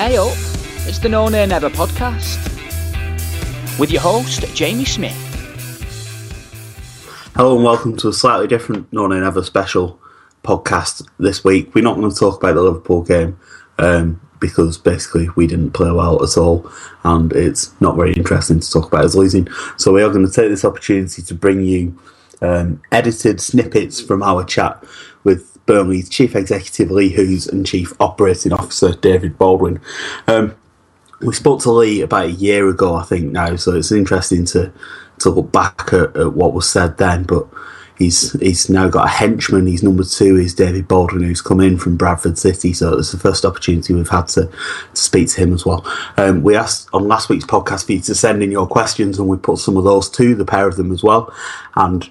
Hey 0.00 0.16
up, 0.16 0.32
it's 0.88 0.98
the 0.98 1.10
No 1.10 1.28
Nay 1.28 1.44
Never 1.44 1.68
podcast 1.68 2.38
with 3.78 3.90
your 3.90 4.00
host, 4.00 4.46
Jamie 4.54 4.86
Smith. 4.86 5.12
Hello 7.36 7.56
and 7.56 7.62
welcome 7.62 7.98
to 7.98 8.08
a 8.08 8.12
slightly 8.14 8.46
different 8.46 8.90
No 8.94 9.06
Nay 9.08 9.20
Never 9.20 9.42
special 9.42 10.00
podcast 10.42 11.06
this 11.18 11.44
week. 11.44 11.74
We're 11.74 11.84
not 11.84 11.98
going 11.98 12.10
to 12.10 12.16
talk 12.16 12.42
about 12.42 12.54
the 12.54 12.62
Liverpool 12.62 13.02
game 13.02 13.38
um, 13.76 14.18
because 14.40 14.78
basically 14.78 15.28
we 15.36 15.46
didn't 15.46 15.72
play 15.72 15.90
well 15.90 16.24
at 16.24 16.38
all 16.38 16.72
and 17.04 17.30
it's 17.34 17.78
not 17.82 17.94
very 17.94 18.14
interesting 18.14 18.60
to 18.60 18.70
talk 18.70 18.86
about 18.86 19.04
us 19.04 19.14
losing. 19.14 19.48
So 19.76 19.92
we 19.92 20.02
are 20.02 20.08
going 20.08 20.24
to 20.24 20.32
take 20.32 20.48
this 20.48 20.64
opportunity 20.64 21.20
to 21.20 21.34
bring 21.34 21.60
you 21.60 21.94
um, 22.40 22.80
edited 22.90 23.38
snippets 23.38 24.00
from 24.00 24.22
our 24.22 24.44
chat 24.44 24.82
with 25.24 25.49
Burnley's 25.70 26.08
Chief 26.08 26.34
Executive 26.34 26.90
Lee 26.90 27.10
Hoos 27.10 27.46
and 27.46 27.64
Chief 27.64 27.92
Operating 28.00 28.52
Officer 28.52 28.92
David 28.92 29.38
Baldwin. 29.38 29.80
Um, 30.26 30.56
we 31.20 31.32
spoke 31.32 31.60
to 31.60 31.70
Lee 31.70 32.00
about 32.00 32.24
a 32.24 32.32
year 32.32 32.68
ago, 32.68 32.96
I 32.96 33.04
think 33.04 33.30
now, 33.30 33.54
so 33.54 33.76
it's 33.76 33.92
interesting 33.92 34.44
to 34.46 34.72
to 35.20 35.30
look 35.30 35.52
back 35.52 35.92
at, 35.92 36.16
at 36.16 36.32
what 36.32 36.54
was 36.54 36.68
said 36.68 36.98
then. 36.98 37.22
But 37.22 37.46
he's 37.96 38.32
he's 38.40 38.68
now 38.68 38.88
got 38.88 39.06
a 39.06 39.10
henchman. 39.10 39.68
He's 39.68 39.84
number 39.84 40.02
two 40.02 40.34
is 40.34 40.56
David 40.56 40.88
Baldwin, 40.88 41.22
who's 41.22 41.40
come 41.40 41.60
in 41.60 41.78
from 41.78 41.96
Bradford 41.96 42.36
City. 42.36 42.72
So 42.72 42.98
it's 42.98 43.12
the 43.12 43.18
first 43.18 43.44
opportunity 43.44 43.94
we've 43.94 44.08
had 44.08 44.26
to, 44.28 44.46
to 44.46 45.00
speak 45.00 45.28
to 45.28 45.40
him 45.40 45.52
as 45.52 45.64
well. 45.64 45.86
Um, 46.16 46.42
we 46.42 46.56
asked 46.56 46.88
on 46.92 47.06
last 47.06 47.28
week's 47.28 47.46
podcast 47.46 47.86
for 47.86 47.92
you 47.92 48.00
to 48.00 48.14
send 48.16 48.42
in 48.42 48.50
your 48.50 48.66
questions, 48.66 49.20
and 49.20 49.28
we 49.28 49.36
put 49.36 49.58
some 49.58 49.76
of 49.76 49.84
those 49.84 50.10
to 50.10 50.34
the 50.34 50.44
pair 50.44 50.66
of 50.66 50.74
them 50.74 50.90
as 50.90 51.04
well. 51.04 51.32
And 51.76 52.10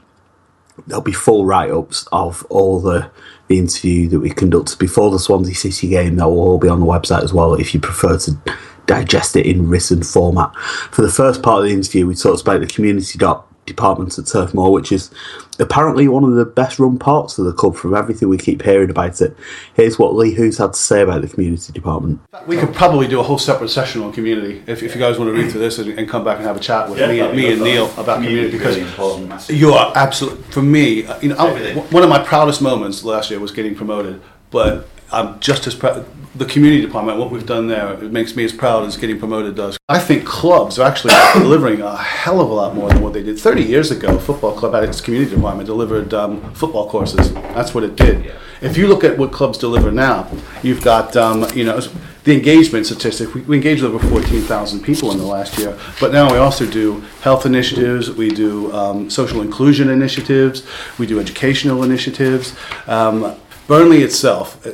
there'll 0.88 1.04
be 1.04 1.12
full 1.12 1.46
write 1.46 1.72
ups 1.72 2.08
of 2.14 2.46
all 2.50 2.80
the 2.80 3.12
the 3.50 3.58
interview 3.58 4.08
that 4.08 4.20
we 4.20 4.30
conducted 4.30 4.80
before 4.80 5.12
the 5.12 5.20
Swansea 5.20 5.56
City 5.56 5.90
game. 5.90 6.16
That 6.16 6.30
will 6.30 6.40
all 6.40 6.58
be 6.60 6.70
on 6.70 6.80
the 6.80 6.86
website 6.86 7.24
as 7.24 7.34
well 7.34 7.56
if 7.56 7.74
you 7.74 7.80
prefer 7.80 8.18
to 8.20 8.38
digest 8.86 9.36
it 9.36 9.46
in 9.46 9.68
written 9.68 10.04
format. 10.04 10.56
For 10.92 11.02
the 11.02 11.12
first 11.12 11.44
part 11.44 11.60
of 11.60 11.66
the 11.66 11.74
interview, 11.74 12.06
we 12.08 12.16
talked 12.16 12.42
about 12.42 12.62
the 12.62 12.68
community 12.68 13.18
dot 13.18 13.46
department 13.66 14.18
at 14.18 14.28
Turf 14.28 14.54
Moor, 14.54 14.72
which 14.72 14.92
is 14.92 15.12
apparently 15.60 16.08
one 16.08 16.24
of 16.24 16.34
the 16.36 16.46
best 16.46 16.80
run 16.80 16.98
parts 16.98 17.38
of 17.38 17.46
the 17.46 17.54
club 17.54 17.76
from 17.76 17.94
everything 17.94 18.30
we 18.30 18.38
keep 18.38 18.62
hearing 18.62 18.90
about 18.90 19.20
it. 19.22 19.36
Here's 19.74 20.00
what 20.00 20.16
Lee 20.16 20.34
Hoos 20.34 20.58
had 20.58 20.74
to 20.74 20.80
say 20.80 21.02
about 21.02 21.22
the 21.22 21.28
community 21.28 21.72
department. 21.74 22.20
We 22.48 22.58
could 22.58 22.74
probably 22.74 23.08
do 23.08 23.20
a 23.20 23.24
whole 23.24 23.38
separate 23.38 23.70
session 23.70 24.02
on 24.02 24.12
community 24.14 24.64
if, 24.68 24.82
if 24.84 24.96
you 24.96 25.00
guys 25.02 25.18
want 25.20 25.34
to 25.34 25.40
read 25.42 25.52
through 25.52 25.62
this 25.62 25.78
and, 25.80 25.98
and 26.00 26.08
come 26.08 26.24
back 26.24 26.38
and 26.38 26.46
have 26.46 26.56
a 26.58 26.60
chat 26.60 26.90
with 26.90 27.00
Yeah, 27.00 27.08
me, 27.08 27.36
me 27.36 27.52
and. 27.54 27.62
Neil 27.62 27.86
about 27.98 28.22
community 28.24 28.52
because 28.58 28.78
Really 28.78 29.60
you 29.60 29.74
are 29.74 29.92
absolutely 29.96 30.44
for 30.52 30.62
me. 30.62 31.06
uh, 31.06 31.20
You 31.22 31.30
know, 31.30 31.36
I- 31.38 31.74
one 31.92 32.04
of 32.04 32.10
my 32.10 32.20
proudest 32.20 32.62
moments 32.62 33.04
last 33.04 33.30
year 33.30 33.40
was 33.40 33.52
getting 33.52 33.76
promoted, 33.76 34.22
but 34.52 34.88
I'm 35.12 35.40
just 35.40 35.68
as 35.68 35.76
proud. 35.76 36.06
The 36.36 36.46
community 36.46 36.82
department, 36.86 37.18
what 37.18 37.32
we've 37.32 37.46
done 37.46 37.68
there, 37.68 37.92
it 37.94 38.12
makes 38.12 38.36
me 38.36 38.44
as 38.44 38.54
proud 38.54 38.86
as 38.86 38.96
getting 38.98 39.18
promoted 39.18 39.56
does. 39.56 39.80
I 39.90 39.98
think 39.98 40.26
clubs 40.26 40.78
are 40.78 40.88
actually 40.88 41.14
delivering 41.34 41.82
a 41.82 41.96
hell 41.96 42.40
of 42.40 42.52
a 42.52 42.54
lot 42.54 42.76
more 42.76 42.88
than 42.90 43.02
what 43.02 43.14
they 43.14 43.24
did 43.24 43.40
30 43.40 43.64
years 43.64 43.90
ago. 43.90 44.20
Football 44.20 44.56
club 44.56 44.76
at 44.76 44.84
its 44.84 45.02
community 45.02 45.36
department 45.36 45.66
delivered 45.66 46.14
um, 46.14 46.54
football 46.54 46.88
courses. 46.88 47.34
That's 47.34 47.74
what 47.74 47.84
it 47.84 47.96
did. 47.96 48.32
If 48.62 48.78
you 48.78 48.88
look 48.88 49.04
at 49.04 49.18
what 49.18 49.32
clubs 49.32 49.58
deliver 49.58 49.92
now, 49.92 50.30
you've 50.62 50.84
got 50.84 51.16
um, 51.16 51.48
you 51.56 51.64
know 51.64 51.80
the 52.26 52.36
engagement 52.36 52.86
statistic. 52.86 53.34
We, 53.34 53.42
we 53.42 53.56
engaged 53.56 53.84
over 53.84 53.98
14,000 53.98 54.82
people 54.82 55.12
in 55.12 55.18
the 55.18 55.24
last 55.24 55.58
year, 55.58 55.76
but 56.00 56.12
now 56.12 56.32
we 56.32 56.38
also 56.38 56.70
do 56.70 57.00
health 57.22 57.46
initiatives. 57.48 58.12
We 58.12 58.30
do 58.30 58.72
um, 58.74 59.10
social 59.10 59.42
inclusion 59.42 59.90
initiatives. 59.90 60.68
We 61.00 61.08
do 61.08 61.20
educational 61.20 61.84
initiatives. 61.84 62.56
Um, 62.86 63.36
Burnley 63.70 64.02
itself, 64.02 64.66
uh, 64.66 64.72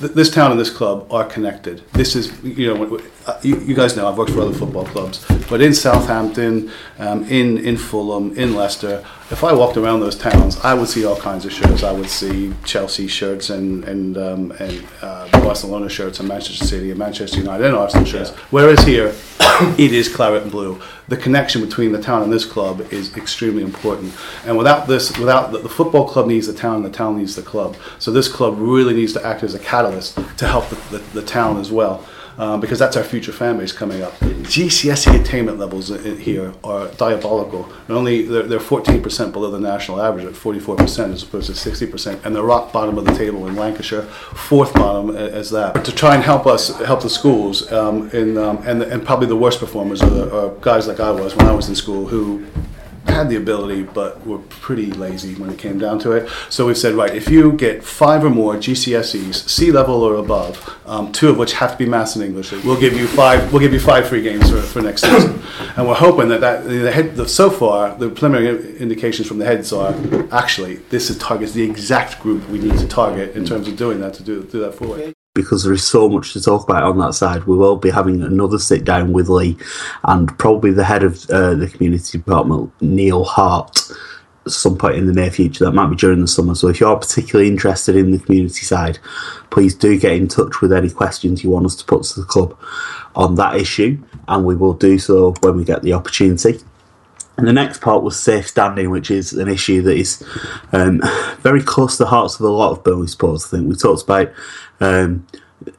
this 0.00 0.28
town 0.28 0.50
and 0.50 0.58
this 0.58 0.68
club 0.68 1.06
are 1.08 1.24
connected. 1.24 1.84
This 1.92 2.16
is, 2.16 2.32
you 2.42 2.74
know, 2.74 3.00
uh, 3.26 3.38
you, 3.42 3.58
you 3.60 3.74
guys 3.74 3.96
know 3.96 4.08
I've 4.08 4.18
worked 4.18 4.32
for 4.32 4.40
other 4.40 4.52
football 4.52 4.84
clubs, 4.84 5.24
but 5.48 5.60
in 5.60 5.72
Southampton, 5.72 6.70
um, 6.98 7.24
in 7.24 7.58
in 7.58 7.76
Fulham, 7.76 8.36
in 8.36 8.54
Leicester, 8.54 9.04
if 9.30 9.42
I 9.42 9.52
walked 9.52 9.76
around 9.76 10.00
those 10.00 10.16
towns, 10.16 10.58
I 10.60 10.74
would 10.74 10.88
see 10.88 11.04
all 11.04 11.16
kinds 11.16 11.44
of 11.44 11.52
shirts. 11.52 11.82
I 11.82 11.92
would 11.92 12.10
see 12.10 12.52
Chelsea 12.64 13.06
shirts 13.06 13.50
and 13.50 13.84
and 13.84 14.18
um, 14.18 14.50
and 14.52 14.84
uh, 15.00 15.28
Barcelona 15.40 15.88
shirts 15.88 16.20
and 16.20 16.28
Manchester 16.28 16.64
City 16.64 16.90
and 16.90 16.98
Manchester 16.98 17.38
United 17.38 17.66
and 17.66 17.74
Arsenal 17.74 18.04
shirts. 18.04 18.30
Whereas 18.50 18.84
here, 18.84 19.14
it 19.78 19.92
is 19.92 20.14
claret 20.14 20.42
and 20.42 20.52
blue. 20.52 20.80
The 21.08 21.16
connection 21.16 21.64
between 21.64 21.92
the 21.92 22.02
town 22.02 22.22
and 22.22 22.32
this 22.32 22.44
club 22.44 22.80
is 22.92 23.16
extremely 23.16 23.62
important. 23.62 24.14
And 24.46 24.58
without 24.58 24.86
this, 24.86 25.16
without 25.18 25.52
the, 25.52 25.58
the 25.58 25.68
football 25.68 26.08
club 26.08 26.26
needs 26.26 26.46
the 26.46 26.54
town, 26.54 26.82
the 26.82 26.90
town 26.90 27.18
needs 27.18 27.36
the 27.36 27.42
club. 27.42 27.76
So 27.98 28.10
this 28.10 28.28
club 28.28 28.56
really 28.58 28.94
needs 28.94 29.12
to 29.14 29.24
act 29.24 29.42
as 29.42 29.54
a 29.54 29.58
catalyst 29.58 30.16
to 30.38 30.46
help 30.46 30.68
the, 30.68 30.76
the, 30.96 31.20
the 31.20 31.22
town 31.22 31.58
as 31.58 31.70
well. 31.70 32.04
Um, 32.36 32.60
because 32.60 32.80
that's 32.80 32.96
our 32.96 33.04
future 33.04 33.30
base 33.32 33.70
coming 33.72 34.02
up. 34.02 34.12
GCSE 34.18 35.20
attainment 35.20 35.58
levels 35.58 35.92
i- 35.92 35.98
here 36.16 36.52
are 36.64 36.88
diabolical. 36.88 37.68
Only 37.88 38.22
they're, 38.22 38.42
they're 38.42 38.58
14% 38.58 39.32
below 39.32 39.52
the 39.52 39.60
national 39.60 40.02
average 40.02 40.24
at 40.26 40.32
44% 40.32 41.12
as 41.12 41.22
opposed 41.22 41.46
to 41.46 41.52
60%, 41.70 42.24
and 42.24 42.34
they're 42.34 42.42
rock 42.42 42.72
bottom 42.72 42.98
of 42.98 43.04
the 43.04 43.14
table 43.14 43.46
in 43.46 43.54
Lancashire, 43.54 44.02
fourth 44.02 44.74
bottom 44.74 45.14
as 45.16 45.50
that. 45.50 45.84
To 45.84 45.92
try 45.92 46.16
and 46.16 46.24
help 46.24 46.46
us 46.46 46.76
help 46.80 47.02
the 47.02 47.10
schools, 47.10 47.70
um, 47.70 48.10
in, 48.10 48.36
um, 48.36 48.58
and 48.66 48.82
and 48.82 49.04
probably 49.06 49.28
the 49.28 49.36
worst 49.36 49.60
performers 49.60 50.02
are, 50.02 50.10
the, 50.10 50.36
are 50.36 50.50
guys 50.60 50.88
like 50.88 50.98
I 50.98 51.12
was 51.12 51.36
when 51.36 51.46
I 51.46 51.52
was 51.52 51.68
in 51.68 51.76
school 51.76 52.06
who 52.08 52.44
had 53.06 53.28
the 53.28 53.36
ability 53.36 53.82
but 53.82 54.26
were 54.26 54.38
pretty 54.38 54.90
lazy 54.92 55.34
when 55.34 55.50
it 55.50 55.58
came 55.58 55.78
down 55.78 55.98
to 56.00 56.12
it. 56.12 56.28
So 56.50 56.66
we've 56.66 56.78
said, 56.78 56.94
right, 56.94 57.14
if 57.14 57.28
you 57.28 57.52
get 57.52 57.84
five 57.84 58.24
or 58.24 58.30
more 58.30 58.54
GCSEs, 58.54 59.48
C 59.48 59.70
level 59.70 60.02
or 60.02 60.16
above, 60.16 60.78
um, 60.86 61.12
two 61.12 61.28
of 61.28 61.38
which 61.38 61.52
have 61.54 61.72
to 61.72 61.76
be 61.76 61.86
maths 61.86 62.16
and 62.16 62.24
English, 62.24 62.52
we'll 62.52 62.80
give 62.80 62.94
you 62.94 63.06
five. 63.06 63.52
We'll 63.52 63.60
give 63.60 63.72
you 63.72 63.80
five 63.80 64.08
free 64.08 64.22
games 64.22 64.50
for, 64.50 64.60
for 64.60 64.82
next 64.82 65.02
season. 65.02 65.42
And 65.76 65.86
we're 65.86 65.94
hoping 65.94 66.28
that 66.28 66.40
that 66.40 66.64
the 66.64 66.90
head 66.90 67.16
the, 67.16 67.28
so 67.28 67.50
far 67.50 67.96
the 67.96 68.08
preliminary 68.08 68.76
indications 68.78 69.28
from 69.28 69.38
the 69.38 69.44
heads 69.44 69.72
are 69.72 69.94
actually 70.32 70.76
this 70.90 71.10
is 71.10 71.18
targets 71.18 71.52
the 71.52 71.62
exact 71.62 72.20
group 72.20 72.48
we 72.48 72.58
need 72.58 72.78
to 72.78 72.88
target 72.88 73.36
in 73.36 73.44
terms 73.44 73.68
of 73.68 73.76
doing 73.76 74.00
that 74.00 74.14
to 74.14 74.22
do 74.22 74.44
do 74.44 74.60
that 74.60 74.74
for 74.74 74.98
it. 74.98 75.13
Because 75.34 75.64
there 75.64 75.72
is 75.72 75.84
so 75.84 76.08
much 76.08 76.32
to 76.32 76.40
talk 76.40 76.62
about 76.62 76.84
on 76.84 76.98
that 76.98 77.12
side. 77.12 77.44
We 77.44 77.56
will 77.56 77.76
be 77.76 77.90
having 77.90 78.22
another 78.22 78.58
sit 78.58 78.84
down 78.84 79.12
with 79.12 79.28
Lee 79.28 79.58
and 80.04 80.36
probably 80.38 80.70
the 80.70 80.84
head 80.84 81.02
of 81.02 81.28
uh, 81.28 81.54
the 81.54 81.68
community 81.68 82.18
department, 82.18 82.72
Neil 82.80 83.24
Hart, 83.24 83.90
some 84.46 84.78
point 84.78 84.96
in 84.96 85.06
the 85.06 85.12
near 85.12 85.32
future. 85.32 85.64
That 85.64 85.72
might 85.72 85.90
be 85.90 85.96
during 85.96 86.20
the 86.20 86.28
summer. 86.28 86.54
So 86.54 86.68
if 86.68 86.78
you're 86.78 86.96
particularly 86.96 87.50
interested 87.50 87.96
in 87.96 88.12
the 88.12 88.18
community 88.20 88.62
side, 88.62 88.98
please 89.50 89.74
do 89.74 89.98
get 89.98 90.12
in 90.12 90.28
touch 90.28 90.60
with 90.60 90.72
any 90.72 90.90
questions 90.90 91.42
you 91.42 91.50
want 91.50 91.66
us 91.66 91.76
to 91.76 91.84
put 91.84 92.04
to 92.04 92.20
the 92.20 92.26
club 92.26 92.56
on 93.16 93.34
that 93.34 93.56
issue, 93.56 93.98
and 94.28 94.44
we 94.44 94.54
will 94.54 94.74
do 94.74 94.98
so 94.98 95.34
when 95.40 95.56
we 95.56 95.64
get 95.64 95.82
the 95.82 95.92
opportunity. 95.92 96.60
And 97.36 97.48
the 97.48 97.52
next 97.52 97.80
part 97.80 98.04
was 98.04 98.18
safe 98.18 98.46
standing, 98.46 98.90
which 98.90 99.10
is 99.10 99.32
an 99.32 99.48
issue 99.48 99.82
that 99.82 99.96
is 99.96 100.22
um, 100.72 101.02
very 101.40 101.62
close 101.62 101.96
to 101.96 102.04
the 102.04 102.10
hearts 102.10 102.36
of 102.36 102.42
a 102.42 102.48
lot 102.48 102.70
of 102.70 102.84
Burnley 102.84 103.08
supporters. 103.08 103.46
I 103.46 103.56
think 103.56 103.68
we 103.68 103.74
talked 103.74 104.04
about 104.04 104.32
um, 104.80 105.26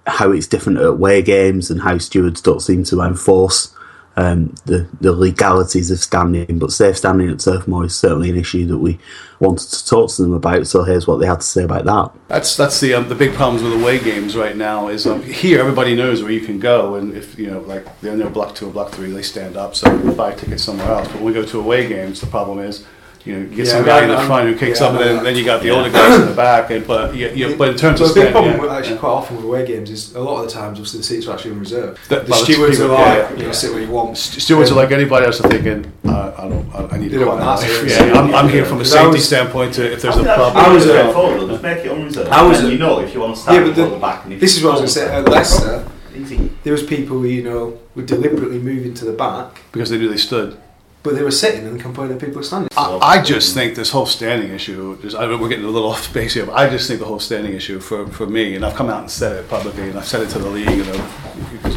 how 0.07 0.31
it's 0.31 0.47
different 0.47 0.80
at 0.80 0.86
away 0.86 1.21
games 1.21 1.69
and 1.69 1.81
how 1.81 1.97
stewards 1.97 2.42
don't 2.42 2.62
seem 2.62 2.83
to 2.86 3.01
enforce 3.01 3.75
um, 4.18 4.56
the 4.65 4.88
the 5.01 5.12
legalities 5.12 5.92
of 5.92 6.00
standing, 6.00 6.57
but 6.57 6.71
safe 6.71 6.97
standing 6.97 7.30
at 7.30 7.39
Turf 7.39 7.68
Moor 7.68 7.86
is 7.86 7.97
certainly 7.97 8.30
an 8.30 8.38
issue 8.38 8.65
that 8.68 8.77
we 8.77 8.97
wanted 9.39 9.69
to 9.69 9.86
talk 9.86 10.09
to 10.12 10.21
them 10.21 10.33
about. 10.33 10.68
So 10.68 10.83
here's 10.83 11.06
what 11.06 11.18
they 11.18 11.27
had 11.27 11.42
to 11.42 11.45
say 11.45 11.63
about 11.63 11.83
that. 11.86 12.12
That's 12.30 12.56
that's 12.56 12.80
the 12.80 12.94
um, 12.94 13.09
the 13.09 13.15
big 13.15 13.33
problems 13.33 13.63
with 13.63 13.74
away 13.74 14.00
games 14.00 14.38
right 14.38 14.56
now. 14.56 14.88
Is 14.88 15.06
um, 15.06 15.21
here 15.21 15.59
everybody 15.59 15.95
knows 15.95 16.24
where 16.24 16.31
you 16.31 16.41
can 16.41 16.59
go, 16.59 16.95
and 16.95 17.13
if 17.13 17.38
you 17.38 17.48
know 17.48 17.59
like 17.62 18.00
they're 18.00 18.13
in 18.13 18.31
block 18.31 18.56
two 18.56 18.69
or 18.69 18.71
block 18.71 18.91
three, 18.91 19.12
they 19.12 19.21
stand 19.21 19.57
up. 19.57 19.75
So 19.75 19.94
you 19.94 20.12
buy 20.13 20.33
tickets 20.33 20.63
somewhere 20.63 20.88
else. 20.88 21.07
But 21.09 21.18
when 21.18 21.25
we 21.25 21.33
go 21.33 21.45
to 21.45 21.59
away 21.59 21.88
games, 21.88 22.21
the 22.21 22.27
problem 22.27 22.59
is 22.59 22.86
you 23.25 23.33
know, 23.33 23.39
you 23.39 23.56
get 23.56 23.66
Yeah, 23.66 23.72
some 23.72 23.83
I 23.83 23.86
guy 23.88 23.95
mean, 24.01 24.04
in 24.04 24.10
the 24.12 24.18
I'm- 24.18 24.27
front 24.27 24.50
who 24.50 24.56
kicks 24.56 24.80
yeah, 24.81 24.88
up, 24.88 24.94
and 24.94 25.00
I 25.00 25.01
know 25.01 25.07
then, 25.07 25.16
that. 25.18 25.24
then 25.24 25.36
you 25.36 25.45
got 25.45 25.62
the 25.63 25.69
older 25.72 25.89
guys 25.89 26.19
in 26.22 26.27
the 26.27 26.36
back. 26.36 26.69
And 26.69 26.86
but 26.86 27.16
you, 27.16 27.30
you, 27.30 27.56
but 27.56 27.69
in 27.69 27.75
terms 27.77 28.00
But 28.00 28.10
of 28.10 28.16
the 28.16 28.22
big 28.22 28.31
problem 28.31 28.54
yeah, 28.56 28.62
with 28.62 28.72
actually 28.72 28.94
yeah. 28.95 29.00
quite 29.00 29.10
often 29.10 29.36
with 29.38 29.45
away 29.45 29.66
games 29.66 29.89
is 29.89 30.13
a 30.16 30.19
lot 30.22 30.42
of 30.44 30.45
the 30.48 30.51
times 30.54 30.77
obviously 30.77 31.00
the 31.00 31.04
seats 31.04 31.27
are 31.27 31.33
actually 31.33 31.51
on 31.51 31.60
reserve. 31.60 32.00
That- 32.10 32.25
the 32.25 32.31
well, 32.31 32.44
stewards 32.44 32.77
people- 32.77 32.92
are 32.95 33.00
like, 33.00 33.06
yeah, 33.18 33.31
you 33.31 33.38
know, 33.39 33.45
yeah. 33.45 33.51
sit 33.51 33.72
where 33.74 33.81
you 33.81 33.89
want. 33.89 34.18
Stewards 34.18 34.72
are 34.72 34.75
like 34.75 34.92
anybody 34.92 35.25
else 35.25 35.42
are 35.42 35.50
thinking, 35.50 35.92
uh, 36.06 36.33
I 36.38 36.48
don't, 36.50 36.75
I, 36.75 36.95
I 36.95 36.98
need 36.98 37.06
They 37.10 37.18
to 37.18 37.25
don't 37.25 37.38
go 37.39 37.44
want 37.45 37.62
that, 37.62 38.00
now. 38.00 38.06
Yeah, 38.06 38.19
I'm, 38.19 38.36
I'm 38.36 38.50
here 38.50 38.63
from 38.66 38.75
a 38.77 38.80
Because 38.80 38.94
I 38.94 38.98
safety 39.01 39.18
was- 39.18 39.27
standpoint 39.27 39.74
to 39.75 39.92
if 39.94 40.01
there's 40.04 40.18
I 40.18 40.22
a 40.22 40.36
problem. 40.36 40.57
I 40.66 40.74
was, 40.74 40.86
really 40.86 40.98
uh, 41.00 41.01
straightforward. 41.01 41.50
Just 41.50 41.63
make 41.63 41.77
it 41.86 41.92
unreserved. 41.92 42.30
I 42.30 42.42
was, 42.48 42.60
And 42.60 42.72
you 42.72 42.77
know, 42.77 43.00
if 43.00 43.13
you 43.13 43.19
want 43.22 43.36
to 43.36 43.39
Yeah, 43.39 43.44
stand 43.44 43.63
but 43.66 43.69
at 43.72 43.75
the 43.89 43.95
the, 43.95 44.00
back, 44.00 44.24
and 44.24 44.33
you 44.33 44.39
this 44.39 44.56
is 44.57 44.63
what 44.63 44.77
I 44.77 44.81
was 44.81 44.95
going 44.95 45.07
to 45.07 45.12
say. 45.12 45.16
At 45.19 45.30
Leicester, 45.30 45.88
Easy. 46.16 46.50
there 46.63 46.74
was 46.74 46.83
people 46.83 47.18
who, 47.19 47.25
you 47.25 47.44
know 47.44 47.80
would 47.95 48.06
deliberately 48.06 48.60
move 48.60 48.86
into 48.86 49.06
the 49.06 49.13
back, 49.13 49.62
because 49.72 49.89
they 49.89 49.98
knew 49.98 50.10
they 50.10 50.18
stood. 50.18 50.57
But 51.06 51.16
they 51.16 51.24
were 51.24 51.31
sitting 51.31 51.68
and 51.68 51.80
complaining 51.80 52.18
that 52.18 52.25
people 52.25 52.38
were 52.38 52.44
standing. 52.44 52.68
I, 52.75 52.98
I 52.98 53.22
just 53.22 53.54
think 53.54 53.75
this 53.75 53.92
whole 53.92 54.07
standing 54.07 54.50
issue 54.50 54.98
is, 55.04 55.13
I 55.13 55.28
we're 55.28 55.48
getting 55.48 55.66
a 55.66 55.69
little 55.69 55.90
off 55.92 56.12
base 56.12 56.34
here, 56.34 56.48
but 56.48 56.56
I 56.56 56.68
just 56.68 56.88
think 56.88 57.00
the 57.00 57.06
whole 57.06 57.19
standing 57.19 57.54
issue 57.54 57.80
for, 57.80 58.07
for 58.07 58.25
me, 58.25 58.56
and 58.56 58.66
I've 58.66 58.75
come 58.75 58.90
out 58.90 59.02
and 59.02 59.12
said 59.12 59.38
it 59.38 59.48
publicly, 59.48 59.90
and 59.90 59.98
I've 59.98 60.07
said 60.07 60.24
it 60.24 60.30
to 60.31 60.40
the 60.40 60.50
league, 60.50 60.68
and 60.68 61.75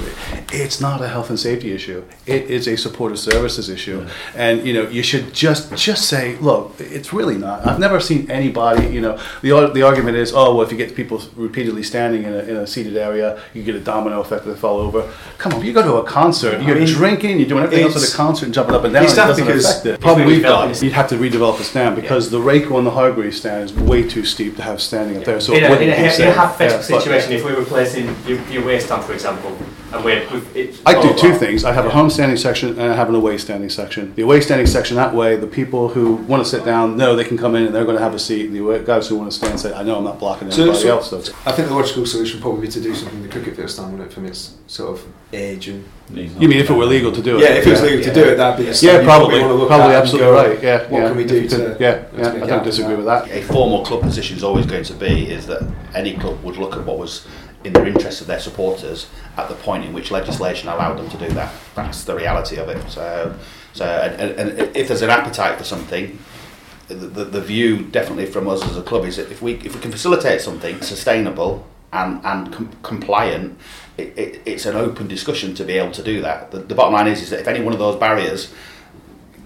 it's 0.52 0.80
not 0.80 1.02
a 1.02 1.08
health 1.08 1.28
and 1.28 1.38
safety 1.38 1.72
issue. 1.72 2.02
It 2.26 2.50
is 2.50 2.66
a 2.66 2.76
supportive 2.76 3.18
services 3.18 3.68
issue, 3.68 4.06
and 4.34 4.66
you 4.66 4.72
know 4.72 4.88
you 4.88 5.02
should 5.02 5.34
just 5.34 5.74
just 5.76 6.08
say, 6.08 6.36
look, 6.38 6.74
it's 6.78 7.12
really 7.12 7.36
not. 7.36 7.66
I've 7.66 7.78
never 7.78 8.00
seen 8.00 8.30
anybody, 8.30 8.86
you 8.88 9.00
know, 9.00 9.18
the 9.42 9.70
the 9.72 9.82
argument 9.82 10.16
is, 10.16 10.32
oh, 10.32 10.54
well, 10.54 10.62
if 10.66 10.72
you 10.72 10.78
get 10.78 10.94
people 10.94 11.20
repeatedly 11.36 11.82
standing 11.82 12.22
in 12.24 12.32
a, 12.32 12.38
in 12.38 12.56
a 12.56 12.66
seated 12.66 12.96
area, 12.96 13.40
you 13.52 13.62
get 13.62 13.74
a 13.74 13.80
domino 13.80 14.20
effect 14.20 14.44
that 14.44 14.52
they 14.52 14.58
fall 14.58 14.78
over. 14.80 15.12
Come 15.36 15.52
on, 15.54 15.64
you 15.64 15.72
go 15.72 15.82
to 15.82 15.94
a 15.96 16.04
concert, 16.04 16.62
you're 16.62 16.76
mean, 16.76 16.86
drinking, 16.86 17.38
you're 17.38 17.48
doing 17.48 17.64
everything 17.64 17.84
else 17.84 18.02
at 18.02 18.12
a 18.12 18.16
concert, 18.16 18.46
and 18.46 18.54
jumping 18.54 18.74
up 18.74 18.84
and 18.84 18.94
down. 18.94 19.04
it's 19.04 19.12
it 19.12 19.16
not 19.16 19.26
doesn't 19.28 19.44
because- 19.46 19.64
affect 19.70 19.86
it. 19.86 19.90
it's 19.94 20.02
Problem 20.02 20.26
we've 20.26 20.42
got 20.42 20.82
you'd 20.82 20.92
have 20.92 21.08
to 21.08 21.16
redevelop 21.16 21.58
the 21.58 21.64
stand 21.64 21.94
because 21.96 22.30
the 22.30 22.38
Rayco 22.38 22.78
and 22.78 22.86
the 22.86 22.90
Hargreaves 22.90 23.36
stand 23.38 23.64
is 23.64 23.72
way 23.74 24.06
too 24.08 24.24
steep 24.24 24.56
to 24.56 24.62
have 24.62 24.80
standing 24.80 25.16
up 25.18 25.24
there. 25.24 25.40
So 25.40 25.52
in 25.52 25.64
it 25.64 25.66
a, 25.66 25.70
wouldn't 25.70 25.88
in 25.88 25.92
a, 25.92 25.96
be 25.96 26.02
in 26.02 26.08
a 26.08 26.12
safe. 26.12 26.34
hypothetical 26.34 26.80
Yeah, 26.80 26.90
but- 26.90 27.02
situation, 27.02 27.32
if 27.32 27.44
we 27.44 27.52
were 27.54 27.64
placing 27.64 28.06
your, 28.26 28.40
your 28.50 28.64
waist 28.64 28.86
stand, 28.86 29.04
for 29.04 29.12
example, 29.12 29.56
and 29.92 30.04
we're, 30.04 30.26
it's 30.54 30.80
I 30.84 31.00
do 31.00 31.14
two 31.16 31.34
things. 31.34 31.64
I 31.64 31.72
have 31.72 31.86
a 31.86 31.90
home 31.90 32.10
standing 32.10 32.36
section 32.36 32.70
and 32.70 32.92
I 32.92 32.94
have 32.94 33.08
an 33.08 33.14
away 33.14 33.38
standing 33.38 33.70
section. 33.70 34.14
The 34.14 34.22
away 34.22 34.40
standing 34.40 34.66
section, 34.66 34.96
that 34.96 35.14
way, 35.14 35.36
the 35.36 35.46
people 35.46 35.88
who 35.88 36.16
want 36.16 36.42
to 36.44 36.48
sit 36.48 36.64
down 36.64 36.96
know 36.96 37.16
they 37.16 37.24
can 37.24 37.38
come 37.38 37.54
in 37.54 37.64
and 37.64 37.74
they're 37.74 37.84
going 37.84 37.96
to 37.96 38.02
have 38.02 38.14
a 38.14 38.18
seat. 38.18 38.48
The 38.48 38.58
away, 38.58 38.84
guys 38.84 39.08
who 39.08 39.16
want 39.16 39.30
to 39.32 39.36
stand 39.36 39.58
say, 39.58 39.72
I 39.72 39.82
know 39.82 39.96
I'm 39.96 40.04
not 40.04 40.18
blocking 40.18 40.50
So- 40.50 40.62
anybody 40.62 40.82
so- 40.82 40.88
else. 40.90 41.10
So. 41.10 41.18
I 41.46 41.52
think 41.52 41.68
the 41.68 41.74
logical 41.74 42.04
solution 42.04 42.40
probably 42.40 42.62
be 42.66 42.68
to 42.72 42.80
do 42.80 42.94
something 42.94 43.22
with 43.22 43.30
the 43.30 43.38
cricket 43.38 43.56
field 43.56 43.70
stand, 43.70 43.92
wouldn't 43.92 44.10
it, 44.10 44.14
from 44.14 44.26
its 44.26 44.56
sort 44.66 44.98
of 44.98 45.06
age 45.32 45.68
and. 45.68 45.84
You 46.10 46.48
mean 46.48 46.58
if 46.58 46.70
it 46.70 46.72
were 46.72 46.86
legal 46.86 47.12
to 47.12 47.22
do 47.22 47.36
it? 47.36 47.42
Yeah, 47.42 47.48
if 47.56 47.66
it 47.66 47.70
was 47.70 47.82
legal 47.82 48.02
to 48.02 48.14
do 48.14 48.24
it, 48.24 48.36
that'd 48.36 48.56
be 48.56 48.62
the 48.64 48.68
Yeah, 48.70 48.74
stand 48.74 49.02
you 49.02 49.08
probably. 49.08 49.40
Probably 49.40 49.94
absolutely 49.94 50.30
go, 50.30 50.32
right. 50.34 50.62
Yeah. 50.62 50.78
What 50.88 51.00
yeah. 51.02 51.08
can 51.08 51.16
we 51.18 51.24
do 51.24 51.42
you 51.42 51.48
to? 51.48 51.56
could- 51.56 51.80
Yeah, 51.80 51.94
to 51.98 52.22
I 52.22 52.44
it 52.44 52.46
don't 52.46 52.64
disagree 52.64 52.94
with 52.94 53.04
that. 53.06 53.30
a 53.30 53.42
formal 53.42 53.84
club 53.84 54.00
position 54.02 54.36
is 54.36 54.42
always 54.44 54.64
going 54.64 54.84
to 54.84 54.94
be 54.94 55.30
is 55.30 55.46
that 55.48 55.62
any 55.94 56.16
club 56.16 56.42
would 56.42 56.56
look 56.56 56.76
at 56.76 56.84
what 56.86 56.98
was 56.98 57.26
in 57.64 57.72
the 57.72 57.86
interest 57.86 58.20
of 58.20 58.26
their 58.26 58.38
supporters 58.38 59.08
at 59.36 59.48
the 59.48 59.54
point 59.56 59.84
in 59.84 59.92
which 59.92 60.10
legislation 60.10 60.68
allowed 60.68 60.94
them 60.94 61.08
to 61.10 61.18
do 61.18 61.28
that. 61.34 61.52
That's 61.74 62.04
the 62.04 62.14
reality 62.14 62.56
of 62.56 62.68
it. 62.68 62.88
So, 62.90 63.36
so 63.72 63.84
and, 63.84 64.32
and, 64.38 64.76
if 64.76 64.88
there's 64.88 65.02
an 65.02 65.10
appetite 65.10 65.58
for 65.58 65.64
something, 65.64 66.18
the, 66.86 66.94
the, 66.94 67.24
the 67.24 67.40
view 67.40 67.82
definitely 67.82 68.26
from 68.26 68.48
us 68.48 68.64
as 68.64 68.76
a 68.76 68.82
club 68.82 69.04
is 69.04 69.16
that 69.16 69.30
if 69.30 69.42
we 69.42 69.54
if 69.54 69.74
we 69.74 69.80
can 69.80 69.90
facilitate 69.90 70.40
something 70.40 70.80
sustainable 70.80 71.66
and 71.92 72.24
and 72.24 72.52
com- 72.52 72.72
compliant, 72.82 73.58
it, 73.96 74.16
it, 74.16 74.42
it's 74.46 74.64
an 74.64 74.76
open 74.76 75.08
discussion 75.08 75.54
to 75.56 75.64
be 75.64 75.74
able 75.74 75.92
to 75.92 76.02
do 76.02 76.22
that. 76.22 76.50
The, 76.50 76.60
the 76.60 76.74
bottom 76.74 76.94
line 76.94 77.08
is 77.08 77.22
is 77.22 77.30
that 77.30 77.40
if 77.40 77.48
any 77.48 77.60
one 77.60 77.72
of 77.72 77.78
those 77.78 77.96
barriers 77.96 78.54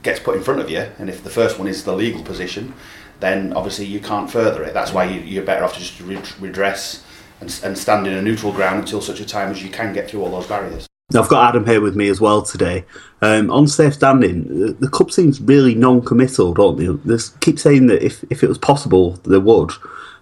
gets 0.02 0.20
put 0.20 0.36
in 0.36 0.42
front 0.42 0.60
of 0.60 0.70
you, 0.70 0.86
and 0.98 1.08
if 1.08 1.24
the 1.24 1.30
first 1.30 1.58
one 1.58 1.66
is 1.66 1.84
the 1.84 1.94
legal 1.94 2.22
position, 2.22 2.74
then 3.20 3.52
obviously 3.54 3.86
you 3.86 4.00
can't 4.00 4.30
further 4.30 4.62
it. 4.64 4.74
That's 4.74 4.92
why 4.92 5.04
you, 5.04 5.20
you're 5.20 5.44
better 5.44 5.64
off 5.64 5.74
to 5.74 5.80
just 5.80 6.00
redress 6.40 7.04
and, 7.42 7.60
and 7.64 7.76
stand 7.76 8.06
in 8.06 8.14
a 8.14 8.22
neutral 8.22 8.52
ground 8.52 8.80
until 8.80 9.00
such 9.00 9.20
a 9.20 9.26
time 9.26 9.50
as 9.50 9.62
you 9.62 9.68
can 9.68 9.92
get 9.92 10.08
through 10.08 10.22
all 10.22 10.30
those 10.30 10.46
barriers. 10.46 10.86
I've 11.14 11.28
got 11.28 11.50
Adam 11.50 11.66
here 11.66 11.80
with 11.82 11.94
me 11.94 12.08
as 12.08 12.20
well 12.22 12.40
today. 12.40 12.84
Um, 13.20 13.50
on 13.50 13.66
safe 13.68 13.94
standing, 13.94 14.44
the, 14.48 14.72
the 14.72 14.88
club 14.88 15.10
seems 15.12 15.40
really 15.42 15.74
non-committal, 15.74 16.54
don't 16.54 16.78
they? 16.78 16.86
They 17.14 17.22
keep 17.40 17.58
saying 17.58 17.88
that 17.88 18.02
if, 18.02 18.24
if 18.30 18.42
it 18.42 18.48
was 18.48 18.56
possible, 18.56 19.12
they 19.26 19.36
would. 19.36 19.72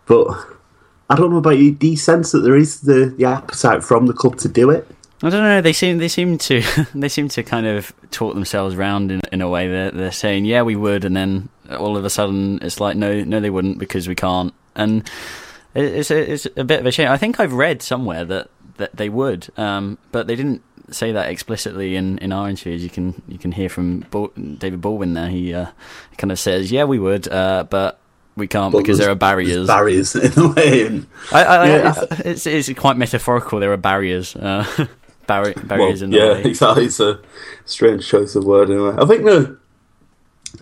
But 0.06 0.26
I 1.08 1.14
don't 1.14 1.30
know 1.30 1.36
about 1.36 1.58
you. 1.58 1.72
Do 1.72 1.86
you 1.86 1.96
sense 1.96 2.32
that 2.32 2.40
there 2.40 2.56
is 2.56 2.80
the, 2.80 3.14
the 3.16 3.26
appetite 3.26 3.84
from 3.84 4.06
the 4.06 4.12
club 4.12 4.38
to 4.38 4.48
do 4.48 4.70
it? 4.70 4.88
I 5.22 5.28
don't 5.28 5.42
know. 5.42 5.60
They 5.60 5.74
seem 5.74 5.98
they 5.98 6.08
seem 6.08 6.38
to 6.38 6.62
they 6.94 7.10
seem 7.10 7.28
to 7.28 7.42
kind 7.42 7.66
of 7.66 7.92
talk 8.10 8.32
themselves 8.32 8.74
round 8.74 9.12
in 9.12 9.20
in 9.30 9.42
a 9.42 9.50
way. 9.50 9.68
They're 9.68 9.90
they're 9.90 10.12
saying 10.12 10.46
yeah 10.46 10.62
we 10.62 10.76
would, 10.76 11.04
and 11.04 11.14
then 11.14 11.50
all 11.78 11.98
of 11.98 12.06
a 12.06 12.10
sudden 12.10 12.58
it's 12.62 12.80
like 12.80 12.96
no 12.96 13.22
no 13.22 13.38
they 13.38 13.50
wouldn't 13.50 13.78
because 13.78 14.08
we 14.08 14.14
can't. 14.14 14.54
And 14.74 15.02
it- 15.02 15.12
it's 15.74 16.10
a, 16.10 16.32
it's 16.32 16.46
a 16.56 16.64
bit 16.64 16.80
of 16.80 16.86
a 16.86 16.92
shame. 16.92 17.08
I 17.08 17.16
think 17.16 17.40
I've 17.40 17.52
read 17.52 17.82
somewhere 17.82 18.24
that 18.24 18.50
that 18.76 18.96
they 18.96 19.08
would, 19.08 19.48
um, 19.56 19.98
but 20.10 20.26
they 20.26 20.36
didn't 20.36 20.62
say 20.90 21.12
that 21.12 21.30
explicitly 21.30 21.96
in, 21.96 22.18
in 22.18 22.32
our 22.32 22.48
interviews. 22.48 22.82
You 22.82 22.90
can 22.90 23.22
you 23.28 23.38
can 23.38 23.52
hear 23.52 23.68
from 23.68 24.00
Bal- 24.10 24.32
David 24.58 24.80
Baldwin 24.80 25.14
there. 25.14 25.28
He 25.28 25.54
uh, 25.54 25.66
kind 26.18 26.32
of 26.32 26.38
says 26.38 26.72
yeah 26.72 26.84
we 26.84 26.98
would, 26.98 27.28
uh, 27.28 27.64
but 27.68 28.00
we 28.36 28.46
can't 28.48 28.72
But 28.72 28.78
because 28.78 28.98
there 28.98 29.10
are 29.10 29.14
barriers. 29.14 29.66
Barriers 29.66 30.14
in 30.16 30.32
a 30.38 30.48
way. 30.48 30.86
And, 30.86 31.06
I, 31.32 31.44
I, 31.44 31.68
Yeah, 31.68 32.04
it's, 32.24 32.46
it's 32.46 32.72
quite 32.74 32.96
metaphorical. 32.96 33.60
There 33.60 33.72
are 33.72 33.76
barriers, 33.76 34.34
uh, 34.36 34.64
barri- 35.26 35.54
barriers 35.54 36.00
well, 36.00 36.04
in 36.04 36.10
the 36.10 36.16
yeah, 36.16 36.32
way. 36.32 36.42
Yeah, 36.42 36.48
exactly. 36.48 36.84
It's 36.86 37.00
a 37.00 37.20
strange 37.64 38.08
choice 38.08 38.34
of 38.34 38.44
word 38.44 38.70
anyway. 38.70 38.94
I 38.98 39.06
think 39.06 39.24
the 39.24 39.58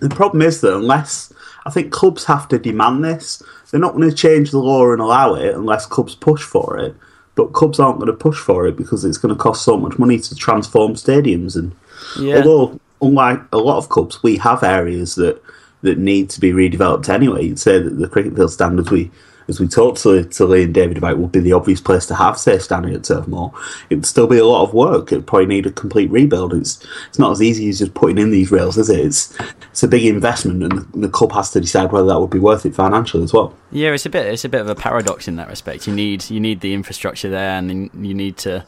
the 0.01 0.11
problem 0.11 0.43
is 0.43 0.61
that 0.61 0.75
unless 0.75 1.33
I 1.67 1.71
think 1.71 1.93
clubs 1.93 2.25
have 2.25 2.49
to 2.49 2.59
demand 2.59 3.05
this, 3.05 3.43
they're 3.71 3.81
not 3.81 3.95
going 3.95 4.09
to 4.09 4.15
change 4.17 4.51
the 4.51 4.59
law 4.59 4.91
and 4.93 5.01
allow 5.01 5.35
it 5.35 5.55
unless 5.55 5.87
clubs 5.87 6.15
push 6.15 6.43
for 6.43 6.79
it. 6.79 6.95
But 7.35 7.53
clubs 7.53 7.79
aren't 7.79 7.99
going 7.99 8.11
to 8.11 8.13
push 8.17 8.39
for 8.39 8.67
it 8.67 8.77
because 8.77 9.05
it's 9.05 9.19
going 9.19 9.35
to 9.35 9.41
cost 9.41 9.65
so 9.65 9.77
much 9.77 9.99
money 9.99 10.19
to 10.19 10.35
transform 10.35 10.95
stadiums. 10.95 11.55
And 11.57 11.73
Yeah. 12.19 12.37
although, 12.39 12.81
unlike 13.01 13.41
a 13.53 13.59
lot 13.59 13.77
of 13.79 13.89
clubs, 13.89 14.23
we 14.23 14.37
have 14.39 14.63
areas 14.63 15.15
that 15.17 15.41
that 15.83 15.97
need 15.99 16.29
to 16.31 16.41
be 16.41 16.51
redeveloped 16.53 17.09
anyway. 17.09 17.45
You'd 17.47 17.61
say 17.61 17.79
that 17.79 17.99
the 17.99 18.09
cricket 18.09 18.35
field 18.35 18.51
standards 18.51 18.91
we 18.91 19.13
as 19.49 19.59
we 19.59 19.67
talked 19.67 20.03
to, 20.03 20.25
to 20.25 20.45
Lee 20.45 20.65
and 20.65 20.75
David 20.75 20.99
about, 20.99 21.19
would 21.19 21.33
be 21.33 21.41
the 21.41 21.55
obvious 21.55 21.81
place 21.81 22.07
to 22.07 22.15
have 22.15 22.39
safe 22.39 22.63
standing 22.63 22.95
at 22.95 23.05
Turf 23.05 23.27
Moor. 23.27 23.53
It'd 23.89 24.05
still 24.05 24.27
be 24.27 24.39
a 24.39 24.45
lot 24.45 24.63
of 24.63 24.75
work. 24.75 25.11
It'd 25.11 25.27
probably 25.27 25.47
need 25.47 25.67
a 25.67 25.73
complete 25.73 26.11
rebuild. 26.11 26.53
It's 26.53 26.85
it's 27.09 27.19
not 27.19 27.33
as 27.33 27.43
easy 27.43 27.69
as 27.69 27.79
just 27.79 27.95
putting 27.95 28.19
in 28.19 28.31
these 28.31 28.51
rails, 28.51 28.77
is 28.77 28.91
it? 28.91 29.01
It's 29.01 29.37
it's 29.71 29.83
a 29.83 29.89
big 29.89 30.05
investment, 30.05 30.63
and 30.63 30.73
the, 30.73 30.99
the 30.99 31.09
club 31.09 31.33
has 31.33 31.51
to 31.53 31.61
decide 31.61 31.93
whether 31.93 32.09
that 32.09 32.21
would 32.21 32.31
be 32.31 32.39
worth 32.39 32.67
it 32.67 32.75
financially 32.75 33.25
as 33.25 33.33
well. 33.33 33.55
Yeah, 33.73 33.93
it's 33.93 34.07
a 34.07 34.11
bit 34.11 34.27
it's 34.27 34.45
a 34.45 34.49
bit 34.49 34.61
of 34.61 34.69
a 34.69 34.75
paradox 34.75 35.27
in 35.29 35.37
that 35.37 35.49
respect. 35.49 35.87
You 35.87 35.95
need 35.95 36.29
you 36.31 36.41
need 36.41 36.61
the 36.61 36.75
infrastructure 36.75 37.31
there, 37.31 37.59
and 37.59 37.71
then 37.71 37.91
you 38.05 38.15
need 38.15 38.37
to 38.39 38.67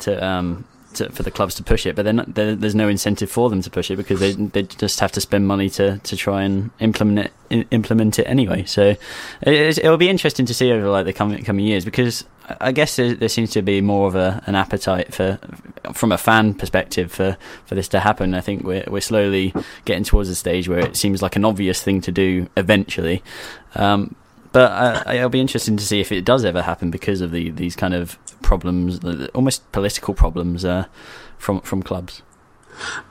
to 0.00 0.24
um 0.24 0.64
to, 0.96 1.10
for 1.10 1.22
the 1.22 1.30
clubs 1.30 1.54
to 1.56 1.62
push 1.62 1.86
it. 1.86 1.96
But 1.96 2.04
there, 2.34 2.54
there's 2.54 2.74
no 2.74 2.88
incentive 2.88 3.30
for 3.30 3.50
them 3.50 3.62
to 3.62 3.70
push 3.70 3.90
it 3.90 3.96
because 3.96 4.20
they 4.20 4.32
they 4.32 4.62
just 4.62 5.00
have 5.00 5.12
to 5.12 5.20
spend 5.20 5.46
money 5.46 5.70
to, 5.70 5.98
to 5.98 6.16
try 6.16 6.42
and 6.42 6.70
implement 6.80 7.30
it 7.50 7.66
implement 7.70 8.18
it 8.18 8.24
anyway. 8.24 8.64
So 8.64 8.94
it, 9.42 9.78
it'll 9.78 9.96
be 9.96 10.08
interesting 10.08 10.46
to 10.46 10.54
see 10.54 10.72
over 10.72 10.88
like 10.88 11.04
the 11.04 11.12
coming 11.12 11.44
coming 11.44 11.66
years 11.66 11.84
because 11.84 12.24
I 12.60 12.72
guess 12.72 12.96
there, 12.96 13.14
there 13.14 13.28
seems 13.28 13.50
to 13.52 13.62
be 13.62 13.80
more 13.80 14.06
of 14.06 14.14
a, 14.14 14.42
an 14.46 14.54
appetite 14.54 15.14
for 15.14 15.38
from 15.92 16.12
a 16.12 16.18
fan 16.18 16.54
perspective 16.54 17.10
for, 17.10 17.36
for 17.66 17.74
this 17.74 17.88
to 17.88 18.00
happen. 18.00 18.34
I 18.34 18.40
think 18.40 18.64
we're 18.64 18.84
we're 18.86 19.00
slowly 19.00 19.54
getting 19.84 20.04
towards 20.04 20.28
a 20.28 20.34
stage 20.34 20.68
where 20.68 20.80
it 20.80 20.96
seems 20.96 21.22
like 21.22 21.36
an 21.36 21.44
obvious 21.44 21.82
thing 21.82 22.00
to 22.02 22.12
do 22.12 22.48
eventually. 22.56 23.22
Um, 23.74 24.14
but 24.54 24.70
uh, 24.70 25.12
it'll 25.12 25.28
be 25.28 25.40
interesting 25.40 25.76
to 25.76 25.84
see 25.84 26.00
if 26.00 26.12
it 26.12 26.24
does 26.24 26.44
ever 26.44 26.62
happen 26.62 26.88
because 26.88 27.20
of 27.20 27.32
the 27.32 27.50
these 27.50 27.74
kind 27.74 27.92
of 27.92 28.16
problems, 28.40 29.00
almost 29.34 29.70
political 29.72 30.14
problems 30.14 30.64
uh, 30.64 30.86
from 31.38 31.60
from 31.62 31.82
clubs. 31.82 32.22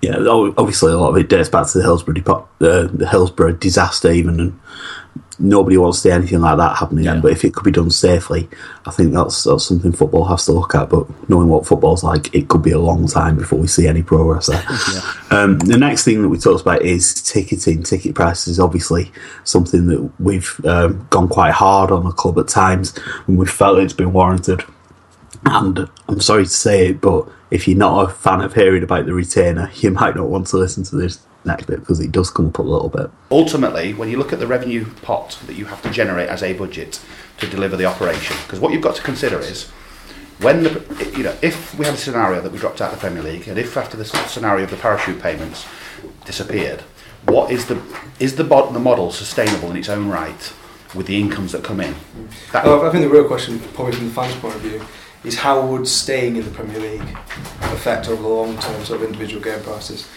Yeah, 0.01 0.15
obviously 0.17 0.93
a 0.93 0.97
lot 0.97 1.09
of 1.09 1.17
it 1.17 1.27
dates 1.27 1.49
back 1.49 1.67
to 1.67 1.77
the 1.77 1.83
Hillsborough 1.83 2.47
uh, 2.61 2.87
the 2.93 3.09
Hillsborough 3.11 3.51
disaster 3.51 4.09
even, 4.09 4.39
and 4.39 4.59
nobody 5.39 5.77
wants 5.77 5.97
to 5.97 6.01
see 6.03 6.11
anything 6.11 6.41
like 6.41 6.57
that 6.57 6.77
happening. 6.77 7.07
again. 7.07 7.21
But 7.21 7.31
if 7.31 7.43
it 7.43 7.53
could 7.53 7.63
be 7.63 7.71
done 7.71 7.89
safely, 7.89 8.49
I 8.85 8.91
think 8.91 9.13
that's, 9.13 9.43
that's 9.43 9.65
something 9.65 9.91
football 9.91 10.25
has 10.25 10.45
to 10.45 10.51
look 10.51 10.75
at. 10.75 10.89
But 10.89 11.07
knowing 11.29 11.47
what 11.47 11.65
football's 11.65 12.03
like, 12.03 12.33
it 12.33 12.47
could 12.47 12.61
be 12.61 12.71
a 12.71 12.79
long 12.79 13.07
time 13.07 13.37
before 13.37 13.59
we 13.59 13.67
see 13.67 13.87
any 13.87 14.03
progress 14.03 14.47
there. 14.47 14.63
um, 15.31 15.59
the 15.59 15.77
next 15.77 16.03
thing 16.03 16.21
that 16.21 16.29
we 16.29 16.37
talked 16.37 16.61
about 16.61 16.81
is 16.83 17.21
ticketing. 17.21 17.83
Ticket 17.83 18.15
prices 18.15 18.47
is 18.47 18.59
obviously 18.59 19.11
something 19.43 19.87
that 19.87 20.11
we've 20.19 20.59
um, 20.65 21.07
gone 21.09 21.27
quite 21.27 21.53
hard 21.53 21.91
on 21.91 22.03
the 22.03 22.11
club 22.11 22.37
at 22.39 22.47
times 22.47 22.97
and 23.27 23.37
we 23.37 23.45
felt 23.45 23.79
it's 23.79 23.93
been 23.93 24.13
warranted. 24.13 24.63
And 25.45 25.89
I'm 26.07 26.21
sorry 26.21 26.45
to 26.45 26.49
say 26.49 26.87
it, 26.89 27.01
but 27.01 27.27
if 27.51 27.67
you're 27.67 27.77
not 27.77 28.09
a 28.09 28.13
fan 28.13 28.41
of 28.41 28.53
hearing 28.53 28.83
about 28.83 29.05
the 29.05 29.13
retainer, 29.13 29.69
you 29.75 29.91
might 29.91 30.15
not 30.15 30.29
want 30.29 30.47
to 30.47 30.57
listen 30.57 30.83
to 30.85 30.95
this 30.95 31.19
next 31.45 31.65
bit 31.65 31.79
because 31.79 31.99
it 31.99 32.11
does 32.11 32.29
come 32.29 32.47
up 32.47 32.57
a 32.57 32.61
little 32.61 32.89
bit. 32.89 33.09
Ultimately, 33.31 33.93
when 33.93 34.09
you 34.09 34.17
look 34.17 34.33
at 34.33 34.39
the 34.39 34.47
revenue 34.47 34.85
pot 35.01 35.37
that 35.47 35.55
you 35.55 35.65
have 35.65 35.81
to 35.83 35.89
generate 35.89 36.29
as 36.29 36.43
a 36.43 36.53
budget 36.53 37.01
to 37.39 37.47
deliver 37.47 37.75
the 37.75 37.85
operation, 37.85 38.35
because 38.43 38.59
what 38.59 38.73
you've 38.73 38.81
got 38.81 38.95
to 38.95 39.01
consider 39.01 39.39
is 39.39 39.69
when 40.39 40.63
the 40.63 41.13
you 41.17 41.23
know 41.23 41.35
if 41.41 41.77
we 41.77 41.85
had 41.85 41.93
a 41.93 41.97
scenario 41.97 42.41
that 42.41 42.51
we 42.51 42.57
dropped 42.59 42.81
out 42.81 42.93
of 42.93 42.99
the 42.99 43.01
Premier 43.01 43.23
League, 43.23 43.47
and 43.47 43.57
if 43.57 43.75
after 43.77 43.97
the 43.97 44.05
scenario 44.05 44.63
of 44.65 44.69
the 44.71 44.77
parachute 44.77 45.21
payments 45.21 45.65
disappeared, 46.25 46.81
what 47.25 47.51
is 47.51 47.65
the 47.67 47.81
is 48.19 48.35
the, 48.35 48.43
bod- 48.43 48.73
the 48.73 48.79
model 48.79 49.11
sustainable 49.11 49.69
in 49.71 49.77
its 49.77 49.89
own 49.89 50.07
right 50.09 50.53
with 50.95 51.07
the 51.07 51.19
incomes 51.19 51.51
that 51.51 51.63
come 51.63 51.79
in? 51.81 51.95
That, 52.51 52.65
Uh, 52.65 52.81
I 52.87 52.91
think 52.91 53.03
the 53.03 53.09
real 53.09 53.25
question, 53.25 53.59
probably 53.73 53.93
from 53.93 54.07
the 54.09 54.13
fans' 54.13 54.35
point 54.35 54.55
of 54.55 54.61
view, 54.61 54.85
is 55.23 55.35
how 55.35 55.65
would 55.65 55.87
staying 55.87 56.35
in 56.35 56.43
the 56.43 56.51
Premier 56.51 56.79
League 56.79 57.17
affect 57.61 58.07
over 58.07 58.21
the 58.21 58.27
long 58.27 58.57
term 58.59 58.83
sort 58.85 59.01
of 59.01 59.07
individual 59.07 59.41
game 59.41 59.61
prices, 59.61 60.07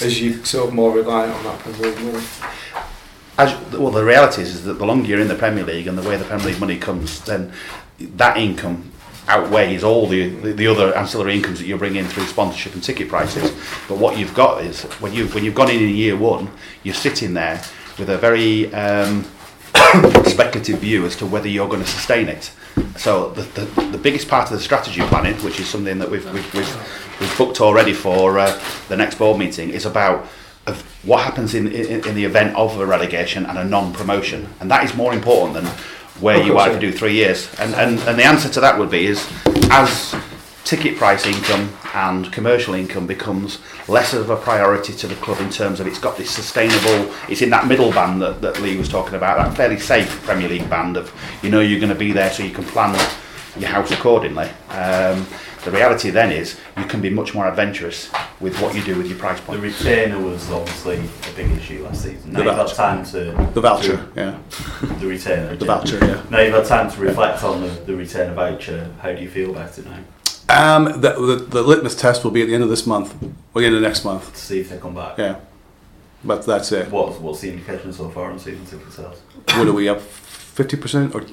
as 0.00 0.20
you 0.20 0.44
sort 0.44 0.68
of 0.68 0.74
more 0.74 0.92
reliant 0.92 1.34
on 1.34 1.44
that 1.44 1.58
Premier 1.60 1.90
League 1.90 2.12
money? 2.12 2.26
As, 3.38 3.72
well, 3.72 3.90
the 3.90 4.04
reality 4.04 4.42
is, 4.42 4.54
is 4.54 4.64
that 4.64 4.74
the 4.74 4.86
longer 4.86 5.08
you're 5.08 5.20
in 5.20 5.28
the 5.28 5.34
Premier 5.34 5.64
League 5.64 5.86
and 5.86 5.96
the 5.96 6.08
way 6.08 6.16
the 6.16 6.24
Premier 6.24 6.48
League 6.48 6.60
money 6.60 6.78
comes, 6.78 7.20
then 7.24 7.52
that 7.98 8.36
income 8.36 8.92
outweighs 9.28 9.84
all 9.84 10.06
the, 10.06 10.28
the, 10.28 10.52
the 10.52 10.66
other 10.66 10.96
ancillary 10.96 11.36
incomes 11.36 11.58
that 11.58 11.66
you 11.66 11.76
bring 11.76 11.96
in 11.96 12.04
through 12.06 12.24
sponsorship 12.24 12.74
and 12.74 12.82
ticket 12.82 13.08
prices. 13.08 13.50
But 13.88 13.98
what 13.98 14.18
you've 14.18 14.34
got 14.34 14.64
is 14.64 14.82
when 15.00 15.12
you 15.12 15.28
when 15.28 15.44
you've 15.44 15.54
gone 15.54 15.70
in 15.70 15.80
in 15.80 15.94
year 15.94 16.16
one, 16.16 16.50
you're 16.82 16.94
sitting 16.94 17.34
there 17.34 17.62
with 17.98 18.10
a 18.10 18.18
very 18.18 18.72
um, 18.74 19.24
speculative 20.24 20.78
view 20.78 21.06
as 21.06 21.16
to 21.16 21.26
whether 21.26 21.48
you're 21.48 21.68
going 21.68 21.82
to 21.82 21.88
sustain 21.88 22.28
it. 22.28 22.50
So 22.96 23.30
the, 23.30 23.42
the, 23.42 23.82
the 23.92 23.98
biggest 23.98 24.28
part 24.28 24.50
of 24.50 24.56
the 24.56 24.62
strategy 24.62 25.02
planning, 25.02 25.34
which 25.36 25.60
is 25.60 25.68
something 25.68 25.98
that 25.98 26.10
we've 26.10 26.24
we've, 26.32 26.54
we've, 26.54 27.01
we've 27.22 27.38
booked 27.38 27.60
already 27.60 27.94
for 27.94 28.38
uh, 28.38 28.60
the 28.88 28.96
next 28.96 29.16
board 29.16 29.38
meeting, 29.38 29.70
is 29.70 29.86
about 29.86 30.26
of 30.66 30.82
what 31.04 31.24
happens 31.24 31.54
in, 31.54 31.66
in, 31.68 32.06
in 32.06 32.14
the 32.14 32.24
event 32.24 32.54
of 32.56 32.78
a 32.78 32.86
relegation 32.86 33.46
and 33.46 33.58
a 33.58 33.64
non-promotion, 33.64 34.48
and 34.60 34.70
that 34.70 34.84
is 34.84 34.94
more 34.94 35.12
important 35.12 35.54
than 35.54 35.66
where 36.20 36.40
you 36.42 36.58
are 36.58 36.68
to 36.68 36.78
do 36.78 36.92
three 36.92 37.14
years. 37.14 37.52
And, 37.58 37.74
and 37.74 37.98
and 38.00 38.18
the 38.18 38.24
answer 38.24 38.48
to 38.50 38.60
that 38.60 38.78
would 38.78 38.90
be 38.90 39.06
is 39.06 39.26
as 39.70 40.14
ticket 40.64 40.96
price 40.96 41.26
income 41.26 41.72
and 41.94 42.32
commercial 42.32 42.74
income 42.74 43.06
becomes 43.06 43.58
less 43.88 44.14
of 44.14 44.30
a 44.30 44.36
priority 44.36 44.92
to 44.92 45.08
the 45.08 45.14
club 45.16 45.40
in 45.40 45.50
terms 45.50 45.80
of 45.80 45.86
it's 45.88 45.98
got 45.98 46.16
this 46.16 46.30
sustainable 46.30 47.12
it's 47.28 47.42
in 47.42 47.50
that 47.50 47.66
middle 47.66 47.90
band 47.90 48.22
that, 48.22 48.40
that 48.40 48.62
Lee 48.62 48.76
was 48.76 48.88
talking 48.88 49.14
about 49.14 49.36
that 49.38 49.56
fairly 49.56 49.78
safe 49.78 50.22
Premier 50.22 50.48
League 50.48 50.70
band 50.70 50.96
of 50.96 51.12
you 51.42 51.50
know 51.50 51.60
you're 51.60 51.80
going 51.80 51.92
to 51.92 51.98
be 51.98 52.12
there 52.12 52.30
so 52.30 52.44
you 52.44 52.52
can 52.52 52.64
plan 52.64 52.94
your 53.58 53.68
house 53.68 53.90
accordingly. 53.90 54.48
Um, 54.70 55.26
the 55.64 55.70
reality 55.70 56.10
then 56.10 56.32
is 56.32 56.58
you 56.76 56.84
can 56.84 57.00
be 57.00 57.08
much 57.10 57.34
more 57.34 57.46
adventurous 57.48 58.10
with 58.40 58.60
what 58.60 58.74
you 58.74 58.82
do 58.82 58.96
with 58.96 59.06
your 59.08 59.18
price 59.18 59.40
point 59.40 59.60
The 59.60 59.66
retainer 59.68 60.18
was 60.20 60.50
obviously 60.50 60.96
a 60.98 61.36
big 61.36 61.50
issue 61.52 61.84
last 61.84 62.02
season. 62.02 62.32
Now 62.32 62.38
The 62.40 62.44
you've 62.46 62.54
had 62.56 62.62
voucher. 62.66 62.76
time 62.76 63.04
to 63.06 63.50
The 63.54 63.60
voucher, 63.60 63.96
to- 63.96 64.08
yeah. 64.16 64.38
The 64.98 65.06
retainer. 65.06 65.56
The 65.56 65.64
voucher, 65.64 65.98
yeah. 66.04 66.22
Now 66.30 66.40
you've 66.40 66.54
had 66.54 66.66
time 66.66 66.90
to 66.90 67.00
reflect 67.00 67.42
on 67.44 67.60
the, 67.62 67.68
the 67.68 67.94
retainer 67.96 68.34
voucher. 68.34 68.90
How 69.00 69.12
do 69.12 69.22
you 69.22 69.28
feel 69.30 69.50
about 69.50 69.78
it 69.78 69.86
now? 69.86 69.98
Um, 70.48 70.84
the, 71.00 71.12
the, 71.14 71.36
the 71.48 71.62
litmus 71.62 71.94
test 71.94 72.24
will 72.24 72.30
be 72.32 72.42
at 72.42 72.48
the 72.48 72.54
end 72.54 72.62
of 72.64 72.68
this 72.68 72.86
month, 72.86 73.14
or 73.54 73.60
the 73.62 73.66
end 73.66 73.76
of 73.76 73.82
next 73.82 74.04
month. 74.04 74.32
To 74.34 74.38
see 74.38 74.60
if 74.60 74.68
they 74.70 74.76
come 74.78 74.94
back. 74.94 75.16
Yeah, 75.16 75.36
but 76.24 76.44
that's 76.44 76.72
it. 76.72 76.90
What, 76.90 77.18
what's 77.20 77.40
the 77.40 77.50
indication 77.52 77.92
so 77.92 78.10
far 78.10 78.30
on 78.30 78.38
season 78.38 78.66
ticket 78.66 78.92
sales? 78.92 79.20
What 79.54 79.68
are 79.68 79.72
we 79.72 79.88
up? 79.88 80.00
Fifty 80.00 80.76
percent 80.76 81.14
or 81.14 81.24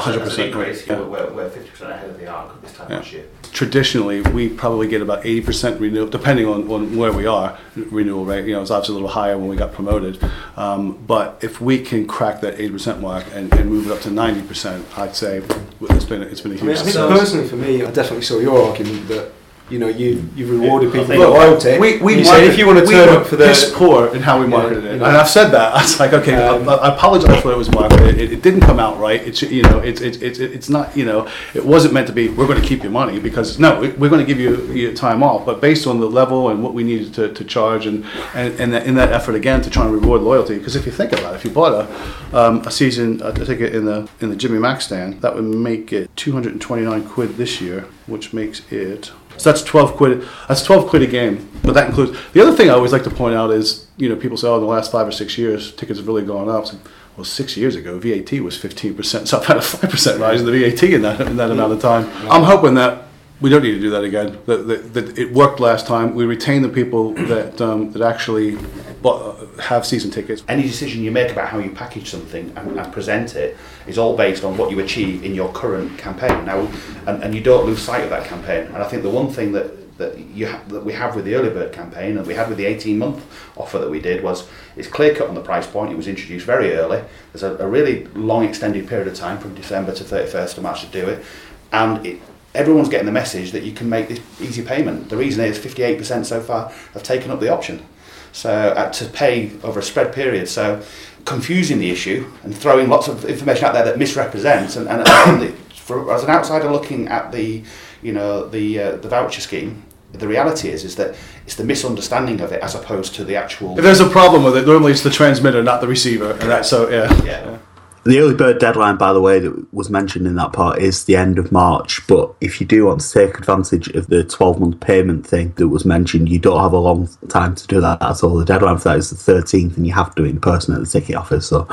hundred 0.00 0.20
That's 0.20 0.38
an 0.38 0.50
percent? 0.52 0.56
increase. 0.56 0.88
We're, 0.88 1.04
we're, 1.04 1.32
we're 1.32 1.50
50% 1.50 1.80
ahead 1.90 2.10
of 2.10 2.18
the 2.18 2.26
arc 2.26 2.62
this 2.62 2.72
time 2.72 2.90
Yeah. 2.90 2.96
last 2.96 3.12
year. 3.12 3.26
Traditionally, 3.52 4.22
we 4.22 4.48
probably 4.48 4.88
get 4.88 5.02
about 5.02 5.26
eighty 5.26 5.42
percent 5.42 5.78
renewal, 5.80 6.08
depending 6.08 6.46
on, 6.46 6.70
on 6.70 6.96
where 6.96 7.12
we 7.12 7.26
are. 7.26 7.58
Renewal 7.76 8.24
rate, 8.24 8.46
you 8.46 8.54
know, 8.54 8.62
it's 8.62 8.70
obviously 8.70 8.94
a 8.94 8.96
little 8.96 9.10
higher 9.10 9.36
when 9.36 9.48
we 9.48 9.56
got 9.56 9.72
promoted. 9.74 10.18
Um, 10.56 10.96
but 11.06 11.38
if 11.42 11.60
we 11.60 11.78
can 11.78 12.06
crack 12.06 12.40
that 12.40 12.54
eighty 12.54 12.70
percent 12.70 13.00
mark 13.02 13.24
and, 13.34 13.52
and 13.52 13.68
move 13.68 13.86
it 13.88 13.92
up 13.92 14.00
to 14.02 14.10
ninety 14.10 14.40
percent, 14.46 14.86
I'd 14.98 15.14
say 15.14 15.42
it's 15.90 16.04
been 16.06 16.22
it's 16.22 16.40
been 16.40 16.52
a 16.52 16.54
I 16.54 16.58
huge 16.58 16.62
mean, 16.62 16.76
I 16.76 16.82
think 16.82 17.18
personally 17.18 17.48
for 17.48 17.56
me, 17.56 17.84
I 17.84 17.90
definitely 17.90 18.22
saw 18.24 18.38
your 18.38 18.58
argument 18.70 19.06
that 19.08 19.32
you 19.72 19.78
know 19.78 19.88
you 19.88 20.28
you 20.36 20.46
rewarded 20.46 20.90
I 20.90 20.92
people 20.92 21.06
think- 21.08 21.22
for 21.22 21.28
loyalty. 21.30 21.78
We, 21.78 21.98
we 21.98 22.18
you 22.18 22.24
said 22.24 22.44
if 22.44 22.58
you 22.58 22.66
want 22.66 22.78
to 22.80 22.86
turn 22.86 23.08
up 23.08 23.26
for 23.26 23.36
the 23.36 23.46
piss 23.46 23.72
poor 23.74 24.14
in 24.14 24.22
how 24.22 24.38
we 24.40 24.46
marketed 24.46 24.84
Yeah, 24.84 24.90
it, 24.90 24.92
you 24.94 24.98
know. 25.00 25.06
and 25.06 25.16
I've 25.16 25.28
said 25.28 25.48
that. 25.50 25.74
I 25.74 25.82
was 25.82 25.98
like, 25.98 26.12
okay, 26.12 26.34
I, 26.34 26.56
I 26.56 26.94
apologize 26.94 27.40
for 27.42 27.50
it 27.52 27.56
was 27.56 27.70
marketed. 27.70 28.18
It, 28.20 28.32
it 28.32 28.42
didn't 28.42 28.60
come 28.60 28.78
out 28.78 28.98
right. 28.98 29.20
It's 29.26 29.40
you 29.42 29.62
know, 29.62 29.78
it's 29.78 30.00
it's 30.00 30.18
it's 30.18 30.38
it's 30.38 30.68
not 30.68 30.94
you 30.96 31.04
know, 31.04 31.28
it 31.54 31.64
wasn't 31.64 31.94
meant 31.94 32.06
to 32.08 32.12
be. 32.12 32.28
We're 32.28 32.46
going 32.46 32.60
to 32.60 32.66
keep 32.66 32.82
your 32.82 32.92
money 32.92 33.18
because 33.18 33.58
no, 33.58 33.80
we- 33.80 33.90
we're 33.92 34.10
going 34.10 34.24
to 34.24 34.30
give 34.32 34.38
you 34.38 34.50
your 34.72 34.92
time 34.92 35.22
off. 35.22 35.46
But 35.46 35.60
based 35.60 35.86
on 35.86 36.00
the 36.00 36.06
level 36.20 36.50
and 36.50 36.62
what 36.62 36.74
we 36.74 36.84
needed 36.84 37.14
to, 37.14 37.32
to 37.32 37.44
charge, 37.44 37.86
and 37.86 38.04
and 38.34 38.48
and 38.60 38.72
that, 38.74 38.86
in 38.86 38.94
that 38.96 39.10
effort 39.12 39.34
again 39.34 39.62
to 39.62 39.70
try 39.70 39.84
and 39.86 39.92
reward 39.94 40.20
loyalty, 40.22 40.58
because 40.58 40.76
if 40.76 40.84
you 40.86 40.92
think 40.92 41.12
about 41.12 41.32
it, 41.32 41.36
if 41.36 41.44
you 41.44 41.50
bought 41.50 41.72
a 41.72 42.36
um, 42.38 42.60
a 42.66 42.70
season 42.70 43.20
a 43.22 43.32
ticket 43.32 43.74
in 43.74 43.84
the 43.86 44.08
in 44.20 44.28
the 44.30 44.36
Jimmy 44.36 44.58
Mack 44.58 44.80
stand, 44.82 45.20
that 45.22 45.34
would 45.34 45.44
make 45.44 45.92
it 45.92 46.10
two 46.16 46.32
hundred 46.32 46.52
and 46.52 46.60
twenty 46.60 46.84
nine 46.84 47.02
quid 47.08 47.36
this 47.36 47.60
year, 47.60 47.86
which 48.06 48.32
makes 48.34 48.60
it 48.72 49.12
so 49.36 49.50
that's 49.50 49.62
twelve 49.62 49.94
quid. 49.94 50.26
That's 50.48 50.62
twelve 50.62 50.88
quid 50.88 51.02
a 51.02 51.06
game. 51.06 51.48
But 51.62 51.74
that 51.74 51.88
includes 51.88 52.18
the 52.32 52.40
other 52.40 52.56
thing 52.56 52.70
I 52.70 52.74
always 52.74 52.92
like 52.92 53.04
to 53.04 53.10
point 53.10 53.34
out 53.34 53.50
is 53.50 53.86
you 53.96 54.08
know 54.08 54.16
people 54.16 54.36
say 54.36 54.48
oh 54.48 54.56
in 54.56 54.60
the 54.60 54.66
last 54.66 54.90
five 54.92 55.06
or 55.06 55.12
six 55.12 55.38
years 55.38 55.72
tickets 55.72 55.98
have 55.98 56.08
really 56.08 56.24
gone 56.24 56.48
up. 56.48 56.72
Like, 56.72 56.82
well, 57.16 57.24
six 57.24 57.56
years 57.56 57.76
ago 57.76 57.98
VAT 57.98 58.32
was 58.40 58.56
fifteen 58.56 58.94
percent, 58.94 59.28
so 59.28 59.38
I've 59.38 59.46
had 59.46 59.58
a 59.58 59.62
five 59.62 59.90
percent 59.90 60.20
rise 60.20 60.40
in 60.40 60.46
the 60.46 60.52
VAT 60.52 60.82
in 60.82 61.02
that 61.02 61.20
in 61.20 61.36
that 61.36 61.50
amount 61.50 61.72
of 61.72 61.80
time. 61.80 62.10
I'm 62.30 62.42
hoping 62.42 62.74
that 62.74 63.04
we 63.42 63.50
don't 63.50 63.62
need 63.62 63.72
to 63.72 63.80
do 63.80 63.90
that 63.90 64.04
again. 64.04 64.38
That, 64.46 64.68
that, 64.68 64.94
that 64.94 65.18
it 65.18 65.32
worked 65.32 65.58
last 65.60 65.86
time. 65.86 66.14
We 66.14 66.24
retain 66.24 66.62
the 66.62 66.68
people 66.68 67.12
that 67.32 67.60
um, 67.60 67.92
that 67.92 68.02
actually 68.02 68.56
bought, 69.02 69.46
have 69.58 69.84
season 69.84 70.10
tickets. 70.10 70.44
Any 70.48 70.62
decision 70.62 71.02
you 71.02 71.10
make 71.10 71.32
about 71.32 71.48
how 71.48 71.58
you 71.58 71.70
package 71.70 72.08
something 72.08 72.52
and, 72.56 72.78
and 72.78 72.92
present 72.92 73.34
it 73.34 73.56
is 73.86 73.98
all 73.98 74.16
based 74.16 74.44
on 74.44 74.56
what 74.56 74.70
you 74.70 74.78
achieve 74.80 75.24
in 75.24 75.34
your 75.34 75.52
current 75.52 75.98
campaign. 75.98 76.44
Now, 76.44 76.70
and, 77.06 77.22
and 77.22 77.34
you 77.34 77.42
don't 77.42 77.66
lose 77.66 77.82
sight 77.82 78.04
of 78.04 78.10
that 78.10 78.26
campaign. 78.26 78.66
And 78.66 78.76
I 78.76 78.88
think 78.88 79.02
the 79.02 79.10
one 79.10 79.28
thing 79.28 79.52
that 79.52 79.82
that 79.98 80.18
you 80.18 80.48
ha- 80.48 80.62
that 80.68 80.84
we 80.84 80.92
have 80.92 81.14
with 81.14 81.24
the 81.24 81.34
early 81.34 81.50
bird 81.50 81.72
campaign 81.72 82.16
and 82.16 82.26
we 82.26 82.34
had 82.34 82.48
with 82.48 82.56
the 82.58 82.64
18 82.64 82.96
month 82.96 83.24
offer 83.56 83.78
that 83.78 83.90
we 83.90 84.00
did 84.00 84.22
was 84.22 84.48
it's 84.74 84.88
clear 84.88 85.14
cut 85.14 85.28
on 85.28 85.34
the 85.34 85.42
price 85.42 85.66
point. 85.66 85.92
It 85.92 85.96
was 85.96 86.08
introduced 86.08 86.46
very 86.46 86.74
early. 86.74 87.02
There's 87.32 87.42
a, 87.42 87.56
a 87.58 87.68
really 87.68 88.06
long 88.14 88.44
extended 88.44 88.88
period 88.88 89.08
of 89.08 89.14
time 89.14 89.38
from 89.38 89.54
December 89.54 89.92
to 89.94 90.04
31st 90.04 90.56
of 90.56 90.62
March 90.62 90.80
to 90.80 90.86
do 90.86 91.08
it, 91.08 91.24
and 91.72 92.06
it, 92.06 92.20
everyone's 92.54 92.88
getting 92.88 93.06
the 93.06 93.12
message 93.12 93.52
that 93.52 93.62
you 93.62 93.72
can 93.72 93.88
make 93.88 94.08
this 94.08 94.20
easy 94.40 94.62
payment. 94.62 95.08
The 95.08 95.16
reason 95.16 95.44
is 95.44 95.58
58% 95.58 96.24
so 96.26 96.40
far 96.40 96.70
have 96.92 97.02
taken 97.02 97.30
up 97.30 97.40
the 97.40 97.48
option. 97.48 97.84
So 98.32 98.50
uh, 98.50 98.90
to 98.92 99.04
pay 99.06 99.52
over 99.62 99.80
a 99.80 99.82
spread 99.82 100.14
period. 100.14 100.48
So 100.48 100.82
confusing 101.24 101.78
the 101.78 101.90
issue 101.90 102.30
and 102.42 102.56
throwing 102.56 102.88
lots 102.88 103.08
of 103.08 103.24
information 103.24 103.64
out 103.64 103.74
there 103.74 103.84
that 103.84 103.98
misrepresents 103.98 104.76
and, 104.76 104.88
and, 104.88 105.54
for, 105.74 106.12
as 106.12 106.22
an 106.24 106.30
outsider 106.30 106.70
looking 106.70 107.08
at 107.08 107.32
the 107.32 107.62
you 108.02 108.12
know 108.12 108.48
the 108.48 108.78
uh, 108.78 108.96
the 108.96 109.08
voucher 109.08 109.40
scheme. 109.40 109.84
The 110.12 110.28
reality 110.28 110.68
is, 110.68 110.84
is 110.84 110.96
that 110.96 111.14
it's 111.46 111.54
the 111.54 111.64
misunderstanding 111.64 112.42
of 112.42 112.52
it 112.52 112.62
as 112.62 112.74
opposed 112.74 113.14
to 113.14 113.24
the 113.24 113.34
actual. 113.36 113.78
If 113.78 113.82
there's 113.82 114.00
a 114.00 114.10
problem 114.10 114.44
with 114.44 114.58
it, 114.58 114.66
normally 114.66 114.92
it's 114.92 115.02
the 115.02 115.08
transmitter, 115.10 115.62
not 115.62 115.80
the 115.80 115.88
receiver, 115.88 116.32
and 116.32 116.50
that's 116.50 116.68
so 116.68 116.90
yeah. 116.90 117.24
yeah. 117.24 117.58
The 118.04 118.18
early 118.18 118.34
bird 118.34 118.58
deadline, 118.58 118.96
by 118.96 119.12
the 119.12 119.20
way, 119.20 119.38
that 119.38 119.72
was 119.72 119.88
mentioned 119.88 120.26
in 120.26 120.34
that 120.34 120.52
part 120.52 120.80
is 120.80 121.04
the 121.04 121.14
end 121.14 121.38
of 121.38 121.52
March. 121.52 122.04
But 122.08 122.34
if 122.40 122.60
you 122.60 122.66
do 122.66 122.86
want 122.86 123.00
to 123.00 123.12
take 123.12 123.38
advantage 123.38 123.86
of 123.90 124.08
the 124.08 124.24
12 124.24 124.58
month 124.58 124.80
payment 124.80 125.24
thing 125.24 125.52
that 125.52 125.68
was 125.68 125.84
mentioned, 125.84 126.28
you 126.28 126.40
don't 126.40 126.60
have 126.60 126.72
a 126.72 126.78
long 126.78 127.08
time 127.28 127.54
to 127.54 127.66
do 127.68 127.80
that 127.80 128.02
at 128.02 128.24
all. 128.24 128.36
The 128.36 128.44
deadline 128.44 128.78
for 128.78 128.88
that 128.88 128.98
is 128.98 129.10
the 129.10 129.32
13th, 129.32 129.76
and 129.76 129.86
you 129.86 129.92
have 129.92 130.12
to 130.14 130.22
do 130.22 130.26
it 130.26 130.30
in 130.30 130.40
person 130.40 130.74
at 130.74 130.80
the 130.80 130.86
ticket 130.86 131.14
office. 131.14 131.46
So 131.48 131.68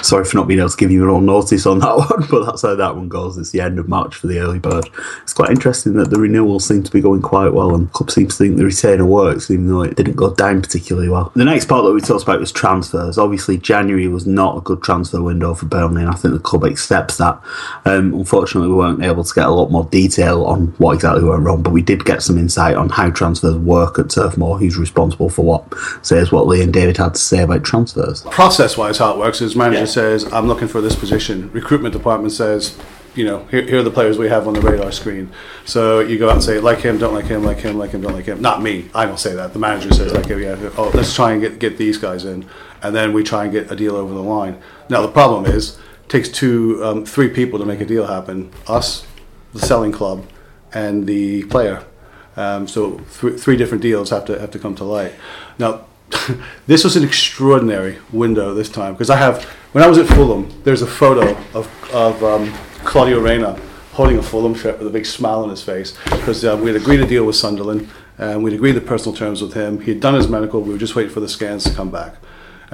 sorry 0.00 0.24
for 0.24 0.38
not 0.38 0.48
being 0.48 0.60
able 0.60 0.70
to 0.70 0.76
give 0.76 0.90
you 0.90 1.14
an 1.14 1.26
notice 1.26 1.66
on 1.66 1.78
that 1.80 1.96
one, 1.96 2.26
but 2.30 2.46
that's 2.46 2.62
how 2.62 2.74
that 2.74 2.96
one 2.96 3.10
goes. 3.10 3.36
It's 3.36 3.50
the 3.50 3.60
end 3.60 3.78
of 3.78 3.86
March 3.86 4.14
for 4.14 4.26
the 4.26 4.38
early 4.38 4.60
bird. 4.60 4.88
It's 5.22 5.34
quite 5.34 5.50
interesting 5.50 5.92
that 5.94 6.08
the 6.08 6.18
renewals 6.18 6.64
seem 6.64 6.82
to 6.82 6.90
be 6.90 7.02
going 7.02 7.20
quite 7.20 7.52
well, 7.52 7.74
and 7.74 7.92
club 7.92 8.10
seems 8.10 8.38
to 8.38 8.44
think 8.44 8.56
the 8.56 8.64
retainer 8.64 9.04
works, 9.04 9.50
even 9.50 9.68
though 9.68 9.82
it 9.82 9.96
didn't 9.96 10.16
go 10.16 10.32
down 10.34 10.62
particularly 10.62 11.10
well. 11.10 11.30
The 11.36 11.44
next 11.44 11.66
part 11.66 11.84
that 11.84 11.92
we 11.92 12.00
talked 12.00 12.22
about 12.22 12.40
was 12.40 12.52
transfers. 12.52 13.18
Obviously, 13.18 13.58
January 13.58 14.08
was 14.08 14.26
not 14.26 14.56
a 14.56 14.62
good 14.62 14.82
transfer 14.82 15.20
window 15.22 15.52
for 15.52 15.66
Burnley, 15.74 16.02
and 16.02 16.10
I 16.10 16.14
think 16.14 16.34
the 16.34 16.40
club 16.40 16.64
accepts 16.64 17.16
that. 17.16 17.40
Um, 17.84 18.14
unfortunately, 18.14 18.68
we 18.68 18.76
weren't 18.76 19.02
able 19.02 19.24
to 19.24 19.34
get 19.34 19.46
a 19.46 19.50
lot 19.50 19.72
more 19.72 19.84
detail 19.86 20.44
on 20.44 20.68
what 20.78 20.92
exactly 20.92 21.24
went 21.24 21.42
wrong, 21.42 21.62
but 21.62 21.72
we 21.72 21.82
did 21.82 22.04
get 22.04 22.22
some 22.22 22.38
insight 22.38 22.76
on 22.76 22.88
how 22.88 23.10
transfers 23.10 23.56
work 23.56 23.98
at 23.98 24.10
Turf 24.10 24.36
Moor, 24.36 24.56
who's 24.56 24.76
responsible 24.76 25.28
for 25.28 25.44
what, 25.44 25.64
says 26.02 26.30
what 26.30 26.46
Lee 26.46 26.62
and 26.62 26.72
David 26.72 26.96
had 26.96 27.14
to 27.14 27.20
say 27.20 27.42
about 27.42 27.64
transfers. 27.64 28.22
Process 28.30 28.76
wise, 28.76 28.98
how 28.98 29.12
it 29.12 29.18
works 29.18 29.40
is 29.40 29.56
manager 29.56 29.86
says, 29.86 30.32
I'm 30.32 30.46
looking 30.46 30.68
for 30.68 30.80
this 30.80 30.94
position. 30.94 31.50
Recruitment 31.52 31.92
department 31.92 32.32
says, 32.32 32.78
you 33.14 33.24
know, 33.24 33.44
here, 33.46 33.62
here 33.62 33.78
are 33.78 33.82
the 33.82 33.90
players 33.90 34.18
we 34.18 34.28
have 34.28 34.48
on 34.48 34.54
the 34.54 34.60
radar 34.60 34.90
screen. 34.92 35.32
So 35.64 36.00
you 36.00 36.18
go 36.18 36.28
out 36.28 36.34
and 36.34 36.42
say, 36.42 36.58
like 36.58 36.80
him, 36.80 36.98
don't 36.98 37.14
like 37.14 37.26
him, 37.26 37.44
like 37.44 37.58
him, 37.58 37.78
like 37.78 37.90
him, 37.90 38.00
don't 38.00 38.12
like 38.12 38.26
him. 38.26 38.40
Not 38.40 38.60
me. 38.60 38.90
I 38.94 39.06
don't 39.06 39.18
say 39.18 39.34
that. 39.34 39.52
The 39.52 39.58
manager 39.58 39.92
says, 39.92 40.12
like 40.12 40.26
him, 40.26 40.40
yeah. 40.42 40.70
Oh, 40.76 40.90
let's 40.94 41.14
try 41.14 41.32
and 41.32 41.40
get, 41.40 41.58
get 41.58 41.78
these 41.78 41.96
guys 41.96 42.24
in. 42.24 42.48
And 42.84 42.94
then 42.94 43.12
we 43.12 43.24
try 43.24 43.44
and 43.44 43.52
get 43.52 43.72
a 43.72 43.76
deal 43.76 43.96
over 43.96 44.12
the 44.12 44.22
line. 44.22 44.62
Now, 44.88 45.00
the 45.00 45.08
problem 45.08 45.46
is, 45.46 45.78
it 46.04 46.08
takes 46.08 46.28
two, 46.28 46.84
um, 46.84 47.06
three 47.06 47.28
people 47.28 47.58
to 47.58 47.64
make 47.64 47.80
a 47.80 47.86
deal 47.86 48.06
happen. 48.06 48.52
Us, 48.68 49.06
the 49.54 49.60
selling 49.60 49.90
club, 49.90 50.26
and 50.72 51.06
the 51.06 51.44
player. 51.44 51.84
Um, 52.36 52.68
so 52.68 53.00
th- 53.20 53.40
three 53.40 53.56
different 53.56 53.82
deals 53.82 54.10
have 54.10 54.24
to 54.26 54.38
have 54.38 54.50
to 54.50 54.58
come 54.58 54.74
to 54.76 54.84
light. 54.84 55.14
Now, 55.58 55.86
this 56.66 56.84
was 56.84 56.96
an 56.96 57.04
extraordinary 57.04 57.98
window 58.12 58.54
this 58.54 58.68
time 58.68 58.94
because 58.94 59.10
I 59.10 59.16
have 59.16 59.44
when 59.72 59.82
I 59.82 59.88
was 59.88 59.98
at 59.98 60.06
Fulham, 60.06 60.52
there's 60.64 60.82
a 60.82 60.86
photo 60.86 61.36
of 61.54 61.70
of 61.94 62.22
um, 62.22 62.52
Claudio 62.84 63.20
Reyna 63.20 63.58
holding 63.92 64.18
a 64.18 64.22
Fulham 64.22 64.54
shirt 64.54 64.78
with 64.78 64.88
a 64.88 64.90
big 64.90 65.06
smile 65.06 65.42
on 65.44 65.48
his 65.48 65.62
face 65.62 65.96
because 66.04 66.44
uh, 66.44 66.58
we 66.60 66.66
had 66.72 66.80
agreed 66.80 67.00
a 67.00 67.06
deal 67.06 67.24
with 67.24 67.36
Sunderland 67.36 67.88
and 68.18 68.42
we'd 68.42 68.52
agreed 68.52 68.72
the 68.72 68.80
personal 68.80 69.16
terms 69.16 69.40
with 69.40 69.54
him. 69.54 69.80
He 69.80 69.92
had 69.92 70.00
done 70.00 70.14
his 70.14 70.28
medical. 70.28 70.60
We 70.60 70.72
were 70.72 70.78
just 70.78 70.96
waiting 70.96 71.12
for 71.12 71.20
the 71.20 71.28
scans 71.28 71.64
to 71.64 71.74
come 71.74 71.90
back. 71.90 72.16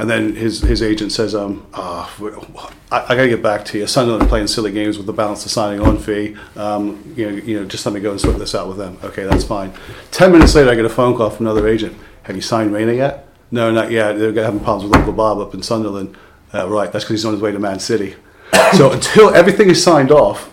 And 0.01 0.09
then 0.09 0.35
his, 0.35 0.63
his 0.63 0.83
agent 0.83 1.13
says, 1.13 1.35
um, 1.35 1.67
oh, 1.75 2.73
I, 2.91 3.01
I 3.01 3.17
got 3.17 3.23
to 3.23 3.29
get 3.29 3.43
back 3.43 3.67
to 3.67 3.79
you. 3.79 3.87
Sunderland 3.87 4.31
playing 4.31 4.47
silly 4.47 4.73
games 4.73 4.97
with 4.97 5.05
the 5.05 5.13
balance 5.13 5.45
of 5.45 5.51
signing 5.51 5.79
on 5.79 5.99
fee. 5.99 6.39
Um, 6.57 7.13
you, 7.15 7.31
know, 7.31 7.37
you 7.37 7.61
know, 7.61 7.67
just 7.67 7.85
let 7.85 7.95
me 7.95 8.01
go 8.01 8.11
and 8.11 8.19
sort 8.19 8.39
this 8.39 8.55
out 8.55 8.67
with 8.67 8.79
them. 8.79 8.97
Okay, 9.05 9.25
that's 9.25 9.45
fine. 9.45 9.75
Ten 10.11 10.33
minutes 10.33 10.55
later, 10.55 10.71
I 10.71 10.75
get 10.75 10.87
a 10.87 10.89
phone 10.89 11.15
call 11.19 11.29
from 11.29 11.45
another 11.45 11.69
agent. 11.69 11.99
Have 12.23 12.35
you 12.35 12.41
signed 12.41 12.73
Reyna 12.73 12.95
yet? 12.95 13.29
No, 13.51 13.71
not 13.71 13.91
yet. 13.91 14.15
They're 14.15 14.33
having 14.43 14.61
problems 14.61 14.85
with 14.85 14.97
Uncle 14.97 15.13
Bob 15.13 15.39
up 15.39 15.53
in 15.53 15.63
Sunderland. 15.63 16.17
Uh, 16.55 16.67
right, 16.67 16.91
that's 16.91 17.05
because 17.05 17.21
he's 17.21 17.27
on 17.27 17.35
his 17.35 17.43
way 17.43 17.53
to 17.53 17.59
Man 17.59 17.79
City. 17.79 18.17
so 18.73 18.93
until 18.93 19.35
everything 19.35 19.69
is 19.69 19.85
signed 19.85 20.13
off, 20.13 20.51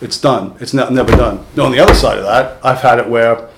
it's 0.00 0.18
done. 0.18 0.56
It's 0.60 0.72
never 0.72 1.14
done. 1.14 1.44
Now, 1.54 1.66
on 1.66 1.72
the 1.72 1.80
other 1.80 1.94
side 1.94 2.16
of 2.16 2.24
that, 2.24 2.58
I've 2.64 2.80
had 2.80 3.00
it 3.00 3.08
where 3.10 3.50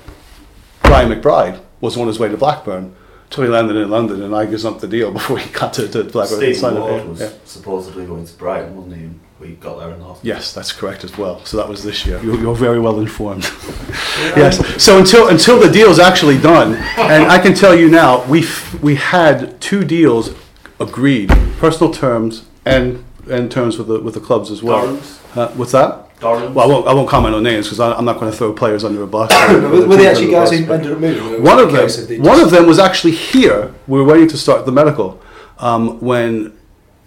Brian 0.83 1.09
McBride 1.09 1.63
was 1.81 1.97
on 1.97 2.09
his 2.09 2.19
way 2.19 2.29
to 2.29 2.37
Blackburn 2.37 2.97
till 3.31 3.45
he 3.45 3.51
landed 3.51 3.77
in 3.77 3.89
London, 3.91 4.23
and 4.23 4.35
I 4.35 4.47
gazumped 4.47 4.81
the 4.81 4.89
deal 4.89 5.11
before 5.19 5.39
he 5.39 5.51
got 5.51 5.73
to, 5.75 5.89
to 5.89 6.05
Blackburn. 6.05 6.39
Stephen 6.39 6.77
it. 6.77 6.81
Ward 6.81 7.09
was 7.09 7.21
Yeah. 7.21 7.31
supposedly 7.45 8.05
going 8.07 8.27
to 8.27 8.33
Brighton, 8.35 8.77
wasn't 8.77 8.97
he? 8.97 9.03
And 9.05 9.21
we 9.39 9.53
got 9.55 9.79
there 9.79 9.91
in 9.91 9.99
the 10.01 10.05
hospital. 10.05 10.29
Yes, 10.29 10.53
that's 10.53 10.71
correct 10.73 11.03
as 11.05 11.17
well. 11.17 11.43
So 11.47 11.57
that 11.57 11.69
was 11.69 11.83
this 11.83 12.05
year. 12.05 12.21
You're, 12.23 12.39
you're 12.39 12.55
very 12.55 12.79
well 12.79 13.01
informed. 13.01 13.45
yes. 14.37 14.83
So 14.83 14.99
until 14.99 15.29
until 15.29 15.59
the 15.59 15.71
deal's 15.71 15.99
actually 15.99 16.39
done, 16.39 16.75
and 16.99 17.25
I 17.31 17.39
can 17.39 17.55
tell 17.55 17.75
you 17.75 17.89
now, 17.89 18.25
we 18.27 18.41
f- 18.43 18.75
we 18.83 18.97
had 18.97 19.59
two 19.61 19.85
deals 19.85 20.35
agreed, 20.79 21.31
personal 21.59 21.93
terms 21.93 22.45
and 22.67 23.03
and 23.31 23.51
terms 23.51 23.79
with 23.79 23.87
the 23.89 24.01
with 24.01 24.15
the 24.15 24.21
clubs 24.21 24.51
as 24.51 24.63
well. 24.63 25.01
Uh, 25.35 25.49
what's 25.53 25.73
that? 25.73 26.10
Dorrans? 26.21 26.55
Well, 26.55 26.65
I 26.71 26.73
won't, 26.73 26.87
I 26.87 26.95
won't 26.95 27.09
comment 27.09 27.35
on 27.35 27.43
names 27.43 27.67
because 27.67 27.81
I'm 27.81 28.05
not 28.05 28.19
going 28.21 28.31
to 28.31 28.37
throw 28.37 28.53
players 28.53 28.85
under 28.85 29.03
a 29.03 29.07
bus. 29.07 29.31
were, 29.53 29.87
were 29.89 29.97
they 29.97 30.07
actually 30.07 30.31
guys 30.31 30.51
who 30.51 30.71
ended 30.71 30.93
up 30.93 30.99
moving? 30.99 31.43
One 31.43 31.59
of 31.59 31.73
them, 31.73 31.81
case 31.89 31.99
one 31.99 32.39
just- 32.39 32.43
of 32.45 32.51
them 32.51 32.67
was 32.67 32.79
actually 32.79 33.13
here. 33.13 33.75
We 33.87 33.99
were 33.99 34.05
waiting 34.05 34.29
to 34.29 34.39
start 34.39 34.67
the 34.67 34.73
medical 34.73 35.21
um, 35.59 36.01
when 36.01 36.57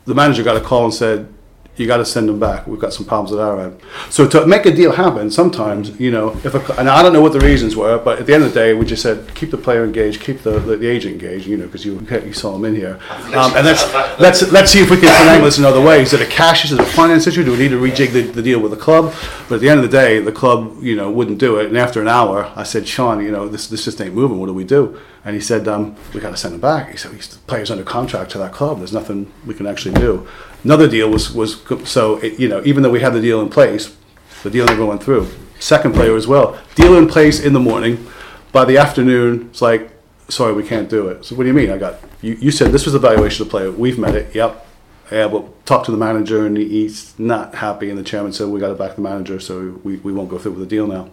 the 0.06 0.16
manager 0.16 0.44
got 0.44 0.58
a 0.58 0.62
call 0.62 0.86
and 0.86 0.94
said, 0.94 1.32
"You 1.78 1.88
got 1.88 1.98
to 1.98 2.06
send 2.06 2.30
them 2.30 2.40
back. 2.40 2.66
We've 2.68 2.80
got 2.80 2.94
some 2.94 3.06
problems 3.06 3.32
at 3.34 3.40
our 3.40 3.60
end." 3.60 3.80
So 4.10 4.28
to 4.28 4.46
make 4.46 4.66
a 4.66 4.72
deal 4.72 4.94
happen, 4.94 5.30
sometimes 5.30 6.00
you 6.00 6.12
know, 6.12 6.32
if 6.44 6.56
a, 6.56 6.74
and 6.80 6.90
I 6.90 7.02
don't 7.04 7.14
know 7.14 7.22
what 7.22 7.34
the 7.34 7.40
reasons 7.42 7.76
were, 7.76 7.98
but 7.98 8.20
at 8.20 8.26
the 8.26 8.34
end 8.34 8.44
of 8.44 8.54
the 8.54 8.60
day, 8.60 8.74
we 8.74 8.86
just 8.86 9.02
said, 9.02 9.34
"Keep 9.36 9.52
the 9.52 9.58
player 9.58 9.84
engaged, 9.84 10.22
keep 10.22 10.44
the, 10.44 10.60
the, 10.60 10.78
the 10.78 10.88
agent 10.88 11.22
engaged," 11.22 11.46
you 11.46 11.58
know, 11.58 11.66
because 11.66 11.86
you 11.86 12.00
you 12.10 12.34
saw 12.34 12.56
him 12.56 12.66
in 12.66 12.76
here, 12.76 13.00
um, 13.36 13.54
and 13.56 13.66
let's 13.66 13.84
let's 14.20 14.52
let's 14.52 14.72
see 14.72 14.82
if 14.82 14.90
we 14.90 14.98
can 14.98 15.10
finagle 15.10 15.44
this 15.44 15.58
another 15.58 15.82
way. 15.82 16.02
Is 16.02 16.14
it 16.14 16.22
a 16.22 16.26
cash? 16.26 16.54
Issue, 16.54 16.76
is 16.76 16.80
it 16.80 16.80
a 16.80 16.92
finance 16.92 17.28
issue? 17.28 17.44
Do 17.44 17.52
we 17.52 17.58
need 17.58 17.70
to 17.70 17.82
rejig 17.82 18.12
the, 18.12 18.22
the 18.22 18.42
deal 18.42 18.60
with 18.60 18.72
the 18.72 18.78
club? 18.78 19.14
But 19.50 19.56
at 19.56 19.62
the 19.62 19.70
end 19.70 19.80
of 19.80 19.90
the 19.90 19.98
day, 19.98 20.20
the 20.20 20.32
club, 20.32 20.78
you 20.82 20.96
know, 20.96 21.10
wouldn't 21.10 21.40
do 21.40 21.58
it. 21.58 21.68
And 21.68 21.78
after 21.78 22.02
an 22.02 22.08
hour, 22.08 22.52
I 22.56 22.64
said, 22.64 22.88
"Sean, 22.88 23.24
you 23.24 23.32
know, 23.32 23.48
this 23.48 23.68
this 23.68 23.86
just 23.86 24.00
ain't 24.02 24.14
moving. 24.14 24.40
What 24.40 24.48
do 24.48 24.54
we 24.54 24.64
do?" 24.64 25.00
And 25.26 25.36
he 25.36 25.42
said, 25.42 25.68
um, 25.68 25.96
"We 26.14 26.20
got 26.20 26.32
to 26.32 26.38
send 26.38 26.56
him 26.56 26.62
back." 26.62 26.92
He 26.92 26.98
said, 26.98 27.14
"He's 27.14 27.28
the 27.28 27.38
player's 27.48 27.72
under 27.72 27.84
contract 27.84 28.32
to 28.32 28.38
that 28.40 28.52
club. 28.52 28.80
There's 28.80 28.94
nothing 28.94 29.32
we 29.46 29.54
can 29.54 29.68
actually 29.68 29.96
do." 29.96 30.28
Another 30.64 30.88
deal 30.88 31.10
was 31.10 31.34
was 31.34 31.62
so 31.86 32.18
it, 32.18 32.40
you 32.40 32.48
know, 32.50 32.62
even 32.66 32.84
though 32.84 32.90
we 32.90 33.00
had 33.00 33.14
the 33.14 33.22
deal 33.22 33.42
in 33.42 33.50
place, 33.50 33.96
the 34.44 34.50
deal 34.50 34.66
never 34.66 34.86
went 34.86 35.02
through. 35.02 35.28
Second 35.60 35.94
player 35.94 36.16
as 36.16 36.28
well. 36.28 36.60
Deal 36.76 36.98
in 36.98 37.08
place 37.08 37.40
in 37.40 37.54
the 37.54 37.60
morning. 37.60 38.06
By 38.52 38.66
the 38.66 38.78
afternoon, 38.78 39.48
it's 39.50 39.62
like, 39.62 39.92
sorry, 40.28 40.54
we 40.54 40.64
can't 40.64 40.90
do 40.90 41.08
it. 41.08 41.26
So 41.26 41.36
what 41.36 41.44
do 41.44 41.48
you 41.48 41.54
mean? 41.54 41.72
I 41.72 41.78
got 41.78 42.00
you. 42.22 42.34
You 42.34 42.52
said 42.52 42.72
this 42.72 42.86
was 42.86 42.94
the 42.94 43.00
valuation 43.00 43.44
of 43.44 43.48
the 43.48 43.52
player. 43.52 43.72
We've 43.72 43.98
met 43.98 44.16
it. 44.16 44.36
Yep. 44.36 44.68
Yeah, 45.12 45.28
but 45.28 45.66
talk 45.66 45.86
to 45.86 45.92
the 45.92 45.98
manager, 45.98 46.46
and 46.46 46.58
he's 46.58 47.18
not 47.20 47.56
happy. 47.56 47.90
And 47.90 47.98
the 47.98 48.04
chairman 48.04 48.34
said 48.34 48.48
we 48.48 48.60
got 48.60 48.70
to 48.70 48.76
back 48.76 48.96
the 48.96 49.02
manager, 49.02 49.40
so 49.40 49.80
we, 49.84 49.98
we 49.98 50.14
won't 50.14 50.30
go 50.30 50.38
through 50.38 50.54
with 50.54 50.62
the 50.62 50.66
deal 50.66 50.88
now. 50.88 51.10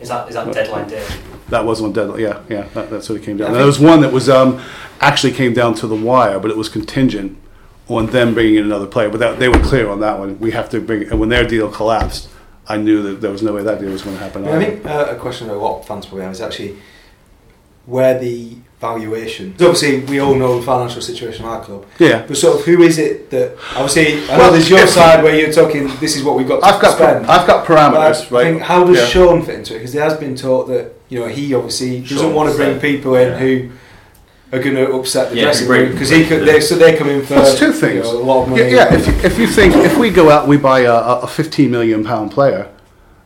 Is 0.00 0.08
that 0.08 0.28
is 0.28 0.34
that 0.34 0.52
deadline 0.52 0.88
day? 0.88 1.06
That 1.48 1.64
was 1.64 1.80
one 1.80 1.92
deadline. 1.92 2.20
Yeah, 2.20 2.42
yeah, 2.48 2.62
that, 2.74 2.90
that's 2.90 3.08
what 3.08 3.20
it 3.20 3.24
came 3.24 3.36
down. 3.36 3.48
And 3.48 3.56
there 3.56 3.66
was 3.66 3.78
one 3.78 4.00
that 4.00 4.12
was 4.12 4.28
um, 4.28 4.60
actually 5.00 5.32
came 5.32 5.54
down 5.54 5.74
to 5.76 5.86
the 5.86 5.94
wire, 5.94 6.40
but 6.40 6.50
it 6.50 6.56
was 6.56 6.68
contingent 6.68 7.38
on 7.88 8.06
them 8.06 8.34
bringing 8.34 8.56
in 8.56 8.64
another 8.64 8.86
player. 8.86 9.10
But 9.10 9.20
that, 9.20 9.38
they 9.38 9.48
were 9.48 9.60
clear 9.60 9.88
on 9.88 10.00
that 10.00 10.18
one. 10.18 10.38
We 10.40 10.50
have 10.52 10.70
to 10.70 10.80
bring. 10.80 11.08
And 11.08 11.20
when 11.20 11.28
their 11.28 11.46
deal 11.46 11.70
collapsed, 11.70 12.28
I 12.66 12.78
knew 12.78 13.02
that 13.02 13.20
there 13.20 13.30
was 13.30 13.42
no 13.42 13.52
way 13.52 13.62
that 13.62 13.80
deal 13.80 13.90
was 13.90 14.02
going 14.02 14.16
to 14.16 14.22
happen. 14.22 14.44
I 14.44 14.56
either. 14.56 14.64
think 14.64 14.86
uh, 14.86 15.06
a 15.10 15.16
question 15.16 15.48
that 15.48 15.54
a 15.54 15.58
lot 15.58 15.80
of 15.80 15.86
fans 15.86 16.06
probably 16.06 16.24
have 16.24 16.32
is 16.32 16.40
actually 16.40 16.78
where 17.86 18.18
the 18.18 18.56
valuation. 18.82 19.56
So 19.58 19.68
obviously, 19.70 20.00
we 20.00 20.18
all 20.18 20.34
know 20.34 20.58
the 20.58 20.66
financial 20.66 21.00
situation 21.00 21.44
of 21.46 21.50
our 21.52 21.64
club. 21.64 21.86
Yeah. 21.98 22.26
But 22.26 22.36
sort 22.36 22.58
of, 22.58 22.66
who 22.66 22.82
is 22.82 22.98
it 22.98 23.30
that 23.30 23.56
obviously? 23.76 24.24
I 24.24 24.26
know 24.26 24.38
Well, 24.38 24.52
there's 24.52 24.68
your 24.68 24.86
side 24.86 25.22
where 25.24 25.34
you're 25.38 25.52
talking. 25.52 25.86
This 26.00 26.16
is 26.16 26.24
what 26.24 26.36
we've 26.36 26.48
got 26.48 26.60
to 26.60 26.66
I've 26.66 26.82
got 26.82 26.96
spend. 26.96 27.26
I've 27.26 27.46
got 27.46 27.64
parameters, 27.64 28.26
I 28.30 28.34
right? 28.34 28.44
think, 28.44 28.62
how 28.62 28.84
does 28.84 28.98
Yeah. 28.98 29.06
Sean 29.06 29.42
fit 29.42 29.54
into 29.54 29.74
it? 29.74 29.78
Because 29.78 29.92
there 29.94 30.02
has 30.04 30.18
been 30.18 30.34
taught 30.36 30.66
that 30.68 30.92
you 31.08 31.20
know 31.20 31.28
he 31.28 31.54
obviously 31.54 32.00
doesn't 32.00 32.18
Sean 32.18 32.34
want 32.34 32.50
to 32.50 32.56
bring 32.56 32.78
people 32.80 33.14
in 33.14 33.28
yeah. 33.28 33.38
who 33.38 33.70
are 34.52 34.62
going 34.62 34.74
to 34.76 34.92
upset 34.92 35.30
the 35.30 35.36
Yeah, 35.36 35.44
dressing 35.44 35.68
room 35.68 35.92
because 35.92 36.10
he 36.10 36.26
could. 36.26 36.46
They, 36.46 36.60
so 36.60 36.74
they 36.74 36.96
come 36.98 37.08
in 37.08 37.22
for 37.22 37.34
That's 37.34 37.58
two 37.58 37.66
you 37.66 37.72
things. 37.72 38.04
know, 38.04 38.20
a 38.20 38.24
lot 38.24 38.42
of 38.42 38.48
money. 38.50 38.62
Yeah, 38.62 38.68
yeah, 38.90 38.94
if, 38.94 39.06
you- 39.06 39.14
if 39.30 39.38
you 39.38 39.46
think 39.46 39.74
if 39.76 39.96
we 39.96 40.10
go 40.10 40.28
out, 40.28 40.46
we 40.48 40.56
buy 40.58 40.80
a, 40.80 40.94
a 41.22 41.26
15 41.28 41.70
million 41.70 42.04
pound 42.04 42.32
player, 42.32 42.68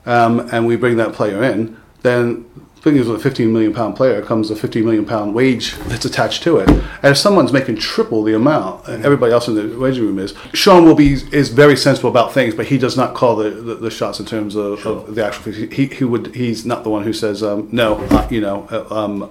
um, 0.05 0.49
and 0.53 0.67
we 0.67 0.77
bring 0.77 0.99
that 0.99 1.15
player 1.15 1.43
in, 1.43 1.77
then 2.03 2.45
the 2.55 2.66
thing 2.87 2.97
is, 2.97 3.09
with 3.09 3.19
a 3.19 3.23
15 3.23 3.53
million 3.53 3.75
pound 3.75 3.97
player 3.97 4.23
comes 4.23 4.49
a 4.51 4.57
15 4.57 4.85
million 4.85 5.05
pound 5.05 5.35
wage 5.35 5.75
that's 5.89 6.05
attached 6.05 6.43
to 6.45 6.59
it. 6.59 6.69
And 6.69 7.05
if 7.05 7.19
someone's 7.19 7.53
making 7.53 7.77
triple 7.77 8.23
the 8.23 8.35
amount, 8.35 8.87
and 8.87 9.05
everybody 9.05 9.33
else 9.33 9.49
in 9.49 9.57
the 9.57 9.77
waging 9.77 10.05
room 10.05 10.21
is, 10.21 10.35
Sean 10.55 10.85
will 10.85 10.95
be 10.95 11.15
is 11.33 11.49
very 11.49 11.77
sensible 11.77 12.11
about 12.11 12.33
things, 12.33 12.55
but 12.55 12.67
he 12.67 12.79
does 12.79 12.97
not 12.97 13.15
call 13.15 13.35
the, 13.35 13.51
the, 13.51 13.75
the 13.75 13.91
shots 13.91 14.21
in 14.21 14.27
terms 14.27 14.55
of, 14.55 14.87
of 14.87 15.15
the 15.17 15.27
actual. 15.27 15.53
He, 15.53 15.87
he 15.87 16.05
would 16.05 16.35
he's 16.35 16.65
not 16.65 16.85
the 16.85 16.91
one 16.91 17.03
who 17.03 17.13
says 17.13 17.43
um, 17.43 17.69
no. 17.73 17.97
Uh, 18.11 18.29
you 18.31 18.41
know, 18.41 18.69
uh, 18.71 18.87
um, 18.95 19.31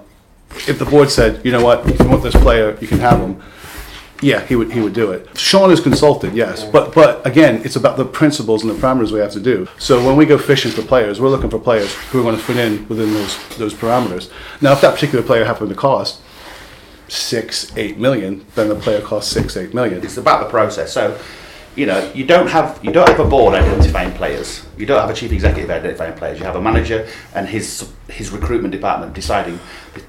if 0.68 0.78
the 0.78 0.84
board 0.84 1.10
said, 1.10 1.44
you 1.44 1.50
know 1.50 1.64
what, 1.64 1.88
if 1.88 1.98
you 1.98 2.08
want 2.08 2.22
this 2.22 2.36
player, 2.36 2.76
you 2.80 2.88
can 2.88 2.98
have 2.98 3.18
him. 3.18 3.42
Yeah, 4.22 4.40
he 4.46 4.56
would 4.56 4.72
he 4.72 4.80
would 4.80 4.94
do 4.94 5.12
it. 5.12 5.28
Sean 5.38 5.70
is 5.70 5.80
consulted, 5.80 6.34
yes, 6.34 6.64
but 6.64 6.94
but 6.94 7.26
again, 7.26 7.60
it's 7.64 7.76
about 7.76 7.96
the 7.96 8.04
principles 8.04 8.62
and 8.64 8.70
the 8.70 8.74
parameters 8.74 9.12
we 9.12 9.18
have 9.20 9.32
to 9.32 9.40
do. 9.40 9.68
So 9.78 10.04
when 10.04 10.16
we 10.16 10.24
go 10.24 10.38
fishing 10.38 10.72
for 10.72 10.82
players, 10.82 11.20
we're 11.20 11.28
looking 11.28 11.50
for 11.50 11.58
players 11.58 11.92
who 12.10 12.20
are 12.20 12.22
going 12.22 12.36
to 12.36 12.42
fit 12.42 12.56
in 12.56 12.88
within 12.88 13.12
those 13.12 13.58
those 13.58 13.74
parameters. 13.74 14.30
Now, 14.60 14.72
if 14.72 14.80
that 14.80 14.94
particular 14.94 15.22
player 15.24 15.44
happened 15.44 15.68
to 15.70 15.74
cost 15.74 16.20
six, 17.08 17.76
eight 17.76 17.98
million, 17.98 18.44
then 18.54 18.68
the 18.68 18.74
player 18.74 19.00
costs 19.00 19.30
six, 19.30 19.56
eight 19.56 19.74
million. 19.74 20.02
It's 20.02 20.16
about 20.16 20.44
the 20.44 20.50
process. 20.50 20.92
So, 20.92 21.18
you 21.76 21.84
know, 21.84 22.10
you 22.14 22.24
don't 22.24 22.48
have 22.48 22.80
you 22.82 22.90
don't 22.90 23.08
have 23.08 23.20
a 23.20 23.24
board 23.28 23.54
identifying 23.54 24.12
players. 24.14 24.66
You 24.78 24.86
don't 24.86 24.98
have 24.98 25.10
a 25.10 25.14
chief 25.14 25.30
executive 25.30 25.70
identifying 25.70 26.14
players. 26.14 26.38
You 26.38 26.46
have 26.46 26.56
a 26.56 26.60
manager 26.60 27.06
and 27.34 27.46
his 27.46 27.92
his 28.08 28.30
recruitment 28.30 28.72
department 28.72 29.12
deciding 29.12 29.60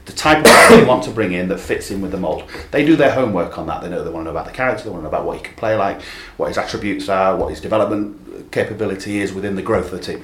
the- 0.05 0.13
type 0.13 0.39
of 0.39 0.45
player 0.45 0.81
they 0.81 0.87
want 0.87 1.03
to 1.03 1.11
bring 1.11 1.31
in 1.33 1.47
that 1.49 1.59
fits 1.59 1.91
in 1.91 2.01
with 2.01 2.11
the 2.11 2.17
mould. 2.17 2.43
They 2.71 2.83
do 2.83 2.95
their 2.95 3.11
homework 3.11 3.57
on 3.59 3.67
that. 3.67 3.81
They 3.83 3.89
know 3.89 4.03
they 4.03 4.09
want 4.09 4.21
to 4.25 4.31
know 4.31 4.37
about 4.37 4.47
the 4.47 4.51
character. 4.51 4.85
They 4.85 4.89
want 4.89 5.01
to 5.01 5.03
know 5.03 5.09
about 5.15 5.25
what 5.25 5.37
he 5.37 5.43
can 5.43 5.53
play 5.55 5.75
like, 5.75 6.01
what 6.37 6.47
his 6.47 6.57
attributes 6.57 7.07
are, 7.07 7.35
what 7.35 7.49
his 7.49 7.61
development 7.61 8.51
capability 8.51 9.19
is 9.19 9.31
within 9.33 9.55
the 9.55 9.61
growth 9.61 9.91
of 9.93 9.99
the 9.99 9.99
team. 9.99 10.23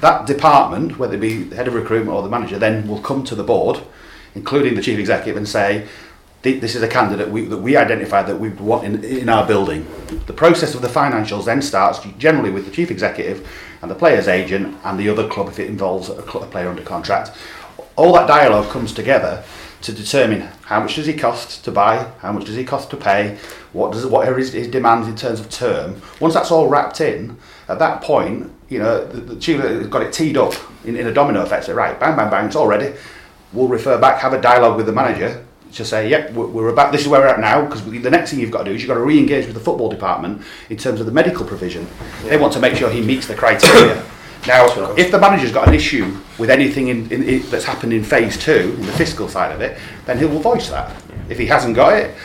That 0.00 0.26
department, 0.26 0.98
whether 0.98 1.14
it 1.14 1.20
be 1.20 1.42
the 1.42 1.56
head 1.56 1.66
of 1.68 1.74
recruitment 1.74 2.14
or 2.16 2.22
the 2.22 2.28
manager, 2.28 2.58
then 2.58 2.86
will 2.86 3.00
come 3.00 3.24
to 3.24 3.34
the 3.34 3.42
board, 3.42 3.80
including 4.34 4.74
the 4.74 4.82
chief 4.82 4.98
executive, 4.98 5.36
and 5.36 5.48
say, 5.48 5.78
"Th- 5.78 5.88
this 6.42 6.74
is 6.74 6.82
a 6.82 6.88
candidate 6.88 7.28
we, 7.28 7.42
that 7.42 7.58
we 7.58 7.76
identified 7.76 8.26
that 8.26 8.36
we 8.36 8.48
want 8.48 8.84
in, 8.84 9.04
in 9.04 9.28
our 9.28 9.46
building. 9.46 9.86
The 10.26 10.32
process 10.32 10.74
of 10.74 10.80
the 10.80 10.88
financials 10.88 11.44
then 11.44 11.60
starts 11.60 12.00
generally 12.18 12.50
with 12.50 12.64
the 12.64 12.70
chief 12.70 12.90
executive 12.90 13.46
and 13.82 13.90
the 13.90 13.94
player's 13.94 14.26
agent 14.26 14.78
and 14.84 14.98
the 14.98 15.08
other 15.08 15.28
club 15.28 15.48
if 15.48 15.58
it 15.58 15.68
involves 15.68 16.08
a, 16.08 16.14
a 16.14 16.46
player 16.46 16.68
under 16.68 16.82
contract. 16.82 17.32
All 17.96 18.12
that 18.14 18.26
dialogue 18.26 18.70
comes 18.70 18.94
together 18.94 19.44
to 19.82 19.92
determine 19.92 20.42
how 20.62 20.80
much 20.80 20.96
does 20.96 21.06
he 21.06 21.14
cost 21.14 21.64
to 21.64 21.72
buy, 21.72 22.10
how 22.18 22.32
much 22.32 22.44
does 22.44 22.56
he 22.56 22.64
cost 22.64 22.90
to 22.90 22.96
pay, 22.96 23.38
what 23.72 23.92
does 23.92 24.06
what 24.06 24.26
are 24.26 24.36
his, 24.36 24.52
his 24.52 24.68
demands 24.68 25.08
in 25.08 25.16
terms 25.16 25.40
of 25.40 25.50
term. 25.50 26.00
Once 26.20 26.34
that's 26.34 26.50
all 26.50 26.68
wrapped 26.68 27.00
in, 27.00 27.36
at 27.68 27.78
that 27.78 28.02
point, 28.02 28.50
you 28.68 28.78
know, 28.78 29.04
the, 29.04 29.36
Chile 29.36 29.62
has 29.62 29.86
got 29.88 30.02
it 30.02 30.12
teed 30.12 30.36
up 30.36 30.54
in, 30.84 30.96
in 30.96 31.06
a 31.06 31.12
domino 31.12 31.42
effect. 31.42 31.64
Say, 31.66 31.72
right, 31.72 31.98
bang, 31.98 32.16
bang, 32.16 32.30
bang, 32.30 32.46
it's 32.46 32.56
all 32.56 32.66
ready. 32.66 32.94
We'll 33.52 33.68
refer 33.68 33.98
back, 33.98 34.20
have 34.20 34.32
a 34.32 34.40
dialogue 34.40 34.76
with 34.76 34.86
the 34.86 34.92
manager 34.92 35.44
to 35.72 35.84
say, 35.84 36.08
yep, 36.08 36.32
we're, 36.32 36.46
we're 36.46 36.68
about 36.68 36.92
this 36.92 37.02
is 37.02 37.08
where 37.08 37.20
we're 37.20 37.28
at 37.28 37.40
now. 37.40 37.64
Because 37.64 37.84
the 37.84 38.10
next 38.10 38.30
thing 38.30 38.40
you've 38.40 38.50
got 38.50 38.64
to 38.64 38.70
do 38.70 38.74
is 38.74 38.82
you've 38.82 38.88
got 38.88 38.94
to 38.94 39.00
re-engage 39.00 39.46
with 39.46 39.54
the 39.54 39.60
football 39.60 39.88
department 39.88 40.42
in 40.68 40.76
terms 40.76 41.00
of 41.00 41.06
the 41.06 41.12
medical 41.12 41.46
provision. 41.46 41.86
They 42.24 42.36
want 42.36 42.52
to 42.54 42.60
make 42.60 42.76
sure 42.76 42.90
he 42.90 43.00
meets 43.00 43.26
the 43.26 43.34
criteria. 43.34 44.04
Now, 44.46 44.66
if 44.96 45.10
the 45.10 45.18
manager's 45.18 45.52
got 45.52 45.68
an 45.68 45.74
issue 45.74 46.16
with 46.38 46.48
anything 46.48 46.88
in, 46.88 47.12
in, 47.12 47.22
in, 47.22 47.42
that's 47.50 47.64
happened 47.64 47.92
in 47.92 48.02
phase 48.02 48.38
two, 48.38 48.74
in 48.78 48.86
the 48.86 48.92
fiscal 48.92 49.28
side 49.28 49.52
of 49.52 49.60
it, 49.60 49.78
then 50.06 50.18
he 50.18 50.24
will 50.24 50.40
voice 50.40 50.70
that. 50.70 50.96
If 51.28 51.38
he 51.38 51.44
hasn't 51.46 51.76
got 51.76 51.92
it, 51.92 52.16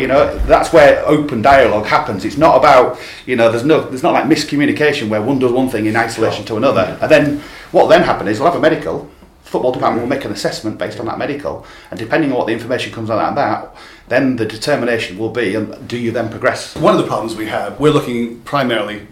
you 0.00 0.06
know, 0.06 0.38
that's 0.46 0.72
where 0.72 1.04
open 1.04 1.42
dialogue 1.42 1.86
happens. 1.86 2.24
It's 2.24 2.36
not 2.36 2.56
about, 2.56 3.00
you 3.26 3.34
know, 3.34 3.50
there's 3.50 3.64
no, 3.64 3.80
there's 3.88 4.04
not 4.04 4.12
like 4.12 4.24
miscommunication 4.24 5.08
where 5.08 5.20
one 5.20 5.40
does 5.40 5.50
one 5.50 5.68
thing 5.68 5.86
in 5.86 5.96
isolation 5.96 6.44
to 6.46 6.56
another, 6.56 6.96
and 7.02 7.10
then 7.10 7.40
what 7.72 7.88
then 7.88 8.02
happens 8.02 8.30
is 8.30 8.38
we'll 8.38 8.50
have 8.50 8.58
a 8.58 8.62
medical. 8.62 9.10
Football 9.54 9.70
department 9.70 10.02
will 10.02 10.08
make 10.08 10.24
an 10.24 10.32
assessment 10.32 10.78
based 10.78 10.98
on 10.98 11.06
that 11.06 11.16
medical, 11.16 11.64
and 11.92 11.96
depending 11.96 12.32
on 12.32 12.38
what 12.38 12.48
the 12.48 12.52
information 12.52 12.92
comes 12.92 13.08
out 13.08 13.20
of 13.20 13.36
that, 13.36 13.76
then 14.08 14.34
the 14.34 14.44
determination 14.44 15.16
will 15.16 15.30
be: 15.30 15.56
um, 15.56 15.86
do 15.86 15.96
you 15.96 16.10
then 16.10 16.28
progress? 16.28 16.74
One 16.74 16.96
of 16.96 17.00
the 17.00 17.06
problems 17.06 17.36
we 17.36 17.46
have, 17.46 17.78
we're 17.78 17.92
looking 17.92 18.40
primarily 18.40 19.06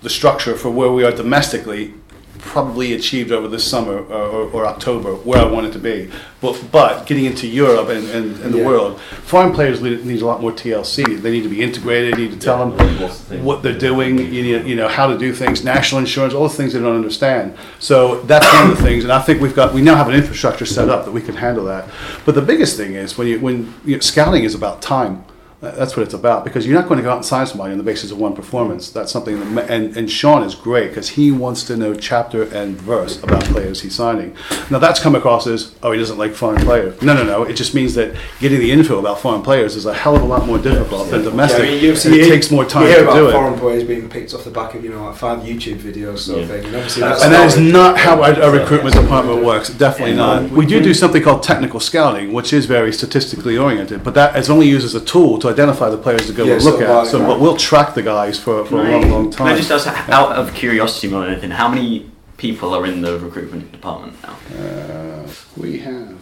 the 0.00 0.08
structure 0.08 0.56
for 0.56 0.70
where 0.70 0.90
we 0.90 1.04
are 1.04 1.12
domestically 1.12 1.92
probably 2.38 2.92
achieved 2.94 3.32
over 3.32 3.48
this 3.48 3.64
summer 3.64 3.98
or, 3.98 4.22
or, 4.22 4.50
or 4.50 4.66
October 4.66 5.14
where 5.14 5.40
I 5.40 5.46
wanted 5.46 5.72
to 5.74 5.78
be. 5.78 6.10
But 6.40 6.62
but 6.70 7.06
getting 7.06 7.24
into 7.24 7.46
Europe 7.48 7.88
and, 7.88 8.08
and, 8.10 8.40
and 8.40 8.54
the 8.54 8.58
Yeah. 8.58 8.66
world, 8.66 9.00
foreign 9.00 9.52
players 9.52 9.80
need, 9.80 10.04
need 10.06 10.22
a 10.22 10.26
lot 10.26 10.40
more 10.40 10.52
TLC. 10.52 11.20
They 11.20 11.30
need 11.30 11.42
to 11.42 11.48
be 11.48 11.62
integrated. 11.62 12.16
You 12.18 12.28
need 12.28 12.32
to 12.32 12.38
tell 12.38 12.58
them 12.70 13.44
what 13.44 13.62
they're 13.62 13.78
doing. 13.78 14.18
You 14.18 14.42
need, 14.42 14.66
you 14.66 14.76
know 14.76 14.88
how 14.88 15.06
to 15.08 15.18
do 15.18 15.32
things, 15.32 15.64
national 15.64 16.00
insurance, 16.00 16.34
all 16.34 16.48
the 16.48 16.54
things 16.54 16.72
they 16.72 16.80
don't 16.80 16.96
understand. 16.96 17.56
So 17.78 18.20
that's 18.22 18.46
one 18.52 18.70
of 18.70 18.76
the 18.76 18.82
things. 18.82 19.04
And 19.04 19.12
I 19.12 19.20
think 19.20 19.40
we've 19.40 19.54
got 19.56 19.74
we 19.74 19.82
now 19.82 19.96
have 19.96 20.08
an 20.08 20.14
infrastructure 20.14 20.66
set 20.66 20.88
up 20.88 21.04
that 21.04 21.12
we 21.12 21.20
can 21.20 21.34
handle 21.36 21.64
that. 21.66 21.88
But 22.24 22.34
the 22.34 22.42
biggest 22.42 22.76
thing 22.76 22.94
is 22.94 23.18
when 23.18 23.26
you 23.26 23.40
when 23.40 23.74
you 23.84 23.94
know, 23.96 24.00
scouting 24.00 24.44
is 24.44 24.54
about 24.54 24.80
time. 24.80 25.24
Uh, 25.60 25.72
That's 25.72 25.96
what 25.96 26.04
it's 26.04 26.14
about 26.14 26.44
because 26.44 26.64
you're 26.68 26.78
not 26.80 26.88
going 26.88 26.98
to 26.98 27.02
go 27.02 27.10
out 27.10 27.16
and 27.16 27.24
sign 27.24 27.44
somebody 27.44 27.72
on 27.72 27.78
the 27.78 27.84
basis 27.84 28.12
of 28.12 28.18
one 28.18 28.36
performance. 28.36 28.90
That's 28.90 29.10
something, 29.10 29.56
that, 29.56 29.68
and, 29.68 29.96
and 29.96 30.08
Sean 30.08 30.44
is 30.44 30.54
great 30.54 30.88
because 30.90 31.08
he 31.10 31.32
wants 31.32 31.64
to 31.64 31.76
know 31.76 31.94
chapter 31.94 32.44
and 32.44 32.76
verse 32.80 33.20
about 33.24 33.42
players 33.46 33.80
he's 33.82 33.92
signing. 33.96 34.36
Now 34.70 34.78
that's 34.78 35.00
come 35.00 35.16
across 35.16 35.48
as, 35.48 35.74
oh, 35.82 35.90
he 35.90 35.98
doesn't 35.98 36.16
like 36.16 36.32
foreign 36.34 36.60
players. 36.64 37.02
No, 37.02 37.12
no, 37.12 37.24
no. 37.24 37.42
It 37.42 37.54
just 37.54 37.74
means 37.74 37.94
that 37.94 38.14
getting 38.38 38.60
the 38.60 38.70
info 38.70 39.00
about 39.00 39.18
foreign 39.18 39.42
players 39.42 39.74
is 39.74 39.84
a 39.84 39.92
hell 39.94 40.14
of 40.14 40.22
a 40.22 40.26
lot 40.26 40.46
more 40.46 40.58
difficult 40.58 41.10
than 41.10 41.22
domestic. 41.24 41.58
Yeah, 41.58 41.64
I 41.64 41.68
mean, 41.72 41.82
you 41.82 41.90
and 41.90 41.98
see- 41.98 42.20
it 42.20 42.28
takes 42.28 42.52
more 42.52 42.64
time 42.64 42.82
you 42.84 42.88
hear 42.90 42.98
to 42.98 43.02
about 43.04 43.14
do 43.16 43.28
it. 43.28 43.32
foreign 43.32 43.58
players 43.58 43.82
being 43.82 44.08
picked 44.08 44.34
off 44.34 44.44
the 44.44 44.50
back 44.52 44.74
of 44.76 44.84
you 44.84 44.90
know 44.90 45.06
like 45.06 45.16
five 45.16 45.40
YouTube 45.40 45.78
videos 45.78 46.18
sort 46.20 46.42
of 46.42 46.48
thing. 46.50 46.66
And 46.66 46.76
obviously 46.76 47.02
that's 47.02 47.24
and 47.24 47.32
that 47.34 47.46
is 47.46 47.58
not- 47.58 47.96
not 47.96 47.98
how 47.98 48.22
a, 48.22 48.32
a 48.48 48.50
recruitment 48.52 48.94
department 48.94 49.44
works. 49.44 49.70
Definitely 49.70 50.14
not. 50.14 50.50
We 50.50 50.66
do 50.66 50.80
do 50.80 50.94
something 50.94 51.20
called 51.22 51.42
technical 51.42 51.80
scouting, 51.80 52.32
which 52.32 52.52
is 52.52 52.66
very 52.66 52.92
statistically 52.92 53.58
oriented, 53.58 54.04
but 54.04 54.14
that 54.14 54.36
is 54.36 54.48
only 54.48 54.68
used 54.68 54.84
as 54.84 54.94
a 54.94 55.00
tool 55.04 55.38
to 55.40 55.47
identify 55.48 55.88
the 55.90 55.98
players 55.98 56.26
to 56.26 56.32
go 56.32 56.44
Yeah, 56.44 56.54
and 56.54 56.62
so 56.62 56.70
look 56.70 56.80
at. 56.82 56.90
like- 56.90 57.06
So, 57.08 57.18
but 57.26 57.40
we'll 57.40 57.56
track 57.56 57.94
the 57.94 58.02
guys 58.02 58.38
for, 58.38 58.64
for 58.66 58.80
a 58.86 58.90
long, 58.90 59.10
long 59.10 59.30
Can 59.32 59.46
I 59.46 59.50
time. 59.50 59.58
just 59.58 59.70
ask, 59.70 59.86
out 60.08 60.32
of 60.32 60.54
curiosity 60.54 61.08
more 61.08 61.22
than 61.22 61.32
anything, 61.32 61.50
how 61.50 61.68
many 61.68 62.10
people 62.36 62.72
are 62.74 62.86
in 62.86 63.00
the 63.02 63.18
recruitment 63.18 63.72
department 63.72 64.16
now? 64.22 64.36
Uh, 64.56 65.28
we 65.56 65.78
have 65.80 66.16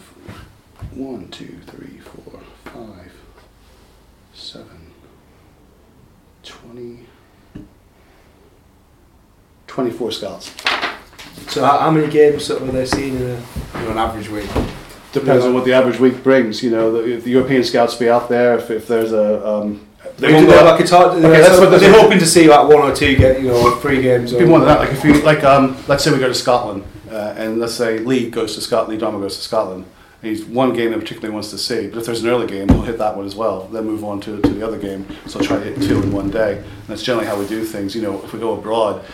one, 0.93 1.27
two, 1.29 1.57
three, 1.67 1.99
four, 1.99 2.39
five, 2.65 3.11
seven, 4.33 4.91
twenty, 6.43 7.05
twenty-four 9.67 10.11
scouts. 10.11 10.53
So 11.49 11.63
how, 11.63 11.77
how 11.79 11.91
many 11.91 12.07
games 12.11 12.45
sort 12.45 12.61
of 12.61 12.69
are 12.69 12.71
they 12.71 12.85
seeing 12.85 13.15
in 13.15 13.21
a, 13.21 13.35
you 13.83 13.89
an 13.91 13.97
average 13.97 14.29
week? 14.29 14.49
Depends 15.13 15.45
on 15.45 15.53
what 15.53 15.65
the 15.65 15.73
average 15.73 15.99
week 15.99 16.23
brings. 16.23 16.61
You 16.61 16.71
know, 16.71 16.91
the, 16.91 17.15
if 17.15 17.23
the 17.23 17.31
European 17.31 17.63
scouts 17.63 17.95
be 17.95 18.09
out 18.09 18.29
there, 18.29 18.57
if, 18.57 18.69
if 18.69 18.87
there's 18.87 19.11
a. 19.13 19.45
Um, 19.47 19.87
They 20.17 20.27
do 20.29 20.45
they 20.45 20.63
like 20.63 20.79
a 20.79 20.87
target? 20.87 21.23
Okay, 21.23 21.41
that's 21.41 21.59
what 21.59 21.69
they're 21.69 22.01
hoping 22.01 22.19
to 22.19 22.25
see 22.25 22.47
like 22.47 22.67
one 22.67 22.81
or 22.81 22.95
two 22.95 23.15
get 23.15 23.41
you 23.41 23.49
know 23.49 23.75
three 23.77 24.01
games. 24.01 24.33
Be 24.33 24.45
more 24.45 24.59
than 24.59 24.67
that. 24.67 24.79
Like 24.79 24.91
if 24.91 25.03
you 25.03 25.21
like, 25.21 25.43
um, 25.43 25.77
let's 25.87 26.03
say 26.03 26.11
we 26.11 26.19
go 26.19 26.27
to 26.27 26.33
Scotland, 26.33 26.83
uh, 27.09 27.35
and 27.37 27.59
let's 27.59 27.73
say 27.73 27.99
Lee 27.99 28.29
goes 28.29 28.55
to 28.55 28.61
Scotland, 28.61 28.93
Lee 28.93 28.99
Drama 28.99 29.19
goes 29.19 29.35
to 29.37 29.41
Scotland. 29.41 29.85
And 30.23 30.31
he's 30.31 30.43
one 30.45 30.73
game 30.73 30.91
that 30.91 30.99
particularly 30.99 31.31
wants 31.31 31.51
to 31.51 31.59
see, 31.59 31.87
but 31.87 31.99
if 31.99 32.05
there's 32.07 32.23
an 32.23 32.29
early 32.29 32.47
game, 32.47 32.67
he'll 32.69 32.81
hit 32.81 32.97
that 32.97 33.15
one 33.15 33.27
as 33.27 33.35
well. 33.35 33.67
Then 33.67 33.85
move 33.85 34.03
on 34.03 34.19
to, 34.21 34.41
to 34.41 34.49
the 34.49 34.65
other 34.65 34.79
game. 34.79 35.05
So 35.27 35.39
try 35.39 35.57
to 35.59 35.63
hit 35.63 35.79
two 35.87 36.01
in 36.01 36.11
one 36.11 36.31
day. 36.31 36.57
And 36.57 36.87
that's 36.87 37.03
generally 37.03 37.27
how 37.27 37.37
we 37.37 37.47
do 37.47 37.63
things. 37.63 37.95
You 37.95 38.01
know, 38.01 38.23
if 38.23 38.33
we 38.33 38.39
go 38.39 38.53
abroad, 38.57 39.05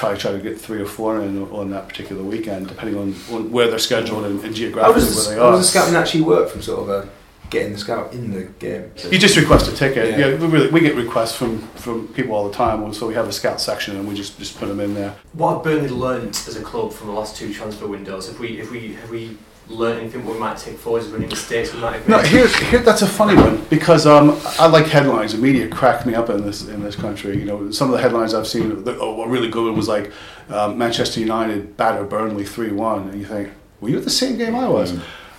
try 0.00 0.16
try 0.16 0.32
to 0.32 0.38
get 0.38 0.58
three 0.58 0.80
or 0.80 0.86
four 0.86 1.20
in 1.20 1.42
on 1.50 1.70
that 1.70 1.86
particular 1.88 2.22
weekend, 2.22 2.68
depending 2.68 2.96
on, 2.96 3.14
on 3.30 3.52
where 3.52 3.68
they're 3.68 3.78
scheduled 3.78 4.24
and, 4.24 4.36
and 4.40 4.48
How 4.48 4.52
geographically 4.52 5.02
does, 5.02 5.14
where 5.14 5.24
the, 5.24 5.30
they 5.30 5.40
how 5.40 5.48
are. 5.48 5.52
does 5.52 5.60
the 5.60 5.78
scouting 5.78 5.94
actually 5.94 6.22
work 6.22 6.48
from 6.48 6.62
sort 6.62 6.80
of 6.80 6.88
a 6.88 7.10
getting 7.50 7.72
the 7.72 7.78
scout 7.78 8.12
in 8.14 8.30
the 8.30 8.44
game? 8.58 8.90
You 9.10 9.18
just 9.18 9.36
request 9.36 9.70
a 9.70 9.76
ticket. 9.76 10.10
Yeah. 10.10 10.28
Yeah, 10.28 10.36
we, 10.36 10.46
really, 10.46 10.70
we 10.70 10.80
get 10.80 10.94
requests 10.96 11.34
from, 11.34 11.58
from 11.84 12.08
people 12.08 12.34
all 12.34 12.48
the 12.48 12.54
time. 12.54 12.94
So 12.94 13.06
we 13.06 13.14
have 13.14 13.28
a 13.28 13.32
scout 13.32 13.60
section, 13.60 13.96
and 13.96 14.08
we 14.08 14.14
just, 14.14 14.38
just 14.38 14.58
put 14.58 14.68
them 14.68 14.80
in 14.80 14.94
there. 14.94 15.14
What 15.34 15.54
have 15.54 15.64
Burnley 15.64 15.90
learned 15.90 16.30
as 16.30 16.56
a 16.56 16.62
club 16.62 16.92
from 16.92 17.08
the 17.08 17.12
last 17.12 17.36
two 17.36 17.52
transfer 17.52 17.86
windows? 17.86 18.28
Have 18.28 18.40
we, 18.40 18.56
have 18.56 18.70
we, 18.70 18.94
have 18.94 19.10
we 19.10 19.36
learned 19.70 20.00
anything 20.00 20.26
we 20.26 20.38
might 20.38 20.58
take 20.58 20.78
forward? 20.78 21.02
Is 21.02 21.10
there 21.10 21.18
any 21.18 21.28
mistakes 21.28 21.72
we 21.72 21.80
might 21.80 21.94
have 21.94 22.08
made? 22.08 22.16
No, 22.16 22.22
here's 22.22 22.54
here. 22.56 22.80
That's 22.80 23.02
a 23.02 23.06
funny 23.06 23.36
one 23.36 23.64
because 23.70 24.06
um, 24.06 24.38
I 24.58 24.66
like 24.66 24.86
headlines. 24.86 25.32
The 25.32 25.38
media 25.38 25.68
cracked 25.68 26.06
me 26.06 26.14
up 26.14 26.30
in 26.30 26.44
this 26.44 26.66
in 26.68 26.82
this 26.82 26.96
country. 26.96 27.38
You 27.38 27.44
know, 27.44 27.70
some 27.70 27.88
of 27.88 27.92
the 27.92 28.02
headlines 28.02 28.34
I've 28.34 28.46
seen. 28.46 28.84
The, 28.84 28.98
oh, 28.98 29.22
a 29.22 29.28
really 29.28 29.48
good 29.48 29.64
one 29.64 29.76
was 29.76 29.88
like 29.88 30.12
um, 30.48 30.76
Manchester 30.76 31.20
United 31.20 31.76
batter 31.76 32.04
Burnley 32.04 32.44
three 32.44 32.72
one, 32.72 33.08
and 33.08 33.20
you 33.20 33.26
think, 33.26 33.50
were 33.80 33.88
you 33.88 33.98
at 33.98 34.04
the 34.04 34.10
same 34.10 34.36
game 34.36 34.54
I 34.54 34.68
was? 34.68 34.98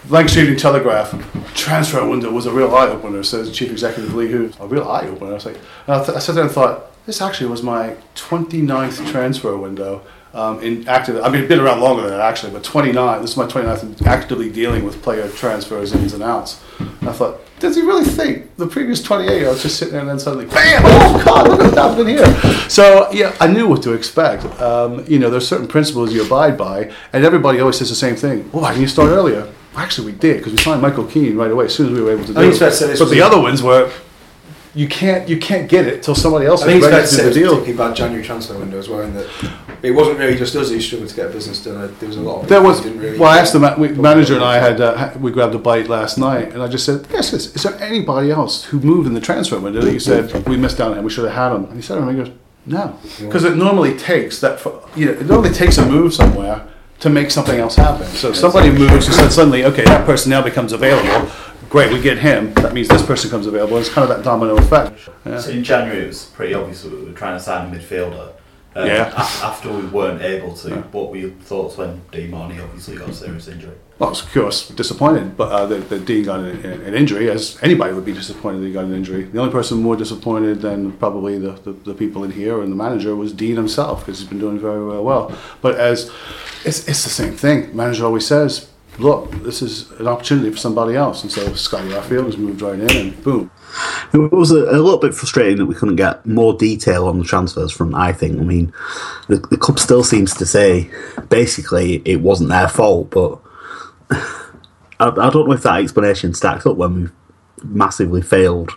Lancashire 0.10 0.44
Evening 0.44 0.58
Telegraph 0.58 1.12
transfer 1.54 2.08
window 2.08 2.32
was 2.32 2.48
a 2.48 2.52
real 2.52 2.74
eye 2.76 2.88
opener. 2.88 3.22
Says 3.24 3.52
Chief 3.52 3.72
Executive 3.72 4.14
Lee 4.16 4.32
Hoos. 4.32 4.56
A 4.60 4.68
real 4.68 4.90
eye 4.90 5.06
opener. 5.08 5.32
I 5.32 5.34
was 5.36 5.46
like, 5.46 5.58
I, 5.88 6.04
th- 6.04 6.18
I 6.18 6.20
sat 6.20 6.36
there 6.36 6.44
and 6.44 6.52
thought, 6.52 6.88
this 7.06 7.22
actually 7.22 7.50
was 7.50 7.62
my 7.62 7.96
29th 8.16 9.10
transfer 9.12 9.56
window. 9.58 10.02
Um, 10.34 10.62
in 10.62 10.88
active, 10.88 11.22
I 11.22 11.30
mean, 11.30 11.46
been 11.50 11.60
around 11.60 11.82
longer 11.82 12.04
than 12.04 12.12
that 12.12 12.22
actually, 12.22 12.54
but 12.54 12.64
29. 12.64 13.22
This 13.22 13.32
is 13.32 13.38
my 13.38 13.46
29th 13.48 14.06
actively 14.08 14.50
dealing 14.50 14.86
with 14.86 15.02
player 15.04 15.28
transfers, 15.30 15.94
ins 15.94 16.14
and 16.14 16.24
outs. 16.24 16.62
And 16.80 17.10
I 17.10 17.12
thought, 17.12 17.42
does 17.60 17.76
he 17.76 17.82
really 17.82 18.06
think 18.06 18.56
the 18.56 18.66
previous 18.66 19.04
28? 19.04 19.46
I 19.46 19.50
was 19.50 19.62
just 19.62 19.78
sitting 19.78 19.92
there, 19.92 20.02
and 20.02 20.10
then 20.10 20.20
suddenly, 20.20 20.46
bam! 20.46 20.82
Oh 20.86 21.22
God, 21.26 21.50
look 21.50 21.60
what's 21.60 21.76
happening 21.76 22.16
here. 22.16 22.70
So 22.70 23.12
yeah, 23.12 23.36
I 23.42 23.48
knew 23.48 23.68
what 23.68 23.84
to 23.84 23.92
expect. 23.94 24.46
Um, 24.62 25.06
you 25.06 25.20
know, 25.20 25.30
there's 25.30 25.48
certain 25.48 25.68
principles 25.68 26.14
you 26.14 26.26
abide 26.26 26.58
by, 26.58 26.92
and 27.12 27.26
everybody 27.26 27.60
always 27.60 27.78
says 27.78 27.90
the 27.90 27.96
same 27.96 28.16
thing. 28.16 28.50
Well, 28.52 28.64
why 28.64 28.70
didn't 28.70 28.84
you 28.84 28.88
start 28.88 29.10
earlier? 29.10 29.52
Actually, 29.76 30.14
we 30.14 30.18
did 30.18 30.38
because 30.38 30.54
we 30.54 30.58
signed 30.60 30.82
Michael 30.82 31.06
Keane 31.06 31.36
right 31.36 31.52
away 31.52 31.66
as 31.66 31.76
soon 31.76 31.88
as 31.88 31.94
we 31.94 32.02
were 32.02 32.12
able 32.12 32.26
to 32.26 32.34
do 32.34 32.40
I 32.40 32.44
think 32.44 32.48
it. 32.48 32.50
it's 32.52 32.60
fair 32.60 32.70
to 32.70 32.76
say 32.76 32.88
this 32.88 33.00
but 33.00 33.10
the 33.10 33.22
other 33.22 33.40
ones 33.40 33.62
were. 33.62 33.92
You 34.74 34.88
can't 34.88 35.28
you 35.28 35.38
can't 35.38 35.70
get 35.70 35.86
it 35.86 36.02
till 36.02 36.16
somebody 36.16 36.46
else 36.46 36.64
I 36.64 36.68
think 36.68 36.84
is 36.84 36.88
it's 36.88 37.16
fair 37.16 37.26
ready 37.26 37.34
to 37.34 37.40
do 37.40 37.46
the 37.46 37.50
deal. 37.50 37.60
particularly 37.60 37.90
bad 37.90 37.96
January 37.96 38.24
transfer 38.24 38.58
window 38.58 38.80
as 38.80 38.88
well, 38.88 39.02
in 39.02 39.14
that 39.16 39.28
it 39.84 39.92
wasn't 39.92 40.20
really 40.20 40.38
just 40.38 40.56
us 40.56 40.70
who 40.70 40.80
struggled 40.80 41.10
to 41.10 41.16
get 41.16 41.32
business 41.34 41.64
done. 41.64 41.94
There 42.00 42.08
was 42.08 42.18
a 42.18 42.22
lot 42.22 42.44
of 42.44 42.48
There 42.48 42.62
was. 42.62 42.82
didn't 42.82 43.00
really. 43.00 43.20
Well, 43.20 43.30
I 43.30 43.40
asked 43.40 43.52
the 43.52 43.60
ma- 43.60 43.76
we, 43.78 43.90
manager 43.90 44.36
and 44.36 44.44
I 44.46 44.60
had 44.60 44.80
uh, 44.80 45.12
we 45.20 45.32
grabbed 45.32 45.56
a 45.56 45.60
bite 45.60 45.90
last 45.90 46.18
night, 46.18 46.54
and 46.54 46.64
I 46.64 46.68
just 46.70 46.86
said, 46.86 47.06
"Yes, 47.12 47.34
is, 47.34 47.54
is 47.54 47.64
there 47.64 47.76
anybody 47.82 48.32
else 48.32 48.64
who 48.66 48.80
moved 48.80 49.08
in 49.08 49.14
the 49.14 49.20
transfer 49.22 49.60
window 49.60 49.82
that 49.82 49.92
you 49.92 50.00
said 50.00 50.48
we 50.48 50.56
missed 50.56 50.80
out 50.80 50.98
on? 50.98 51.04
We 51.04 51.10
should 51.10 51.26
have 51.26 51.34
had 51.34 51.56
him." 51.56 51.66
And 51.66 51.76
he 51.76 51.82
said, 51.82 51.98
"And 51.98 52.10
he 52.10 52.24
goes, 52.24 52.32
no, 52.66 52.96
because 53.20 53.44
it 53.44 53.56
normally 53.58 53.98
takes 53.98 54.40
that. 54.42 54.60
For, 54.60 54.88
you 54.96 55.08
know, 55.08 55.14
it 55.14 55.26
normally 55.26 55.50
takes 55.54 55.78
a 55.80 55.86
move 55.86 56.14
somewhere 56.14 56.68
to 57.00 57.10
make 57.10 57.32
something 57.32 57.60
else 57.60 57.76
happen. 57.76 58.06
So 58.08 58.30
if 58.30 58.36
somebody 58.36 58.70
moves, 58.70 59.08
and 59.08 59.16
said 59.16 59.32
suddenly, 59.32 59.66
okay, 59.66 59.84
that 59.86 60.06
person 60.06 60.30
now 60.30 60.44
becomes 60.44 60.72
available. 60.72 61.32
Great, 61.72 61.92
we 61.94 62.02
get 62.02 62.18
him. 62.18 62.54
That 62.56 62.74
means 62.74 62.90
this 62.90 63.06
person 63.06 63.30
comes 63.30 63.48
available. 63.48 63.78
It's 63.78 63.88
kind 63.88 64.10
of 64.10 64.14
that 64.18 64.26
domino 64.26 64.58
effect. 64.58 65.08
Yeah. 65.26 65.40
So 65.40 65.52
in 65.52 65.64
January, 65.64 66.04
it 66.04 66.08
was 66.08 66.26
pretty 66.26 66.54
obvious 66.54 66.84
that 66.84 66.92
we 66.92 67.06
were 67.06 67.14
trying 67.14 67.38
to 67.38 67.44
sign 67.44 67.74
a 67.74 67.78
midfielder. 67.78 68.34
Um, 68.76 68.88
Yeah. 68.88 69.10
a- 69.16 69.46
After 69.46 69.72
we 69.72 69.86
weren't 69.86 70.22
able 70.22 70.54
to, 70.54 70.70
what 70.92 71.12
were 71.12 71.16
your 71.18 71.30
thoughts 71.30 71.78
when 71.78 72.02
Dean 72.12 72.32
Marney 72.32 72.60
obviously 72.60 72.98
got 72.98 73.08
a 73.10 73.14
serious 73.14 73.48
injury? 73.48 73.72
Well, 74.00 74.08
I 74.08 74.12
was, 74.12 74.22
of 74.22 74.34
course, 74.34 74.68
disappointed, 74.70 75.38
but 75.38 75.50
uh, 75.52 75.66
that, 75.68 75.88
that 75.90 76.06
Dean 76.06 76.26
got 76.26 76.42
an, 76.42 76.66
an 76.66 76.94
injury, 76.94 77.30
as 77.30 77.58
anybody 77.62 77.94
would 77.94 78.04
be 78.06 78.14
disappointed 78.14 78.62
that 78.62 78.68
he 78.68 78.74
got 78.74 78.86
an 78.86 78.94
injury. 78.94 79.24
The 79.24 79.40
only 79.40 79.52
person 79.54 79.78
more 79.82 79.96
disappointed 79.96 80.62
than 80.62 80.92
probably 80.94 81.38
the, 81.38 81.52
the, 81.52 81.72
the 81.72 81.94
people 81.94 82.26
in 82.26 82.32
here 82.32 82.62
and 82.62 82.70
the 82.72 82.76
manager 82.76 83.16
was 83.16 83.32
Dean 83.32 83.56
himself, 83.56 84.02
because 84.02 84.20
he's 84.20 84.28
been 84.28 84.40
doing 84.40 84.60
very, 84.60 84.86
very 84.86 85.02
well. 85.02 85.38
But 85.62 85.80
as 85.80 86.12
it's, 86.66 86.86
it's 86.90 87.04
the 87.06 87.10
same 87.10 87.34
thing. 87.38 87.74
Manager 87.76 88.06
always 88.06 88.26
says, 88.28 88.68
look, 89.00 89.32
this 89.44 89.62
is 89.62 89.90
an 90.00 90.08
opportunity 90.08 90.52
for 90.52 90.58
somebody 90.58 90.96
else. 90.96 91.24
And 91.24 91.32
so 91.32 91.54
Scotty 91.54 91.90
Arfield 91.90 92.26
has 92.26 92.38
moved 92.38 92.62
right 92.62 92.80
in, 92.80 92.90
and 92.90 93.24
boom. 93.24 93.52
It 94.14 94.32
was 94.32 94.52
a, 94.52 94.58
a 94.58 94.80
little 94.80 94.98
bit 94.98 95.14
frustrating 95.14 95.58
that 95.58 95.66
we 95.66 95.76
couldn't 95.76 95.96
get 95.96 96.26
more 96.26 96.54
detail 96.54 97.08
on 97.08 97.20
the 97.20 97.26
transfers 97.26 97.72
from. 97.72 97.96
I 97.96 98.14
think. 98.14 98.40
I 98.40 98.44
mean, 98.44 98.74
the, 99.28 99.38
the 99.38 99.58
club 99.58 99.80
still 99.80 100.04
seems 100.04 100.34
to 100.36 100.46
say 100.46 100.90
basically 101.30 102.02
it 102.06 102.22
wasn't 102.22 102.50
their 102.50 102.68
fault, 102.68 103.10
but 103.12 103.40
I, 105.00 105.08
I 105.08 105.30
don't 105.30 105.48
know 105.48 105.54
if 105.54 105.64
that 105.64 105.82
explanation 105.82 106.34
stacks 106.34 106.66
up 106.66 106.78
when 106.78 106.96
we've 106.96 107.12
massively 107.64 108.22
failed 108.22 108.72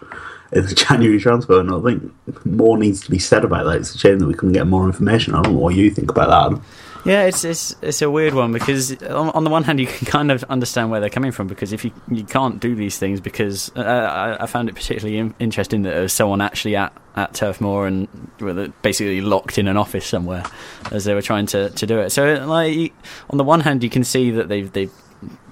in 0.53 0.67
the 0.67 0.75
January 0.89 1.21
transfer, 1.21 1.61
and 1.61 1.71
I 1.71 1.81
think 1.81 2.47
more 2.47 2.79
needs 2.79 3.01
to 3.03 3.11
be 3.11 3.19
said 3.19 3.45
about 3.45 3.65
that. 3.65 3.79
It's 3.79 3.95
a 3.95 3.99
shame 3.99 4.21
that 4.21 4.27
we 4.27 4.35
couldn't 4.35 4.53
get 4.53 4.67
more 4.67 4.87
information. 4.87 5.35
I 5.35 5.43
don't 5.43 5.55
know 5.55 5.61
what 5.61 5.75
you 5.75 5.91
think 5.91 6.11
about 6.11 6.53
that. 6.53 6.61
Yeah, 7.05 7.25
it's 7.25 7.45
it's 7.45 7.77
it's 7.83 8.01
a 8.01 8.11
weird 8.11 8.33
one 8.33 8.53
because 8.53 9.03
on, 9.03 9.29
on, 9.31 9.45
the 9.45 9.51
one 9.51 9.63
hand 9.63 9.79
you 9.79 9.87
can 9.87 10.07
kind 10.07 10.31
of 10.33 10.43
understand 10.45 10.91
where 10.91 11.01
they're 11.01 11.11
coming 11.11 11.33
from 11.33 11.49
because 11.49 11.73
if 11.73 11.85
you 11.85 11.93
you 12.11 12.25
can't 12.25 12.61
do 12.61 12.75
these 12.75 12.99
things 12.99 13.21
because 13.21 13.71
uh, 13.77 13.81
I, 13.81 14.45
I, 14.45 14.47
found 14.47 14.71
it 14.71 14.75
particularly 14.75 15.19
in, 15.19 15.35
interesting 15.39 15.83
that 15.83 15.91
there 15.91 16.03
was 16.03 16.15
someone 16.15 16.41
actually 16.41 16.77
at 16.77 16.97
at 17.15 17.35
Turf 17.35 17.61
Moor 17.61 17.87
and 17.87 18.09
well, 18.41 18.69
basically 18.81 19.21
locked 19.21 19.59
in 19.59 19.69
an 19.69 19.77
office 19.77 20.07
somewhere 20.07 20.45
as 20.93 21.05
they 21.05 21.13
were 21.13 21.23
trying 21.23 21.45
to, 21.47 21.69
to 21.71 21.87
do 21.87 21.99
it. 21.99 22.09
So 22.11 22.43
like 22.47 22.95
on 23.29 23.37
the 23.37 23.45
one 23.45 23.61
hand 23.61 23.83
you 23.83 23.91
can 23.91 24.05
see 24.05 24.31
that 24.31 24.49
they've 24.49 24.73
they've 24.73 24.93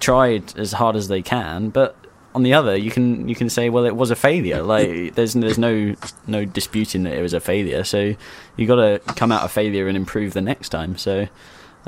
tried 0.01 0.57
as 0.57 0.73
hard 0.73 0.97
as 0.97 1.09
they 1.09 1.21
can, 1.21 1.69
but 1.69 1.97
on 2.35 2.43
the 2.43 2.55
other, 2.55 2.77
you 2.77 2.91
can 2.91 3.29
you 3.29 3.35
can 3.35 3.49
say, 3.49 3.69
well, 3.69 3.85
it 3.85 3.97
was 3.97 4.11
a 4.11 4.17
failure. 4.17 4.63
Like 4.73 5.15
there's 5.15 5.35
there's 5.35 5.59
no 5.59 5.95
no 6.27 6.45
disputing 6.45 7.03
that 7.03 7.13
it 7.15 7.21
was 7.21 7.35
a 7.35 7.41
failure. 7.41 7.85
So 7.85 8.15
you 8.57 8.67
got 8.67 8.77
to 8.77 9.01
come 9.15 9.31
out 9.31 9.43
of 9.43 9.53
failure 9.53 9.87
and 9.87 9.97
improve 9.97 10.33
the 10.33 10.41
next 10.41 10.71
time. 10.71 10.97
So 10.97 11.29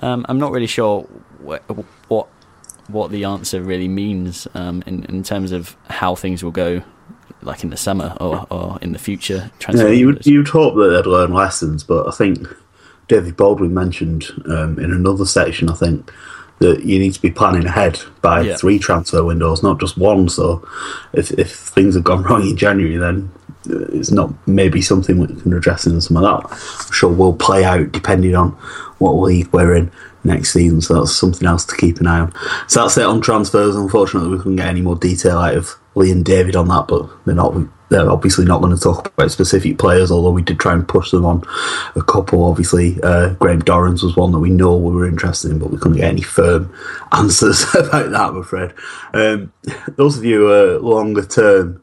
um, 0.00 0.26
I'm 0.28 0.38
not 0.38 0.52
really 0.52 0.66
sure 0.66 1.02
what 1.38 1.62
what, 2.08 2.28
what 2.88 3.10
the 3.10 3.24
answer 3.24 3.62
really 3.62 3.88
means 3.88 4.46
um, 4.54 4.82
in 4.86 5.04
in 5.04 5.22
terms 5.22 5.52
of 5.52 5.76
how 5.88 6.14
things 6.14 6.44
will 6.44 6.52
go. 6.52 6.82
Like 7.42 7.62
in 7.62 7.68
the 7.68 7.76
summer 7.76 8.16
or, 8.22 8.46
or 8.50 8.78
in 8.80 8.92
the 8.92 8.98
future. 8.98 9.50
Yeah, 9.70 9.88
you 9.88 10.06
would, 10.06 10.24
you'd 10.24 10.48
hope 10.48 10.76
that 10.76 10.88
they'd 10.88 11.06
learn 11.06 11.34
lessons, 11.34 11.84
but 11.84 12.08
I 12.08 12.10
think 12.10 12.48
David 13.06 13.36
Baldwin 13.36 13.74
mentioned 13.74 14.30
um, 14.46 14.78
in 14.78 14.90
another 14.92 15.26
section, 15.26 15.68
I 15.68 15.74
think, 15.74 16.10
that 16.58 16.84
you 16.84 16.98
need 16.98 17.14
to 17.14 17.22
be 17.22 17.30
planning 17.30 17.66
ahead 17.66 18.00
by 18.22 18.40
yeah. 18.40 18.56
three 18.56 18.78
transfer 18.78 19.24
windows, 19.24 19.62
not 19.62 19.80
just 19.80 19.98
one. 19.98 20.28
So 20.28 20.66
if, 21.12 21.30
if 21.32 21.52
things 21.54 21.94
have 21.94 22.04
gone 22.04 22.22
wrong 22.24 22.48
in 22.48 22.56
January, 22.56 22.96
then 22.96 23.30
uh, 23.68 23.86
it's 23.92 24.10
not 24.10 24.32
maybe 24.46 24.80
something 24.80 25.18
we 25.18 25.26
can 25.26 25.52
address 25.52 25.86
in 25.86 26.00
some 26.00 26.16
of 26.16 26.22
that. 26.22 26.50
I'm 26.86 26.92
sure 26.92 27.12
will 27.12 27.34
play 27.34 27.64
out 27.64 27.92
depending 27.92 28.34
on 28.34 28.50
what 28.98 29.12
league 29.12 29.52
we're 29.52 29.74
in 29.74 29.90
next 30.22 30.52
season. 30.52 30.80
So 30.80 30.94
that's 30.94 31.14
something 31.14 31.46
else 31.46 31.64
to 31.66 31.76
keep 31.76 31.98
an 31.98 32.06
eye 32.06 32.20
on. 32.20 32.34
So 32.68 32.82
that's 32.82 32.96
it 32.96 33.04
on 33.04 33.20
transfers. 33.20 33.76
Unfortunately, 33.76 34.30
we 34.30 34.38
couldn't 34.38 34.56
get 34.56 34.68
any 34.68 34.80
more 34.80 34.96
detail 34.96 35.38
out 35.38 35.56
of 35.56 35.78
Lee 35.94 36.10
and 36.10 36.24
David 36.24 36.56
on 36.56 36.68
that, 36.68 36.88
but 36.88 37.08
they're 37.24 37.34
not 37.34 37.54
they're 37.88 38.10
obviously 38.10 38.44
not 38.44 38.60
going 38.60 38.74
to 38.74 38.82
talk 38.82 39.08
about 39.08 39.30
specific 39.30 39.78
players, 39.78 40.10
although 40.10 40.30
we 40.30 40.42
did 40.42 40.58
try 40.58 40.72
and 40.72 40.88
push 40.88 41.10
them 41.10 41.24
on 41.24 41.42
a 41.94 42.02
couple. 42.02 42.44
Obviously, 42.44 42.98
uh, 43.02 43.34
Graham 43.34 43.62
Dorrans 43.62 44.02
was 44.02 44.16
one 44.16 44.32
that 44.32 44.38
we 44.38 44.50
know 44.50 44.76
we 44.76 44.92
were 44.92 45.06
interested 45.06 45.50
in, 45.50 45.58
but 45.58 45.70
we 45.70 45.78
couldn't 45.78 45.98
get 45.98 46.10
any 46.10 46.22
firm 46.22 46.74
answers 47.12 47.62
about 47.74 48.10
that, 48.10 48.20
I'm 48.20 48.36
afraid. 48.36 48.72
Um, 49.12 49.52
those 49.96 50.16
of 50.16 50.24
you 50.24 50.48
uh, 50.48 50.78
longer 50.80 51.24
term 51.24 51.80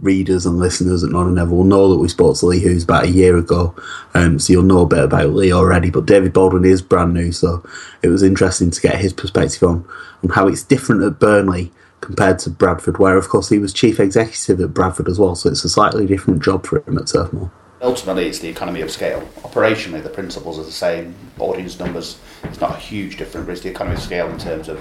readers 0.00 0.44
and 0.44 0.58
listeners 0.58 1.04
at 1.04 1.10
and 1.10 1.34
Never 1.34 1.54
will 1.54 1.64
know 1.64 1.88
that 1.88 1.98
we 1.98 2.08
spoke 2.08 2.36
to 2.38 2.46
Lee 2.46 2.60
Hoos 2.60 2.84
about 2.84 3.04
a 3.04 3.10
year 3.10 3.36
ago, 3.36 3.74
um, 4.14 4.38
so 4.38 4.52
you'll 4.52 4.62
know 4.62 4.80
a 4.80 4.86
bit 4.86 5.04
about 5.04 5.30
Lee 5.30 5.52
already. 5.52 5.90
But 5.90 6.06
David 6.06 6.32
Baldwin 6.32 6.64
is 6.64 6.82
brand 6.82 7.14
new, 7.14 7.30
so 7.32 7.64
it 8.02 8.08
was 8.08 8.22
interesting 8.22 8.70
to 8.70 8.80
get 8.80 8.96
his 8.96 9.12
perspective 9.12 9.62
on, 9.62 9.88
on 10.22 10.30
how 10.30 10.48
it's 10.48 10.62
different 10.62 11.04
at 11.04 11.20
Burnley 11.20 11.72
compared 12.04 12.38
to 12.40 12.50
Bradford, 12.50 12.98
where 12.98 13.16
of 13.16 13.28
course 13.28 13.48
he 13.48 13.58
was 13.58 13.72
chief 13.72 13.98
executive 13.98 14.60
at 14.60 14.74
Bradford 14.74 15.08
as 15.08 15.18
well. 15.18 15.34
So 15.34 15.48
it's 15.48 15.64
a 15.64 15.70
slightly 15.70 16.06
different 16.06 16.42
job 16.42 16.66
for 16.66 16.82
him 16.86 16.98
at 16.98 17.06
Turf 17.06 17.32
Moor. 17.32 17.50
Ultimately, 17.80 18.26
it's 18.28 18.38
the 18.38 18.48
economy 18.48 18.80
of 18.80 18.90
scale. 18.90 19.20
Operationally, 19.40 20.02
the 20.02 20.08
principles 20.08 20.58
are 20.58 20.64
the 20.64 20.72
same. 20.72 21.14
Audience 21.38 21.78
numbers, 21.78 22.18
it's 22.44 22.60
not 22.60 22.70
a 22.70 22.78
huge 22.78 23.18
difference, 23.18 23.46
but 23.46 23.52
it's 23.52 23.60
the 23.60 23.68
economy 23.68 23.96
of 23.96 24.02
scale 24.02 24.28
in 24.30 24.38
terms 24.38 24.68
of 24.68 24.76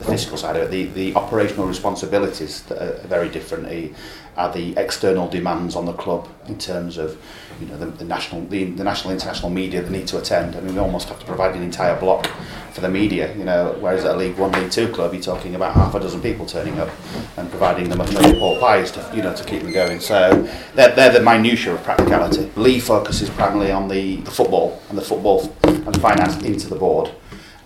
the 0.00 0.04
fiscal 0.06 0.36
side 0.36 0.56
of 0.56 0.62
it. 0.62 0.70
The, 0.70 0.86
the 0.86 1.14
operational 1.14 1.66
responsibilities 1.66 2.62
that 2.62 2.82
are 2.82 3.06
very 3.06 3.28
different 3.28 3.66
eh, 3.66 3.90
are 4.36 4.52
the 4.52 4.76
external 4.76 5.28
demands 5.28 5.76
on 5.76 5.86
the 5.86 5.92
club 5.92 6.28
in 6.48 6.58
terms 6.58 6.98
of 6.98 7.22
you 7.60 7.66
know 7.66 7.76
the, 7.76 7.86
the 7.86 8.04
national 8.04 8.46
the, 8.46 8.64
the 8.64 8.84
national 8.84 9.12
international 9.12 9.50
media 9.50 9.82
that 9.82 9.90
need 9.90 10.06
to 10.08 10.18
attend. 10.18 10.56
I 10.56 10.60
mean, 10.60 10.74
we 10.74 10.80
almost 10.80 11.08
have 11.08 11.20
to 11.20 11.26
provide 11.26 11.54
an 11.54 11.62
entire 11.62 11.98
block 11.98 12.26
for 12.72 12.80
the 12.80 12.88
media. 12.88 13.36
You 13.36 13.44
know, 13.44 13.76
whereas 13.80 14.04
at 14.04 14.14
a 14.14 14.18
League 14.18 14.38
One, 14.38 14.52
League 14.52 14.70
Two 14.70 14.88
club, 14.88 15.12
you're 15.12 15.22
talking 15.22 15.54
about 15.54 15.74
half 15.74 15.94
a 15.94 16.00
dozen 16.00 16.22
people 16.22 16.46
turning 16.46 16.78
up 16.78 16.88
and 17.36 17.50
providing 17.50 17.88
them 17.88 17.98
with 17.98 18.38
pork 18.38 18.60
pies 18.60 18.90
to 18.92 19.10
you 19.14 19.22
know 19.22 19.34
to 19.34 19.44
keep 19.44 19.62
them 19.62 19.72
going. 19.72 20.00
So 20.00 20.48
they're, 20.74 20.94
they're 20.94 21.12
the 21.12 21.20
minutiae 21.20 21.74
of 21.74 21.84
practicality. 21.84 22.50
Lee 22.56 22.80
focuses 22.80 23.28
primarily 23.30 23.70
on 23.70 23.88
the, 23.88 24.16
the 24.16 24.30
football 24.30 24.80
and 24.88 24.96
the 24.96 25.02
football 25.02 25.54
and 25.64 26.00
finance 26.00 26.42
into 26.42 26.68
the 26.68 26.76
board, 26.76 27.10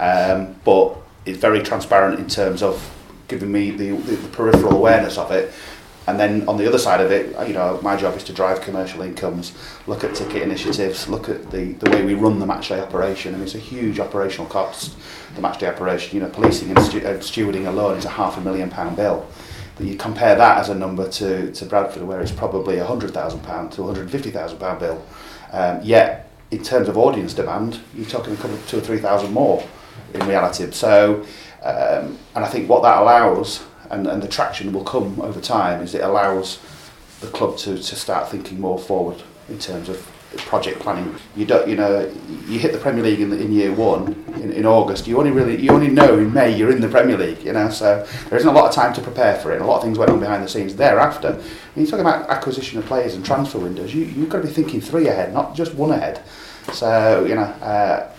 um, 0.00 0.56
but 0.64 0.96
it's 1.26 1.38
very 1.38 1.62
transparent 1.62 2.18
in 2.18 2.28
terms 2.28 2.62
of 2.62 2.90
giving 3.28 3.50
me 3.50 3.70
the, 3.70 3.90
the, 3.90 4.16
the 4.16 4.28
peripheral 4.28 4.76
awareness 4.76 5.16
of 5.16 5.30
it 5.30 5.52
and 6.06 6.20
then 6.20 6.46
on 6.48 6.56
the 6.56 6.66
other 6.66 6.78
side 6.78 7.00
of 7.00 7.10
it, 7.10 7.36
you 7.48 7.54
know, 7.54 7.80
my 7.82 7.96
job 7.96 8.16
is 8.16 8.24
to 8.24 8.32
drive 8.32 8.60
commercial 8.60 9.00
incomes, 9.02 9.54
look 9.86 10.04
at 10.04 10.14
ticket 10.14 10.42
initiatives, 10.42 11.08
look 11.08 11.28
at 11.28 11.50
the, 11.50 11.72
the 11.74 11.90
way 11.90 12.04
we 12.04 12.14
run 12.14 12.38
the 12.38 12.46
matchday 12.46 12.82
operation. 12.82 13.34
I 13.34 13.38
mean, 13.38 13.46
it's 13.46 13.54
a 13.54 13.58
huge 13.58 13.98
operational 13.98 14.46
cost, 14.46 14.96
the 15.34 15.40
matchday 15.40 15.72
operation. 15.72 16.16
You 16.16 16.24
know, 16.24 16.30
policing 16.30 16.70
and, 16.70 16.80
stu- 16.80 17.06
and 17.06 17.20
stewarding 17.20 17.66
alone 17.66 17.96
is 17.96 18.04
a 18.04 18.10
half 18.10 18.36
a 18.36 18.40
million 18.40 18.68
pound 18.68 18.96
bill. 18.96 19.26
But 19.76 19.86
you 19.86 19.96
compare 19.96 20.36
that 20.36 20.58
as 20.58 20.68
a 20.68 20.74
number 20.74 21.08
to, 21.08 21.50
to 21.52 21.64
Bradford, 21.64 22.02
where 22.02 22.20
it's 22.20 22.30
probably 22.32 22.78
a 22.78 22.84
hundred 22.84 23.12
thousand 23.12 23.40
pound 23.40 23.72
to 23.72 23.82
a 23.82 23.86
hundred 23.86 24.10
fifty 24.10 24.30
thousand 24.30 24.58
pound 24.58 24.80
bill. 24.80 25.04
Um, 25.52 25.80
yet, 25.82 26.30
in 26.50 26.62
terms 26.62 26.88
of 26.88 26.96
audience 26.96 27.34
demand, 27.34 27.80
you're 27.94 28.06
talking 28.06 28.34
a 28.34 28.36
couple 28.36 28.54
of 28.54 28.68
two 28.68 28.78
or 28.78 28.82
three 28.82 28.98
thousand 28.98 29.32
more 29.32 29.66
in 30.12 30.26
reality. 30.28 30.70
So, 30.70 31.24
um, 31.62 32.18
and 32.36 32.44
I 32.44 32.48
think 32.48 32.68
what 32.68 32.82
that 32.82 32.98
allows 32.98 33.64
and, 33.94 34.06
and 34.06 34.22
the 34.22 34.28
traction 34.28 34.72
will 34.72 34.84
come 34.84 35.20
over 35.20 35.40
time 35.40 35.82
is 35.82 35.94
it 35.94 36.02
allows 36.02 36.58
the 37.20 37.28
club 37.28 37.56
to, 37.58 37.76
to 37.76 37.96
start 37.96 38.28
thinking 38.28 38.60
more 38.60 38.78
forward 38.78 39.22
in 39.48 39.58
terms 39.58 39.88
of 39.88 40.10
project 40.36 40.80
planning. 40.80 41.14
You 41.36 41.46
don't, 41.46 41.68
you 41.68 41.76
know, 41.76 42.12
you 42.48 42.58
hit 42.58 42.72
the 42.72 42.78
Premier 42.78 43.04
League 43.04 43.20
in, 43.20 43.32
in 43.32 43.52
year 43.52 43.72
one 43.72 44.24
in, 44.42 44.52
in 44.52 44.66
August. 44.66 45.06
You 45.06 45.18
only 45.18 45.30
really, 45.30 45.60
you 45.60 45.70
only 45.70 45.88
know 45.88 46.18
in 46.18 46.32
May 46.32 46.56
you're 46.56 46.72
in 46.72 46.80
the 46.80 46.88
Premier 46.88 47.16
League. 47.16 47.42
You 47.44 47.52
know, 47.52 47.70
so 47.70 48.06
there 48.28 48.38
isn't 48.38 48.48
a 48.48 48.52
lot 48.52 48.68
of 48.68 48.74
time 48.74 48.92
to 48.94 49.00
prepare 49.00 49.36
for 49.36 49.52
it. 49.52 49.60
A 49.60 49.64
lot 49.64 49.76
of 49.76 49.82
things 49.84 49.96
went 49.96 50.10
on 50.10 50.18
behind 50.18 50.42
the 50.42 50.48
scenes 50.48 50.74
thereafter. 50.74 51.34
When 51.34 51.84
you're 51.84 51.86
talking 51.86 52.00
about 52.00 52.28
acquisition 52.28 52.78
of 52.78 52.86
players 52.86 53.14
and 53.14 53.24
transfer 53.24 53.58
windows, 53.58 53.94
you 53.94 54.04
you've 54.04 54.28
got 54.28 54.42
to 54.42 54.48
be 54.48 54.52
thinking 54.52 54.80
three 54.80 55.06
ahead, 55.08 55.32
not 55.32 55.54
just 55.54 55.74
one 55.74 55.90
ahead. 55.92 56.22
So 56.72 57.24
you 57.24 57.34
know, 57.36 57.42
uh, 57.42 58.10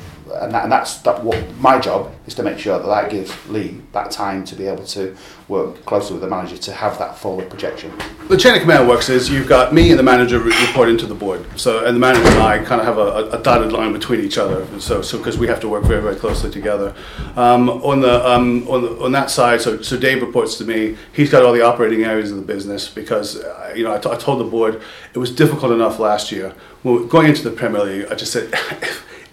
and, 0.42 0.54
that, 0.54 0.64
and 0.64 0.72
that's 0.72 0.98
that 1.00 1.24
what 1.24 1.44
my 1.60 1.80
job 1.80 2.12
is 2.28 2.36
to 2.36 2.44
make 2.44 2.60
sure 2.60 2.80
that 2.80 2.88
that 2.88 3.12
gives 3.12 3.34
Lee 3.50 3.82
that 3.92 4.12
time 4.12 4.44
to 4.46 4.56
be 4.56 4.68
able 4.68 4.86
to 4.86 5.16
work 5.48 5.86
closely 5.86 6.14
with 6.14 6.22
the 6.22 6.28
manager 6.28 6.58
to 6.58 6.74
have 6.74 6.98
that 6.98 7.18
forward 7.18 7.50
projection. 7.50 7.92
The 8.30 8.38
chain 8.38 8.56
of 8.56 8.62
command 8.62 8.90
works 8.90 9.10
is 9.10 9.30
you've 9.30 9.48
got 9.48 9.74
me 9.74 9.92
and 9.92 10.00
the 10.00 10.04
manager 10.04 10.40
reporting 10.40 10.98
to 10.98 11.06
the 11.06 11.14
board. 11.14 11.46
So 11.56 11.86
and 11.86 11.96
the 11.96 12.00
manager 12.00 12.28
and 12.28 12.40
I 12.40 12.58
kind 12.64 12.82
of 12.82 12.88
have 12.88 12.98
a, 12.98 13.30
a 13.30 13.44
dotted 13.44 13.72
line 13.72 13.94
between 13.94 14.22
each 14.22 14.40
other. 14.40 14.66
So 14.80 15.04
so 15.04 15.20
because 15.20 15.38
we 15.38 15.48
have 15.48 15.60
to 15.60 15.70
work 15.70 15.84
very 15.84 16.02
very 16.02 16.16
closely 16.16 16.50
together. 16.50 16.96
Um, 17.36 17.70
on 17.70 18.02
the 18.02 18.28
um, 18.28 18.68
on 18.68 18.82
the, 18.82 19.04
on 19.04 19.12
that 19.12 19.30
side, 19.30 19.62
so 19.62 19.82
so 19.82 19.98
Dave 19.98 20.22
reports 20.22 20.58
to 20.58 20.66
me. 20.66 20.98
He's 21.14 21.30
got 21.30 21.44
all 21.44 21.54
the 21.54 21.62
operating 21.62 22.04
areas 22.04 22.32
of 22.32 22.38
the 22.38 22.44
business 22.44 22.90
because 22.90 23.38
uh, 23.38 23.74
you 23.76 23.84
know 23.84 23.94
I, 23.94 24.00
t- 24.00 24.10
I 24.10 24.16
told 24.16 24.40
the 24.40 24.46
board 24.46 24.82
it 25.14 25.20
was 25.20 25.30
difficult 25.30 25.72
enough 25.72 26.00
last 26.00 26.32
year. 26.32 26.54
Well, 26.84 27.06
going 27.06 27.28
into 27.28 27.44
the 27.44 27.52
Premier 27.52 27.84
League, 27.84 28.08
I 28.12 28.16
just 28.16 28.32
said. 28.32 28.54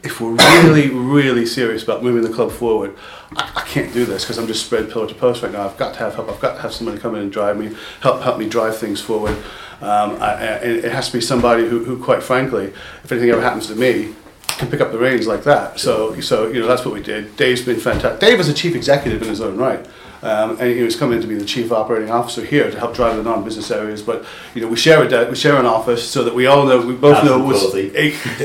if 0.05 0.20
we're 0.20 0.33
really, 0.33 0.90
really 0.90 1.46
serious 1.46 1.85
about 1.85 2.03
moving 2.03 2.22
the 2.22 2.35
club 2.35 2.51
forward, 2.51 2.96
I, 3.37 3.53
I 3.57 3.61
can't 3.62 3.92
do 3.92 4.05
this 4.05 4.25
because 4.25 4.38
I'm 4.38 4.47
just 4.47 4.64
spread 4.66 4.90
pillar 4.90 5.09
to 5.09 5.14
post 5.14 5.42
right 5.42 5.53
now. 5.53 5.66
I've 5.66 5.77
got 5.77 5.95
to 5.95 6.01
have 6.01 6.14
help. 6.14 6.29
I've 6.29 6.40
got 6.40 6.57
to 6.57 6.62
have 6.62 6.73
somebody 6.73 6.99
come 6.99 7.14
in 7.14 7.23
and 7.23 7.33
drive 7.33 7.59
me, 7.59 7.77
help 8.01 8.23
help 8.23 8.38
me 8.38 8.49
drive 8.49 8.77
things 8.77 9.01
forward. 9.01 9.37
Um, 9.81 10.23
I, 10.23 10.35
it 10.62 10.92
has 10.92 11.09
to 11.09 11.14
be 11.14 11.21
somebody 11.21 11.68
who, 11.68 11.85
who, 11.85 12.03
quite 12.03 12.23
frankly, 12.23 12.66
if 13.03 13.11
anything 13.11 13.31
ever 13.31 13.40
happens 13.40 13.66
to 13.66 13.75
me, 13.75 14.14
can 14.62 14.71
pick 14.71 14.81
up 14.81 14.92
the 14.92 14.99
reins 14.99 15.27
like 15.27 15.45
that. 15.45 15.81
So, 15.81 16.21
so 16.21 16.49
you 16.49 16.61
know, 16.61 16.66
that's 16.66 16.85
what 16.85 16.95
we 16.95 17.03
did. 17.03 17.37
Dave's 17.37 17.62
been 17.62 17.81
fantastic. 17.81 18.21
Dave 18.21 18.38
is 18.38 18.49
a 18.49 18.55
chief 18.55 18.75
executive 18.75 19.23
in 19.23 19.29
his 19.29 19.40
own 19.40 19.57
right. 19.57 19.85
Um, 20.23 20.53
and 20.61 20.71
he 20.71 20.83
was 20.83 20.95
coming 20.95 21.21
to 21.21 21.27
be 21.27 21.35
the 21.35 21.45
chief 21.45 21.73
operating 21.73 22.11
officer 22.11 22.45
here 22.45 22.71
to 22.71 22.79
help 22.79 22.95
drive 22.95 23.17
the 23.17 23.25
non-business 23.25 23.71
areas. 23.73 24.03
But 24.03 24.25
you 24.55 24.61
know, 24.61 24.69
we 24.69 24.77
share 24.77 25.03
a 25.03 25.09
de- 25.09 25.29
we 25.29 25.35
share 25.35 25.57
an 25.57 25.67
office 25.67 26.09
so 26.09 26.23
that 26.23 26.35
we 26.35 26.47
all 26.47 26.65
know 26.65 26.81
we 26.87 26.95
both 26.95 27.17
nice 27.17 27.25
know 27.25 27.39
what's 27.41 27.75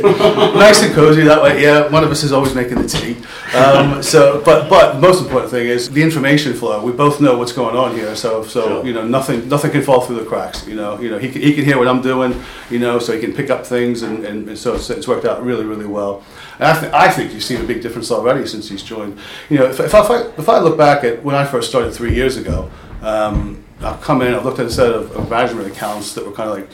nice 0.55 0.81
and 0.81 0.93
cozy 0.95 1.23
that 1.23 1.41
way. 1.41 1.61
Yeah, 1.61 1.87
one 1.89 2.03
of 2.03 2.09
us 2.09 2.23
is 2.23 2.31
always 2.31 2.55
making 2.55 2.81
the 2.81 2.87
tea. 2.87 3.17
Um, 3.55 4.01
so, 4.01 4.41
but 4.43 4.69
but 4.69 4.93
the 4.93 5.01
most 5.01 5.21
important 5.21 5.51
thing 5.51 5.67
is 5.67 5.89
the 5.89 6.01
information 6.01 6.53
flow. 6.53 6.83
We 6.83 6.93
both 6.93 7.21
know 7.21 7.37
what's 7.37 7.53
going 7.53 7.75
on 7.75 7.93
here. 7.93 8.15
So 8.15 8.43
so 8.43 8.67
sure. 8.67 8.85
you 8.85 8.93
know 8.93 9.07
nothing 9.07 9.47
nothing 9.47 9.71
can 9.71 9.83
fall 9.83 10.01
through 10.01 10.19
the 10.19 10.25
cracks. 10.25 10.67
You 10.67 10.75
know 10.75 10.99
you 10.99 11.11
know 11.11 11.19
he 11.19 11.29
can, 11.29 11.41
he 11.41 11.53
can 11.53 11.63
hear 11.63 11.77
what 11.77 11.87
I'm 11.87 12.01
doing. 12.01 12.43
You 12.71 12.79
know 12.79 12.97
so 12.97 13.13
he 13.13 13.19
can 13.19 13.33
pick 13.33 13.51
up 13.51 13.67
things 13.67 14.01
and, 14.01 14.25
and 14.25 14.57
so 14.57 14.73
it's, 14.73 14.89
it's 14.89 15.07
worked 15.07 15.25
out 15.25 15.43
really 15.43 15.65
really 15.65 15.85
well. 15.85 16.23
And 16.59 16.67
I, 16.67 16.79
th- 16.79 16.93
I 16.93 17.11
think 17.11 17.33
you've 17.33 17.43
seen 17.43 17.61
a 17.61 17.63
big 17.63 17.81
difference 17.81 18.11
already 18.11 18.47
since 18.47 18.67
he's 18.67 18.81
joined. 18.81 19.19
You 19.49 19.59
know, 19.59 19.65
if, 19.65 19.79
if, 19.79 19.93
I, 19.93 20.21
if 20.37 20.49
I 20.49 20.59
look 20.59 20.77
back 20.77 21.03
at 21.03 21.23
when 21.23 21.35
I 21.35 21.45
first 21.45 21.66
started 21.67 21.93
three 21.93 22.13
years 22.13 22.37
ago, 22.37 22.69
um, 23.01 23.63
I've 23.79 24.01
come 24.01 24.23
in, 24.23 24.33
I've 24.33 24.43
looked 24.43 24.57
at 24.57 24.65
a 24.65 24.71
set 24.71 24.91
of, 24.91 25.15
of 25.15 25.29
management 25.29 25.67
accounts 25.67 26.15
that 26.15 26.25
were 26.25 26.31
kind 26.31 26.49
of 26.49 26.57
like, 26.57 26.69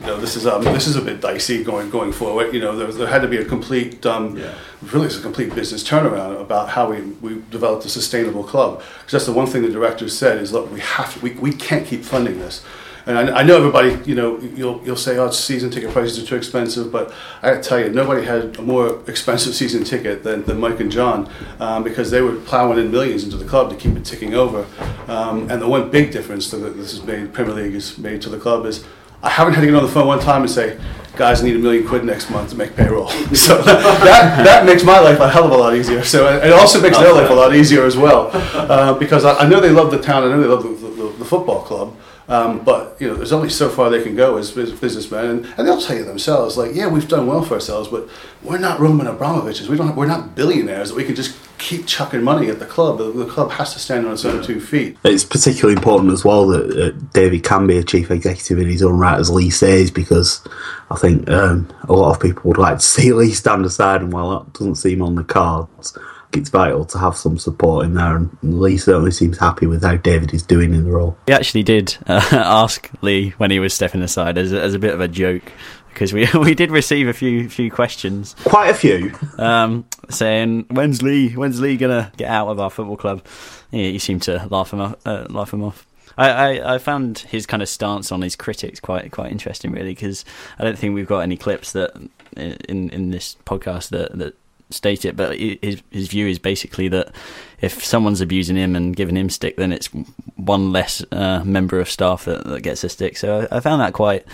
you 0.00 0.06
know, 0.06 0.20
this 0.20 0.34
is 0.34 0.44
um, 0.44 0.64
this 0.64 0.88
is 0.88 0.96
a 0.96 1.00
bit 1.00 1.20
dicey 1.20 1.62
going 1.62 1.88
going 1.88 2.12
forward. 2.12 2.52
You 2.52 2.60
know, 2.60 2.76
there, 2.76 2.88
there 2.88 3.06
had 3.06 3.22
to 3.22 3.28
be 3.28 3.36
a 3.36 3.44
complete, 3.44 4.04
um, 4.04 4.36
yeah. 4.36 4.54
really, 4.82 5.06
it's 5.06 5.16
a 5.16 5.22
complete 5.22 5.54
business 5.54 5.88
turnaround 5.88 6.40
about 6.40 6.70
how 6.70 6.90
we, 6.90 7.00
we 7.00 7.42
developed 7.50 7.84
a 7.84 7.88
sustainable 7.88 8.42
club. 8.42 8.82
Because 8.98 9.12
that's 9.12 9.26
the 9.26 9.32
one 9.32 9.46
thing 9.46 9.62
the 9.62 9.70
directors 9.70 10.18
said 10.18 10.38
is, 10.38 10.52
look, 10.52 10.70
we 10.72 10.80
have 10.80 11.14
to, 11.14 11.20
we, 11.20 11.30
we 11.34 11.52
can't 11.52 11.86
keep 11.86 12.02
funding 12.02 12.40
this. 12.40 12.64
And 13.08 13.16
I, 13.18 13.38
I 13.38 13.42
know 13.42 13.56
everybody, 13.56 13.98
you 14.04 14.14
know, 14.14 14.38
you'll 14.38 14.82
you'll 14.84 14.96
say, 14.96 15.16
oh, 15.16 15.30
season 15.30 15.70
ticket 15.70 15.90
prices 15.92 16.22
are 16.22 16.26
too 16.26 16.36
expensive, 16.36 16.92
but 16.92 17.10
I 17.40 17.56
tell 17.56 17.80
you, 17.80 17.88
nobody 17.88 18.26
had 18.26 18.58
a 18.58 18.62
more 18.62 19.00
expensive 19.08 19.54
season 19.54 19.82
ticket 19.82 20.22
than, 20.24 20.44
than 20.44 20.60
Mike 20.60 20.78
and 20.80 20.92
John 20.92 21.30
um, 21.58 21.82
because 21.82 22.10
they 22.10 22.20
were 22.20 22.34
plowing 22.34 22.78
in 22.78 22.90
millions 22.90 23.24
into 23.24 23.38
the 23.38 23.46
club 23.46 23.70
to 23.70 23.76
keep 23.76 23.96
it 23.96 24.04
ticking 24.04 24.34
over. 24.34 24.66
Um, 25.08 25.50
and 25.50 25.62
the 25.62 25.66
one 25.66 25.90
big 25.90 26.12
difference 26.12 26.50
that 26.50 26.58
this 26.58 26.92
has 26.92 27.02
made, 27.02 27.32
Premier 27.32 27.54
League 27.54 27.72
has 27.72 27.96
made 27.96 28.20
to 28.22 28.28
the 28.28 28.38
club 28.38 28.66
is 28.66 28.84
I 29.22 29.30
haven't 29.30 29.54
had 29.54 29.62
to 29.62 29.66
get 29.66 29.74
on 29.74 29.82
the 29.82 29.88
phone 29.90 30.06
one 30.06 30.20
time 30.20 30.42
and 30.42 30.50
say, 30.50 30.78
guys, 31.16 31.40
I 31.40 31.44
need 31.46 31.56
a 31.56 31.58
million 31.58 31.88
quid 31.88 32.04
next 32.04 32.30
month 32.30 32.50
to 32.50 32.56
make 32.56 32.76
payroll. 32.76 33.08
so 33.32 33.60
that, 33.62 34.44
that 34.44 34.66
makes 34.66 34.84
my 34.84 35.00
life 35.00 35.18
a 35.18 35.30
hell 35.30 35.46
of 35.46 35.52
a 35.52 35.56
lot 35.56 35.74
easier. 35.74 36.04
So 36.04 36.28
it 36.38 36.52
also 36.52 36.78
makes 36.78 36.98
their 36.98 37.14
life 37.14 37.30
a 37.30 37.34
lot 37.34 37.54
easier 37.54 37.86
as 37.86 37.96
well. 37.96 38.30
Uh, 38.34 38.92
because 38.98 39.24
I, 39.24 39.38
I 39.38 39.48
know 39.48 39.60
they 39.60 39.70
love 39.70 39.90
the 39.90 40.00
town, 40.00 40.24
I 40.24 40.28
know 40.28 40.40
they 40.40 40.46
love 40.46 40.62
the, 40.62 40.68
the, 40.68 41.08
the 41.20 41.24
football 41.24 41.62
club. 41.62 41.96
Um, 42.28 42.62
but 42.62 42.96
you 43.00 43.08
know, 43.08 43.14
there's 43.14 43.32
only 43.32 43.48
so 43.48 43.70
far 43.70 43.88
they 43.88 44.02
can 44.02 44.14
go 44.14 44.36
as, 44.36 44.52
businessmen, 44.52 45.24
and, 45.24 45.46
and 45.56 45.66
they'll 45.66 45.80
tell 45.80 45.96
you 45.96 46.04
themselves, 46.04 46.58
like, 46.58 46.74
yeah, 46.74 46.86
we've 46.86 47.08
done 47.08 47.26
well 47.26 47.42
for 47.42 47.54
ourselves, 47.54 47.88
but 47.88 48.06
we're 48.42 48.58
not 48.58 48.78
Roman 48.78 49.06
Abramoviches. 49.06 49.68
We 49.68 49.78
don't. 49.78 49.96
We're 49.96 50.06
not 50.06 50.34
billionaires 50.34 50.90
that 50.90 50.94
we 50.94 51.04
can 51.04 51.14
just 51.14 51.38
keep 51.58 51.86
chucking 51.86 52.22
money 52.22 52.48
at 52.48 52.58
the 52.58 52.66
club. 52.66 52.98
The, 52.98 53.10
the 53.10 53.26
club 53.26 53.50
has 53.52 53.72
to 53.72 53.78
stand 53.78 54.06
on 54.06 54.12
its 54.12 54.24
own 54.26 54.42
two 54.42 54.60
feet. 54.60 54.98
It's 55.04 55.24
particularly 55.24 55.76
important 55.76 56.12
as 56.12 56.24
well 56.24 56.46
that 56.48 56.70
uh, 56.70 56.90
David 57.14 57.44
can 57.44 57.66
be 57.66 57.78
a 57.78 57.82
chief 57.82 58.10
executive 58.10 58.58
in 58.58 58.68
his 58.68 58.82
own 58.82 58.98
right, 58.98 59.18
as 59.18 59.30
Lee 59.30 59.50
says, 59.50 59.90
because 59.90 60.46
I 60.90 60.96
think 60.96 61.28
um, 61.30 61.72
a 61.88 61.94
lot 61.94 62.14
of 62.14 62.20
people 62.20 62.42
would 62.44 62.58
like 62.58 62.78
to 62.78 62.84
see 62.84 63.12
Lee 63.14 63.32
stand 63.32 63.64
aside, 63.64 64.02
and 64.02 64.12
while 64.12 64.38
that 64.38 64.52
doesn't 64.52 64.76
seem 64.76 65.00
on 65.00 65.14
the 65.14 65.24
cards, 65.24 65.96
it's 66.32 66.50
vital 66.50 66.84
to 66.84 66.98
have 66.98 67.16
some 67.16 67.38
support 67.38 67.86
in 67.86 67.94
there. 67.94 68.16
And 68.16 68.30
Lee 68.42 68.76
certainly 68.76 69.10
seems 69.10 69.38
happy 69.38 69.66
with 69.66 69.82
how 69.82 69.96
David 69.96 70.34
is 70.34 70.42
doing 70.42 70.74
in 70.74 70.84
the 70.84 70.90
role. 70.90 71.16
We 71.26 71.34
actually 71.34 71.62
did 71.62 71.96
uh, 72.06 72.26
ask 72.32 72.90
Lee 73.00 73.30
when 73.38 73.50
he 73.50 73.58
was 73.58 73.74
stepping 73.74 74.02
aside 74.02 74.38
as, 74.38 74.52
as 74.52 74.74
a 74.74 74.78
bit 74.78 74.94
of 74.94 75.00
a 75.00 75.08
joke 75.08 75.52
because 75.98 76.12
we 76.12 76.28
we 76.38 76.54
did 76.54 76.70
receive 76.70 77.08
a 77.08 77.12
few 77.12 77.48
few 77.48 77.70
questions, 77.70 78.34
quite 78.44 78.68
a 78.68 78.74
few, 78.74 79.12
um, 79.38 79.84
saying 80.10 80.66
when's 80.70 81.02
Lee 81.02 81.30
when's 81.30 81.60
Lee 81.60 81.76
gonna 81.76 82.12
get 82.16 82.30
out 82.30 82.48
of 82.48 82.60
our 82.60 82.70
football 82.70 82.96
club? 82.96 83.24
Yeah, 83.70 83.88
you 83.88 83.98
seem 83.98 84.20
to 84.20 84.46
laugh 84.50 84.72
him 84.72 84.80
off. 84.80 84.96
Uh, 85.04 85.26
laugh 85.28 85.52
him 85.52 85.64
off. 85.64 85.86
I, 86.16 86.30
I, 86.30 86.74
I, 86.74 86.78
found 86.78 87.18
his 87.18 87.46
kind 87.46 87.62
of 87.62 87.68
stance 87.68 88.10
on 88.10 88.22
his 88.22 88.34
critics 88.34 88.80
quite 88.80 89.12
quite 89.12 89.30
interesting, 89.30 89.72
really, 89.72 89.90
because 89.90 90.24
I 90.58 90.64
don't 90.64 90.78
think 90.78 90.94
we've 90.94 91.06
got 91.06 91.20
any 91.20 91.36
clips 91.36 91.72
that 91.72 91.94
in 92.36 92.90
in 92.90 93.10
this 93.10 93.36
podcast 93.44 93.90
that 93.90 94.16
that 94.18 94.34
state 94.70 95.04
it, 95.04 95.16
but 95.16 95.38
his 95.38 95.82
his 95.90 96.08
view 96.08 96.26
is 96.26 96.38
basically 96.38 96.88
that 96.88 97.14
if 97.60 97.84
someone's 97.84 98.20
abusing 98.20 98.56
him 98.56 98.76
and 98.76 98.94
giving 98.94 99.16
him 99.16 99.30
stick, 99.30 99.56
then 99.56 99.72
it's 99.72 99.88
one 100.36 100.72
less 100.72 101.04
uh, 101.10 101.42
member 101.44 101.80
of 101.80 101.90
staff 101.90 102.24
that, 102.24 102.44
that 102.44 102.60
gets 102.60 102.84
a 102.84 102.88
stick. 102.88 103.16
So 103.16 103.46
I, 103.50 103.56
I 103.56 103.60
found 103.60 103.80
that 103.80 103.92
quite 103.92 104.24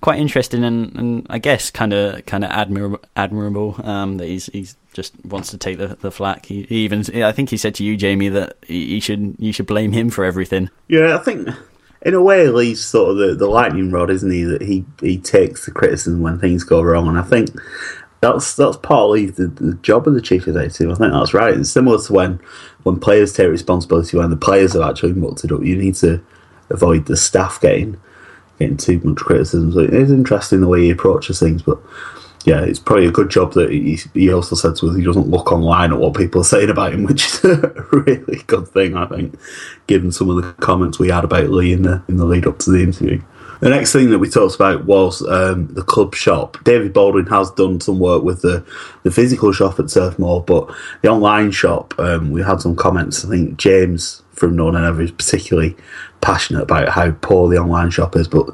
quite 0.00 0.18
interesting 0.18 0.62
and, 0.62 0.94
and 0.96 1.26
I 1.30 1.38
guess 1.38 1.70
kind 1.70 1.92
of 1.92 2.24
kind 2.26 2.44
of 2.44 2.50
admirable 2.50 3.00
admirable 3.16 3.80
um, 3.82 4.18
that 4.18 4.26
he's 4.26 4.46
he's 4.46 4.76
just 4.92 5.12
wants 5.24 5.50
to 5.50 5.58
take 5.58 5.78
the 5.78 5.88
the 5.88 6.10
flak. 6.10 6.46
He, 6.46 6.62
he, 6.64 6.84
even 6.84 7.04
I 7.22 7.32
think 7.32 7.50
he 7.50 7.56
said 7.56 7.74
to 7.76 7.84
you, 7.84 7.96
Jamie, 7.96 8.28
that 8.30 8.56
he 8.66 9.00
should 9.00 9.36
you 9.38 9.52
should 9.52 9.66
blame 9.66 9.92
him 9.92 10.10
for 10.10 10.24
everything. 10.24 10.70
Yeah, 10.88 11.16
I 11.16 11.18
think. 11.18 11.48
In 12.02 12.14
a 12.14 12.22
way, 12.22 12.46
Lee's 12.46 12.84
sort 12.84 13.10
of 13.10 13.16
the, 13.16 13.34
the 13.34 13.48
lightning 13.48 13.90
rod, 13.90 14.10
isn't 14.10 14.30
he? 14.30 14.44
That 14.44 14.62
he, 14.62 14.84
he 15.00 15.18
takes 15.18 15.64
the 15.64 15.72
criticism 15.72 16.20
when 16.20 16.38
things 16.38 16.62
go 16.62 16.80
wrong, 16.80 17.08
and 17.08 17.18
I 17.18 17.22
think 17.22 17.50
that's 18.20 18.56
that's 18.56 18.76
partly 18.78 19.26
the, 19.26 19.48
the 19.48 19.74
job 19.82 20.06
of 20.06 20.14
the 20.14 20.20
chief 20.20 20.46
executive. 20.48 20.90
I 20.90 20.94
think 20.94 21.12
that's 21.12 21.34
right. 21.34 21.56
It's 21.56 21.70
similar 21.70 21.98
to 22.02 22.12
when 22.12 22.40
when 22.82 22.98
players 22.98 23.32
take 23.32 23.48
responsibility 23.48 24.16
when 24.16 24.30
the 24.30 24.36
players 24.36 24.72
have 24.72 24.82
actually 24.82 25.12
mucked 25.12 25.44
it 25.44 25.52
up. 25.52 25.62
You 25.62 25.76
need 25.76 25.94
to 25.96 26.22
avoid 26.70 27.06
the 27.06 27.16
staff 27.16 27.60
getting 27.60 28.00
getting 28.58 28.76
too 28.76 29.00
much 29.04 29.18
criticism. 29.18 29.72
So 29.72 29.80
it 29.80 29.94
is 29.94 30.10
interesting 30.10 30.60
the 30.60 30.68
way 30.68 30.82
he 30.82 30.90
approaches 30.90 31.38
things, 31.38 31.62
but 31.62 31.78
yeah, 32.46 32.60
it's 32.60 32.78
probably 32.78 33.06
a 33.06 33.12
good 33.12 33.28
job 33.28 33.54
that 33.54 33.70
he, 33.70 33.98
he 34.14 34.32
also 34.32 34.54
said 34.54 34.76
to 34.76 34.88
us 34.88 34.96
he 34.96 35.02
doesn't 35.02 35.28
look 35.28 35.50
online 35.50 35.92
at 35.92 35.98
what 35.98 36.14
people 36.14 36.40
are 36.40 36.44
saying 36.44 36.70
about 36.70 36.94
him, 36.94 37.02
which 37.04 37.24
is 37.24 37.44
a 37.44 37.86
really 37.92 38.42
good 38.46 38.68
thing, 38.68 38.96
I 38.96 39.06
think, 39.06 39.38
given 39.88 40.12
some 40.12 40.30
of 40.30 40.36
the 40.36 40.52
comments 40.64 40.98
we 40.98 41.08
had 41.08 41.24
about 41.24 41.50
Lee 41.50 41.72
in 41.72 41.82
the 41.82 42.02
in 42.08 42.16
the 42.16 42.24
lead 42.24 42.46
up 42.46 42.58
to 42.60 42.70
the 42.70 42.82
interview. 42.82 43.20
The 43.60 43.70
next 43.70 43.92
thing 43.92 44.10
that 44.10 44.18
we 44.18 44.28
talked 44.28 44.54
about 44.54 44.84
was 44.84 45.26
um, 45.26 45.68
the 45.68 45.82
club 45.82 46.14
shop. 46.14 46.58
David 46.64 46.92
Baldwin 46.92 47.26
has 47.26 47.50
done 47.52 47.80
some 47.80 47.98
work 47.98 48.22
with 48.22 48.42
the, 48.42 48.64
the 49.02 49.10
physical 49.10 49.52
shop 49.52 49.78
at 49.80 49.88
Turf 49.88 50.18
Moor, 50.18 50.42
but 50.42 50.70
the 51.02 51.08
online 51.08 51.50
shop, 51.50 51.98
um, 51.98 52.30
we 52.30 52.42
had 52.42 52.60
some 52.60 52.76
comments. 52.76 53.24
I 53.24 53.28
think 53.28 53.56
James 53.56 54.22
from 54.32 54.56
No 54.56 54.70
Nay 54.70 54.82
Never 54.82 55.02
is 55.02 55.10
particularly 55.10 55.74
passionate 56.20 56.62
about 56.62 56.90
how 56.90 57.12
poor 57.12 57.48
the 57.48 57.56
online 57.56 57.90
shop 57.90 58.14
is, 58.14 58.28
but 58.28 58.46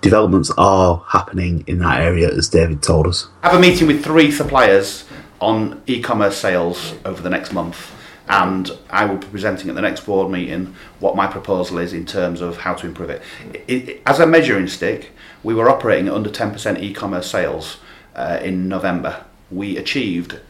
developments 0.00 0.50
are 0.58 1.04
happening 1.08 1.62
in 1.68 1.78
that 1.78 2.00
area, 2.00 2.28
as 2.28 2.48
David 2.48 2.82
told 2.82 3.06
us. 3.06 3.28
Have 3.42 3.54
a 3.54 3.60
meeting 3.60 3.86
with 3.86 4.02
three 4.02 4.32
suppliers 4.32 5.04
on 5.40 5.80
e 5.86 6.02
commerce 6.02 6.36
sales 6.36 6.94
over 7.04 7.22
the 7.22 7.30
next 7.30 7.52
month 7.52 7.94
and 8.28 8.70
I 8.90 9.04
will 9.06 9.16
be 9.16 9.26
presenting 9.26 9.68
at 9.70 9.74
the 9.74 9.82
next 9.82 10.04
board 10.06 10.30
meeting 10.30 10.74
what 11.00 11.16
my 11.16 11.26
proposal 11.26 11.78
is 11.78 11.92
in 11.92 12.04
terms 12.04 12.40
of 12.40 12.58
how 12.58 12.74
to 12.74 12.86
improve 12.86 13.10
it. 13.10 13.22
it, 13.66 13.88
it 13.88 14.02
as 14.06 14.20
a 14.20 14.26
measuring 14.26 14.68
stick, 14.68 15.12
we 15.42 15.54
were 15.54 15.70
operating 15.70 16.08
at 16.08 16.14
under 16.14 16.30
10% 16.30 16.82
e-commerce 16.82 17.30
sales 17.30 17.78
uh, 18.14 18.38
in 18.42 18.68
November. 18.68 19.24
We 19.50 19.76
achieved 19.78 20.40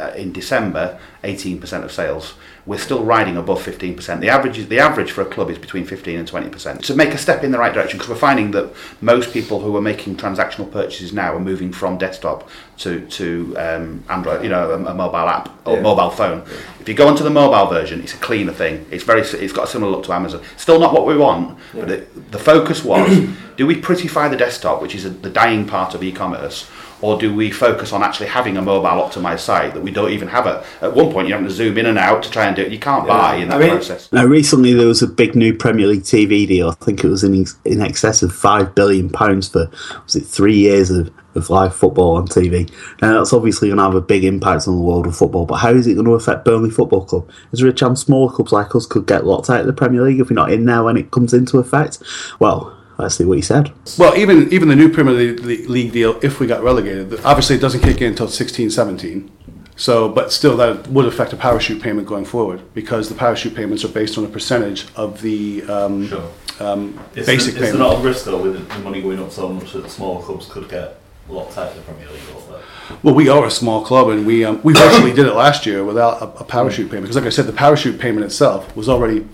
uh, 0.00 0.12
in 0.16 0.32
December 0.32 0.98
18% 1.22 1.84
of 1.84 1.92
sales 1.92 2.34
we're 2.64 2.78
still 2.78 3.02
riding 3.02 3.36
above 3.36 3.64
15%. 3.64 4.20
The 4.20 4.28
average, 4.28 4.58
is, 4.58 4.68
the 4.68 4.78
average 4.78 5.10
for 5.10 5.22
a 5.22 5.24
club 5.24 5.50
is 5.50 5.58
between 5.58 5.84
15 5.84 6.18
and 6.18 6.28
20%. 6.30 6.82
To 6.82 6.94
make 6.94 7.10
a 7.10 7.18
step 7.18 7.42
in 7.42 7.50
the 7.50 7.58
right 7.58 7.74
direction, 7.74 7.98
because 7.98 8.10
we're 8.10 8.16
finding 8.16 8.52
that 8.52 8.72
most 9.00 9.32
people 9.32 9.60
who 9.60 9.76
are 9.76 9.80
making 9.80 10.16
transactional 10.16 10.70
purchases 10.70 11.12
now 11.12 11.34
are 11.34 11.40
moving 11.40 11.72
from 11.72 11.98
desktop 11.98 12.48
to, 12.78 13.04
to 13.08 13.54
um, 13.58 14.04
Android, 14.08 14.44
you 14.44 14.48
know, 14.48 14.70
a, 14.70 14.74
a 14.74 14.94
mobile 14.94 15.28
app 15.28 15.50
or 15.66 15.76
yeah. 15.76 15.82
mobile 15.82 16.10
phone. 16.10 16.44
Yeah. 16.46 16.56
If 16.80 16.88
you 16.88 16.94
go 16.94 17.08
onto 17.08 17.24
the 17.24 17.30
mobile 17.30 17.68
version, 17.68 18.00
it's 18.00 18.14
a 18.14 18.18
cleaner 18.18 18.52
thing. 18.52 18.86
It's 18.92 19.04
very, 19.04 19.22
it's 19.22 19.52
got 19.52 19.64
a 19.64 19.70
similar 19.70 19.90
look 19.90 20.04
to 20.04 20.12
Amazon. 20.12 20.42
Still 20.56 20.78
not 20.78 20.92
what 20.92 21.04
we 21.04 21.16
want, 21.16 21.58
yeah. 21.74 21.80
but 21.80 21.90
it, 21.90 22.30
the 22.30 22.38
focus 22.38 22.84
was, 22.84 23.28
do 23.56 23.66
we 23.66 23.74
prettify 23.74 24.30
the 24.30 24.36
desktop, 24.36 24.80
which 24.80 24.94
is 24.94 25.04
a, 25.04 25.10
the 25.10 25.30
dying 25.30 25.66
part 25.66 25.94
of 25.94 26.02
e-commerce, 26.04 26.70
or 27.02 27.18
do 27.18 27.34
we 27.34 27.50
focus 27.50 27.92
on 27.92 28.02
actually 28.02 28.28
having 28.28 28.56
a 28.56 28.62
mobile 28.62 28.88
optimized 28.88 29.40
site 29.40 29.74
that 29.74 29.82
we 29.82 29.90
don't 29.90 30.12
even 30.12 30.28
have 30.28 30.46
it? 30.46 30.64
At 30.80 30.94
one 30.94 31.12
point, 31.12 31.28
you 31.28 31.34
have 31.34 31.42
to 31.42 31.50
zoom 31.50 31.76
in 31.76 31.86
and 31.86 31.98
out 31.98 32.22
to 32.22 32.30
try 32.30 32.46
and 32.46 32.56
do 32.56 32.62
it. 32.62 32.72
You 32.72 32.78
can't 32.78 33.06
yeah. 33.06 33.12
buy 33.12 33.36
in 33.36 33.48
that 33.48 33.56
I 33.56 33.66
mean, 33.66 33.70
process. 33.70 34.10
Now, 34.12 34.24
recently 34.24 34.72
there 34.72 34.86
was 34.86 35.02
a 35.02 35.08
big 35.08 35.34
new 35.34 35.52
Premier 35.52 35.88
League 35.88 36.02
TV 36.02 36.46
deal. 36.46 36.70
I 36.70 36.84
think 36.84 37.04
it 37.04 37.08
was 37.08 37.24
in 37.24 37.44
in 37.64 37.80
excess 37.80 38.22
of 38.22 38.32
five 38.32 38.74
billion 38.74 39.10
pounds 39.10 39.48
for 39.48 39.70
was 40.04 40.16
it 40.16 40.24
three 40.24 40.56
years 40.56 40.90
of, 40.90 41.12
of 41.34 41.50
live 41.50 41.74
football 41.74 42.16
on 42.16 42.28
TV. 42.28 42.70
Now 43.02 43.18
that's 43.18 43.32
obviously 43.32 43.68
going 43.68 43.78
to 43.78 43.84
have 43.84 43.94
a 43.94 44.00
big 44.00 44.24
impact 44.24 44.68
on 44.68 44.76
the 44.76 44.82
world 44.82 45.06
of 45.06 45.16
football. 45.16 45.44
But 45.44 45.56
how 45.56 45.70
is 45.70 45.86
it 45.88 45.94
going 45.94 46.06
to 46.06 46.14
affect 46.14 46.44
Burnley 46.44 46.70
Football 46.70 47.04
Club? 47.04 47.28
Is 47.52 47.60
there 47.60 47.68
a 47.68 47.74
chance 47.74 48.02
smaller 48.02 48.32
clubs 48.32 48.52
like 48.52 48.74
us 48.76 48.86
could 48.86 49.06
get 49.06 49.26
locked 49.26 49.50
out 49.50 49.60
of 49.60 49.66
the 49.66 49.72
Premier 49.72 50.02
League 50.02 50.20
if 50.20 50.30
we're 50.30 50.34
not 50.34 50.52
in 50.52 50.66
there 50.66 50.84
when 50.84 50.96
it 50.96 51.10
comes 51.10 51.34
into 51.34 51.58
effect? 51.58 52.00
Well, 52.38 52.76
Let's 53.02 53.16
see 53.16 53.24
what 53.24 53.36
he 53.36 53.42
said. 53.42 53.72
Well, 53.98 54.16
even 54.16 54.52
even 54.52 54.68
the 54.68 54.76
new 54.76 54.88
Premier 54.88 55.14
League 55.14 55.92
deal, 55.92 56.18
if 56.22 56.40
we 56.40 56.46
got 56.46 56.62
relegated, 56.62 57.20
obviously 57.24 57.56
it 57.56 57.60
doesn't 57.60 57.80
kick 57.80 58.00
in 58.00 58.10
until 58.10 58.28
16, 58.28 58.70
17. 58.70 59.30
So, 59.76 60.08
but 60.08 60.32
still, 60.32 60.56
that 60.58 60.86
would 60.88 61.06
affect 61.06 61.32
a 61.32 61.36
parachute 61.36 61.82
payment 61.82 62.06
going 62.06 62.24
forward 62.24 62.62
because 62.74 63.08
the 63.08 63.14
parachute 63.14 63.54
payments 63.54 63.84
are 63.84 63.88
based 63.88 64.16
on 64.18 64.24
a 64.24 64.28
percentage 64.28 64.86
of 64.94 65.20
the 65.22 65.62
um, 65.64 66.06
sure. 66.06 66.30
um, 66.60 67.00
is 67.14 67.26
basic 67.26 67.54
there, 67.54 67.64
payment. 67.64 67.64
Is 67.64 67.72
there 67.72 67.78
not 67.78 67.98
a 67.98 68.02
risk 68.02 68.24
though 68.26 68.42
with 68.42 68.68
the 68.68 68.78
money 68.80 69.02
going 69.02 69.18
up 69.18 69.32
so 69.32 69.48
much 69.48 69.72
that 69.72 69.90
smaller 69.90 70.22
clubs 70.22 70.46
could 70.46 70.68
get 70.68 71.00
locked 71.28 71.56
out 71.58 71.70
of 71.70 71.76
the 71.76 71.82
Premier 71.82 72.08
League? 72.10 72.22
Well, 73.02 73.14
we 73.14 73.28
are 73.28 73.46
a 73.46 73.50
small 73.50 73.84
club, 73.84 74.08
and 74.08 74.26
we 74.26 74.44
um, 74.44 74.60
we 74.62 74.74
virtually 74.74 75.12
did 75.12 75.26
it 75.26 75.34
last 75.34 75.66
year 75.66 75.84
without 75.84 76.20
a, 76.20 76.26
a 76.40 76.44
parachute 76.44 76.88
payment. 76.88 77.04
Because, 77.04 77.16
like 77.16 77.26
I 77.26 77.30
said, 77.30 77.46
the 77.46 77.52
parachute 77.52 77.98
payment 77.98 78.24
itself 78.24 78.74
was 78.76 78.88
already 78.88 79.26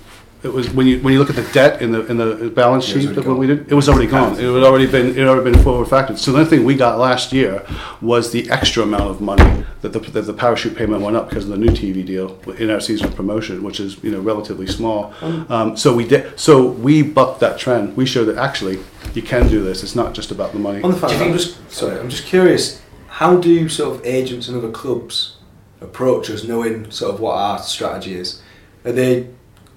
it 0.42 0.52
was 0.52 0.70
when 0.70 0.86
you 0.86 1.00
when 1.00 1.12
you 1.12 1.18
look 1.18 1.30
at 1.30 1.36
the 1.36 1.50
debt 1.52 1.82
in 1.82 1.90
the 1.90 2.06
in 2.06 2.16
the 2.16 2.50
balance 2.54 2.84
sheet 2.84 3.06
that 3.06 3.24
when 3.24 3.38
we 3.38 3.48
did, 3.48 3.70
it 3.70 3.74
was 3.74 3.88
already 3.88 4.06
gone. 4.06 4.34
It 4.34 4.42
had 4.42 4.62
already 4.62 4.86
been 4.86 5.08
it 5.08 5.16
had 5.16 5.26
already 5.26 5.50
been 5.50 5.62
forward 5.64 5.88
factored. 5.88 6.16
So 6.16 6.30
the 6.30 6.38
only 6.38 6.50
thing 6.50 6.64
we 6.64 6.76
got 6.76 6.98
last 6.98 7.32
year 7.32 7.66
was 8.00 8.30
the 8.30 8.48
extra 8.48 8.84
amount 8.84 9.10
of 9.10 9.20
money 9.20 9.64
that 9.80 9.92
the 9.92 9.98
that 9.98 10.22
the 10.22 10.32
parachute 10.32 10.76
payment 10.76 11.02
went 11.02 11.16
up 11.16 11.28
because 11.28 11.44
of 11.44 11.50
the 11.50 11.56
new 11.56 11.70
TV 11.70 12.06
deal 12.06 12.38
in 12.52 12.70
our 12.70 12.78
season 12.78 13.12
promotion, 13.12 13.64
which 13.64 13.80
is 13.80 14.02
you 14.04 14.12
know 14.12 14.20
relatively 14.20 14.68
small. 14.68 15.12
Mm. 15.14 15.50
Um, 15.50 15.76
so 15.76 15.92
we 15.92 16.06
did 16.06 16.38
so 16.38 16.64
we 16.64 17.02
bucked 17.02 17.40
that 17.40 17.58
trend. 17.58 17.96
We 17.96 18.06
showed 18.06 18.26
that 18.26 18.36
actually 18.36 18.78
you 19.14 19.22
can 19.22 19.48
do 19.48 19.64
this. 19.64 19.82
It's 19.82 19.96
not 19.96 20.14
just 20.14 20.30
about 20.30 20.52
the 20.52 20.60
money. 20.60 20.82
On 20.82 20.92
the 20.92 20.96
fact, 20.96 21.14
I'm 21.14 21.32
just 21.32 21.68
sorry, 21.68 21.98
I'm 21.98 22.10
just 22.10 22.26
curious. 22.26 22.80
How 23.08 23.36
do 23.36 23.68
sort 23.68 23.96
of 23.96 24.06
agents 24.06 24.46
and 24.46 24.56
other 24.56 24.70
clubs 24.70 25.38
approach 25.80 26.30
us, 26.30 26.44
knowing 26.44 26.92
sort 26.92 27.12
of 27.12 27.20
what 27.20 27.34
our 27.34 27.58
strategy 27.58 28.14
is? 28.14 28.40
Are 28.84 28.92
they 28.92 29.28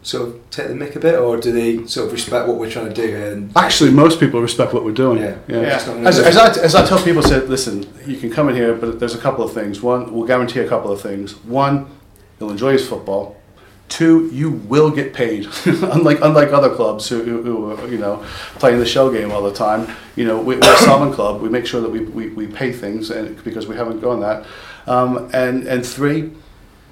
sort 0.03 0.27
of 0.27 0.49
take 0.49 0.67
the 0.67 0.73
mick 0.73 0.95
a 0.95 0.99
bit, 0.99 1.19
or 1.19 1.37
do 1.37 1.51
they 1.51 1.85
sort 1.85 2.07
of 2.07 2.13
respect 2.13 2.47
what 2.47 2.57
we're 2.57 2.71
trying 2.71 2.91
to 2.91 2.93
do? 2.93 3.15
And 3.15 3.55
Actually, 3.55 3.91
most 3.91 4.19
people 4.19 4.41
respect 4.41 4.73
what 4.73 4.83
we're 4.83 4.93
doing. 4.93 5.19
Yeah. 5.19 5.37
yeah. 5.47 5.61
Yeah. 5.61 6.07
As, 6.07 6.19
as, 6.19 6.37
I, 6.37 6.47
as 6.63 6.75
I 6.75 6.85
tell 6.85 7.01
people, 7.03 7.21
said, 7.21 7.49
listen, 7.49 7.87
you 8.05 8.17
can 8.17 8.31
come 8.31 8.49
in 8.49 8.55
here, 8.55 8.73
but 8.73 8.99
there's 8.99 9.15
a 9.15 9.19
couple 9.19 9.43
of 9.43 9.53
things. 9.53 9.81
One, 9.81 10.13
we'll 10.13 10.27
guarantee 10.27 10.59
a 10.59 10.67
couple 10.67 10.91
of 10.91 11.01
things. 11.01 11.35
One, 11.43 11.87
you'll 12.39 12.51
enjoy 12.51 12.73
his 12.73 12.87
football. 12.87 13.37
Two, 13.89 14.29
you 14.31 14.51
will 14.51 14.89
get 14.89 15.13
paid. 15.13 15.47
unlike 15.65 16.19
unlike 16.21 16.53
other 16.53 16.73
clubs 16.73 17.09
who, 17.09 17.23
who, 17.23 17.43
who 17.43 17.71
are, 17.71 17.87
you 17.89 17.97
know 17.97 18.23
playing 18.55 18.79
the 18.79 18.85
shell 18.85 19.11
game 19.11 19.31
all 19.31 19.43
the 19.43 19.53
time. 19.53 19.93
You 20.15 20.23
know, 20.23 20.41
we, 20.41 20.55
we're 20.55 20.73
a 20.73 20.77
solvent 20.77 21.13
club. 21.13 21.41
We 21.41 21.49
make 21.49 21.65
sure 21.65 21.81
that 21.81 21.91
we, 21.91 21.99
we, 21.99 22.29
we 22.29 22.47
pay 22.47 22.71
things, 22.71 23.11
and 23.11 23.43
because 23.43 23.67
we 23.67 23.75
haven't 23.75 23.99
gone 23.99 24.21
that. 24.21 24.45
Um, 24.87 25.29
and 25.33 25.67
and 25.67 25.85
three, 25.85 26.31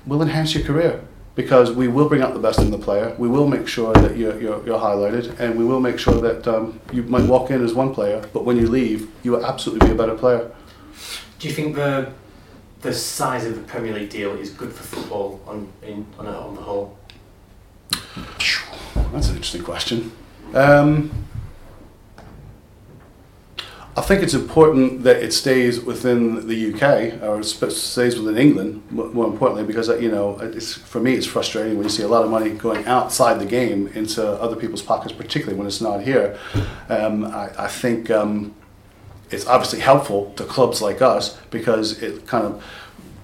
we'll 0.05 0.21
enhance 0.21 0.53
your 0.53 0.65
career 0.65 1.01
because 1.35 1.71
we 1.71 1.87
will 1.87 2.09
bring 2.09 2.21
out 2.21 2.33
the 2.33 2.39
best 2.39 2.59
in 2.59 2.71
the 2.71 2.77
player. 2.77 3.15
We 3.17 3.27
will 3.27 3.47
make 3.47 3.67
sure 3.67 3.93
that 3.93 4.17
you're, 4.17 4.39
you're, 4.41 4.65
you're 4.65 4.79
highlighted, 4.79 5.39
and 5.39 5.57
we 5.57 5.63
will 5.63 5.79
make 5.79 5.97
sure 5.97 6.19
that 6.21 6.47
um, 6.47 6.79
you 6.91 7.03
might 7.03 7.25
walk 7.25 7.49
in 7.51 7.63
as 7.63 7.73
one 7.73 7.93
player, 7.93 8.27
but 8.33 8.45
when 8.45 8.57
you 8.57 8.67
leave, 8.67 9.09
you 9.23 9.31
will 9.31 9.45
absolutely 9.45 9.87
be 9.87 9.93
a 9.93 9.97
better 9.97 10.15
player. 10.15 10.51
Do 11.39 11.47
you 11.47 11.53
think 11.53 11.75
the 11.75 12.11
the 12.81 12.93
size 12.93 13.45
of 13.45 13.55
the 13.55 13.61
Premier 13.63 13.93
League 13.93 14.09
deal 14.09 14.31
is 14.35 14.51
good 14.51 14.71
for 14.71 14.83
football 14.83 15.41
on 15.45 15.67
in, 15.81 16.05
on, 16.17 16.25
a, 16.27 16.31
on 16.31 16.55
the 16.55 16.61
whole? 16.61 16.97
That's 19.11 19.29
an 19.29 19.35
interesting 19.35 19.63
question. 19.63 20.11
Um, 20.53 21.11
I 23.99 24.01
think 24.01 24.23
it's 24.23 24.33
important 24.33 25.03
that 25.03 25.17
it 25.17 25.33
stays 25.33 25.81
within 25.81 26.47
the 26.47 26.73
UK 26.73 27.21
or 27.21 27.43
stays 27.43 28.17
within 28.17 28.37
England. 28.37 28.81
More 28.89 29.27
importantly, 29.27 29.65
because 29.65 29.89
uh, 29.89 29.97
you 29.97 30.09
know, 30.09 30.37
for 30.85 31.01
me, 31.01 31.15
it's 31.15 31.25
frustrating 31.27 31.75
when 31.75 31.83
you 31.83 31.89
see 31.89 32.03
a 32.03 32.07
lot 32.07 32.23
of 32.23 32.31
money 32.31 32.51
going 32.51 32.85
outside 32.85 33.41
the 33.41 33.45
game 33.45 33.87
into 33.89 34.25
other 34.25 34.55
people's 34.55 34.81
pockets, 34.81 35.11
particularly 35.11 35.57
when 35.57 35.67
it's 35.67 35.81
not 35.81 36.01
here. 36.01 36.39
Um, 36.87 37.25
I, 37.25 37.65
I 37.65 37.67
think 37.67 38.09
um, 38.09 38.55
it's 39.31 39.45
obviously 39.45 39.81
helpful 39.81 40.31
to 40.37 40.45
clubs 40.45 40.81
like 40.81 41.01
us 41.01 41.35
because 41.51 42.01
it 42.01 42.25
kind 42.25 42.45
of 42.45 42.63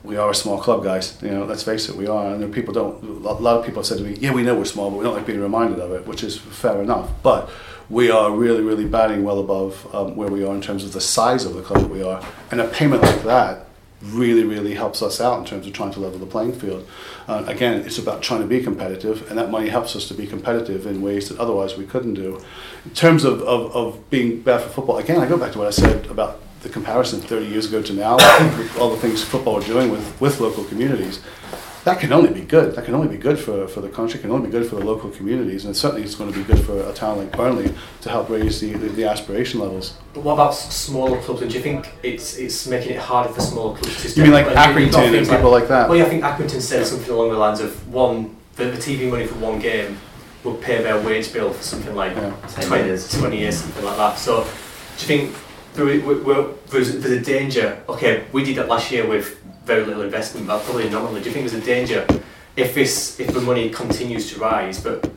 we 0.03 0.17
are 0.17 0.29
a 0.29 0.35
small 0.35 0.59
club, 0.59 0.83
guys. 0.83 1.17
You 1.21 1.31
know, 1.31 1.45
let's 1.45 1.63
face 1.63 1.87
it, 1.87 1.95
we 1.95 2.05
are. 2.07 2.33
And 2.33 2.53
people 2.53 2.73
don't. 2.73 3.01
A 3.01 3.31
lot 3.31 3.59
of 3.59 3.65
people 3.65 3.79
have 3.79 3.87
said 3.87 3.99
to 3.99 4.03
me, 4.03 4.17
"Yeah, 4.19 4.33
we 4.33 4.43
know 4.43 4.55
we're 4.55 4.65
small, 4.65 4.91
but 4.91 4.97
we 4.97 5.05
don't 5.05 5.15
like 5.15 5.25
being 5.25 5.39
reminded 5.39 5.79
of 5.79 5.93
it," 5.93 6.05
which 6.05 6.21
is 6.21 6.37
fair 6.37 6.81
enough. 6.81 7.09
But 7.23 7.49
we 7.89 8.09
are 8.09 8.31
really, 8.31 8.61
really 8.61 8.85
batting 8.85 9.23
well 9.23 9.39
above 9.39 9.93
um, 9.93 10.15
where 10.15 10.29
we 10.29 10.43
are 10.43 10.53
in 10.55 10.61
terms 10.61 10.83
of 10.83 10.93
the 10.93 11.01
size 11.01 11.45
of 11.45 11.53
the 11.53 11.61
club 11.61 11.81
that 11.81 11.89
we 11.89 12.03
are. 12.03 12.23
And 12.51 12.59
a 12.59 12.67
payment 12.67 13.03
like 13.03 13.23
that 13.23 13.67
really, 14.01 14.43
really 14.43 14.73
helps 14.73 15.01
us 15.01 15.19
out 15.19 15.39
in 15.39 15.45
terms 15.45 15.65
of 15.65 15.73
trying 15.73 15.91
to 15.91 15.99
level 15.99 16.19
the 16.19 16.25
playing 16.25 16.53
field. 16.53 16.87
Uh, 17.27 17.43
again, 17.47 17.81
it's 17.81 17.97
about 17.97 18.21
trying 18.21 18.41
to 18.41 18.47
be 18.47 18.61
competitive, 18.61 19.29
and 19.29 19.37
that 19.37 19.49
money 19.49 19.69
helps 19.69 19.95
us 19.95 20.07
to 20.07 20.13
be 20.13 20.27
competitive 20.27 20.85
in 20.85 21.01
ways 21.01 21.29
that 21.29 21.39
otherwise 21.39 21.77
we 21.77 21.85
couldn't 21.85 22.13
do. 22.13 22.39
In 22.85 22.91
terms 22.91 23.23
of, 23.23 23.41
of, 23.41 23.75
of 23.75 24.09
being 24.09 24.41
bad 24.41 24.61
for 24.61 24.69
football, 24.69 24.97
again, 24.97 25.19
I 25.19 25.27
go 25.27 25.37
back 25.37 25.53
to 25.53 25.59
what 25.59 25.67
I 25.67 25.71
said 25.71 26.05
about 26.07 26.41
the 26.61 26.69
comparison 26.69 27.21
30 27.21 27.45
years 27.45 27.67
ago 27.67 27.81
to 27.81 27.93
now, 27.93 28.13
all 28.79 28.89
the 28.89 28.97
things 28.97 29.23
football 29.23 29.61
are 29.61 29.67
doing 29.67 29.91
with, 29.91 30.19
with 30.19 30.39
local 30.39 30.63
communities. 30.65 31.19
That 31.85 31.99
can 31.99 32.11
only 32.11 32.33
be 32.33 32.41
good. 32.41 32.75
That 32.75 32.85
can 32.85 32.95
only 32.95 33.07
be 33.07 33.17
good 33.17 33.37
for, 33.37 33.67
for 33.67 33.79
the 33.79 33.89
country, 33.89 34.19
can 34.19 34.31
only 34.31 34.47
be 34.47 34.51
good 34.51 34.67
for 34.67 34.75
the 34.75 34.83
local 34.83 35.11
communities, 35.11 35.65
and 35.65 35.77
certainly 35.77 36.01
it's 36.01 36.15
going 36.15 36.33
to 36.33 36.37
be 36.37 36.43
good 36.43 36.59
for 36.65 36.81
a 36.81 36.91
town 36.93 37.19
like 37.19 37.31
Burnley 37.31 37.71
to 38.01 38.09
help 38.09 38.27
raise 38.27 38.59
the, 38.59 38.73
the, 38.73 38.89
the 38.89 39.03
aspiration 39.05 39.59
levels. 39.59 39.95
But 40.15 40.23
what 40.23 40.33
about 40.33 40.55
smaller 40.55 41.21
clubs? 41.21 41.43
And 41.43 41.51
do 41.51 41.57
you 41.57 41.63
think 41.63 41.93
it's 42.01 42.37
it's 42.37 42.65
making 42.65 42.93
it 42.93 42.99
harder 42.99 43.31
for 43.31 43.39
smaller 43.41 43.77
clubs 43.77 44.01
to? 44.01 44.09
You 44.17 44.23
mean 44.23 44.31
like 44.31 44.47
step 44.47 44.57
up? 44.57 44.75
you've 44.75 44.89
Accrington 44.89 45.03
and 45.03 45.11
things 45.11 45.29
people 45.29 45.51
like 45.51 45.67
that? 45.67 45.87
Well, 45.87 45.95
yeah, 45.99 46.05
I 46.05 46.09
think 46.09 46.23
Accrington 46.23 46.61
said 46.61 46.87
something 46.87 47.11
along 47.11 47.29
the 47.29 47.37
lines 47.37 47.59
of 47.59 47.87
one 47.93 48.35
the, 48.55 48.65
the 48.65 48.77
TV 48.77 49.07
money 49.07 49.27
for 49.27 49.35
one 49.35 49.59
game 49.59 49.99
will 50.43 50.55
pay 50.55 50.81
their 50.81 50.99
wage 50.99 51.31
bill 51.31 51.53
for 51.53 51.61
something 51.61 51.93
like 51.93 52.15
20, 52.15 52.83
years. 52.83 53.11
20 53.11 53.37
years, 53.37 53.57
something 53.57 53.85
like 53.85 53.97
that. 53.97 54.17
So, 54.17 54.43
do 54.43 54.49
you 55.01 55.27
think 55.27 55.35
we- 55.83 55.99
we're, 55.99 56.47
there's, 56.69 56.97
there's 56.99 57.21
a 57.21 57.23
danger? 57.23 57.81
Okay, 57.89 58.23
we 58.31 58.43
did 58.43 58.55
that 58.57 58.67
last 58.67 58.91
year 58.91 59.05
with 59.07 59.37
very 59.65 59.83
little 59.85 60.03
investment, 60.03 60.47
but 60.47 60.63
probably 60.63 60.87
anomaly. 60.87 61.21
Do 61.21 61.27
you 61.27 61.33
think 61.33 61.49
there's 61.49 61.61
a 61.61 61.65
danger 61.65 62.05
if 62.55 62.73
this 62.73 63.19
if 63.19 63.33
the 63.33 63.41
money 63.41 63.69
continues 63.69 64.31
to 64.31 64.39
rise, 64.39 64.79
but 64.81 65.09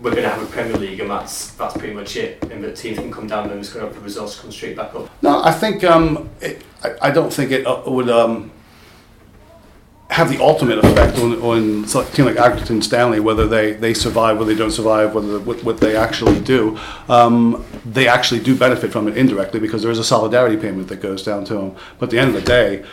we're 0.00 0.10
going 0.12 0.22
to 0.22 0.28
have 0.28 0.42
a 0.42 0.46
Premier 0.46 0.76
League 0.76 1.00
and 1.00 1.10
that's 1.10 1.50
that's 1.54 1.76
pretty 1.76 1.94
much 1.94 2.16
it, 2.16 2.42
and 2.52 2.62
the 2.62 2.72
teams 2.72 2.98
can 2.98 3.10
come 3.10 3.26
down 3.26 3.50
and 3.50 3.58
it's 3.60 3.72
going 3.72 3.88
to 3.88 3.92
the 3.94 4.00
results 4.00 4.38
come 4.38 4.52
straight 4.52 4.76
back 4.76 4.94
up. 4.94 5.10
No, 5.22 5.42
I 5.42 5.50
think 5.52 5.82
um, 5.84 6.28
it, 6.40 6.62
I, 6.84 7.08
I 7.08 7.10
don't 7.10 7.32
think 7.32 7.50
it 7.50 7.66
uh, 7.66 7.82
would 7.86 8.08
um, 8.10 8.52
have 10.10 10.30
the 10.30 10.42
ultimate 10.42 10.78
effect 10.78 11.18
on, 11.18 11.34
on 11.42 11.84
a 11.84 12.10
team 12.12 12.24
like 12.24 12.36
Accrington 12.36 12.82
Stanley, 12.82 13.20
whether 13.20 13.46
they, 13.46 13.74
they 13.74 13.92
survive, 13.92 14.38
whether 14.38 14.52
they 14.52 14.58
don't 14.58 14.70
survive, 14.70 15.14
whether 15.14 15.38
what, 15.38 15.62
what 15.62 15.78
they 15.78 15.96
actually 15.96 16.40
do. 16.40 16.78
Um, 17.08 17.64
they 17.84 18.08
actually 18.08 18.40
do 18.40 18.56
benefit 18.56 18.90
from 18.90 19.06
it 19.06 19.16
indirectly 19.16 19.60
because 19.60 19.82
there 19.82 19.90
is 19.90 19.98
a 19.98 20.04
solidarity 20.04 20.56
payment 20.56 20.88
that 20.88 21.02
goes 21.02 21.22
down 21.22 21.44
to 21.46 21.54
them. 21.54 21.76
But 21.98 22.06
at 22.06 22.10
the 22.10 22.18
end 22.18 22.34
of 22.34 22.34
the 22.34 22.46
day, 22.46 22.84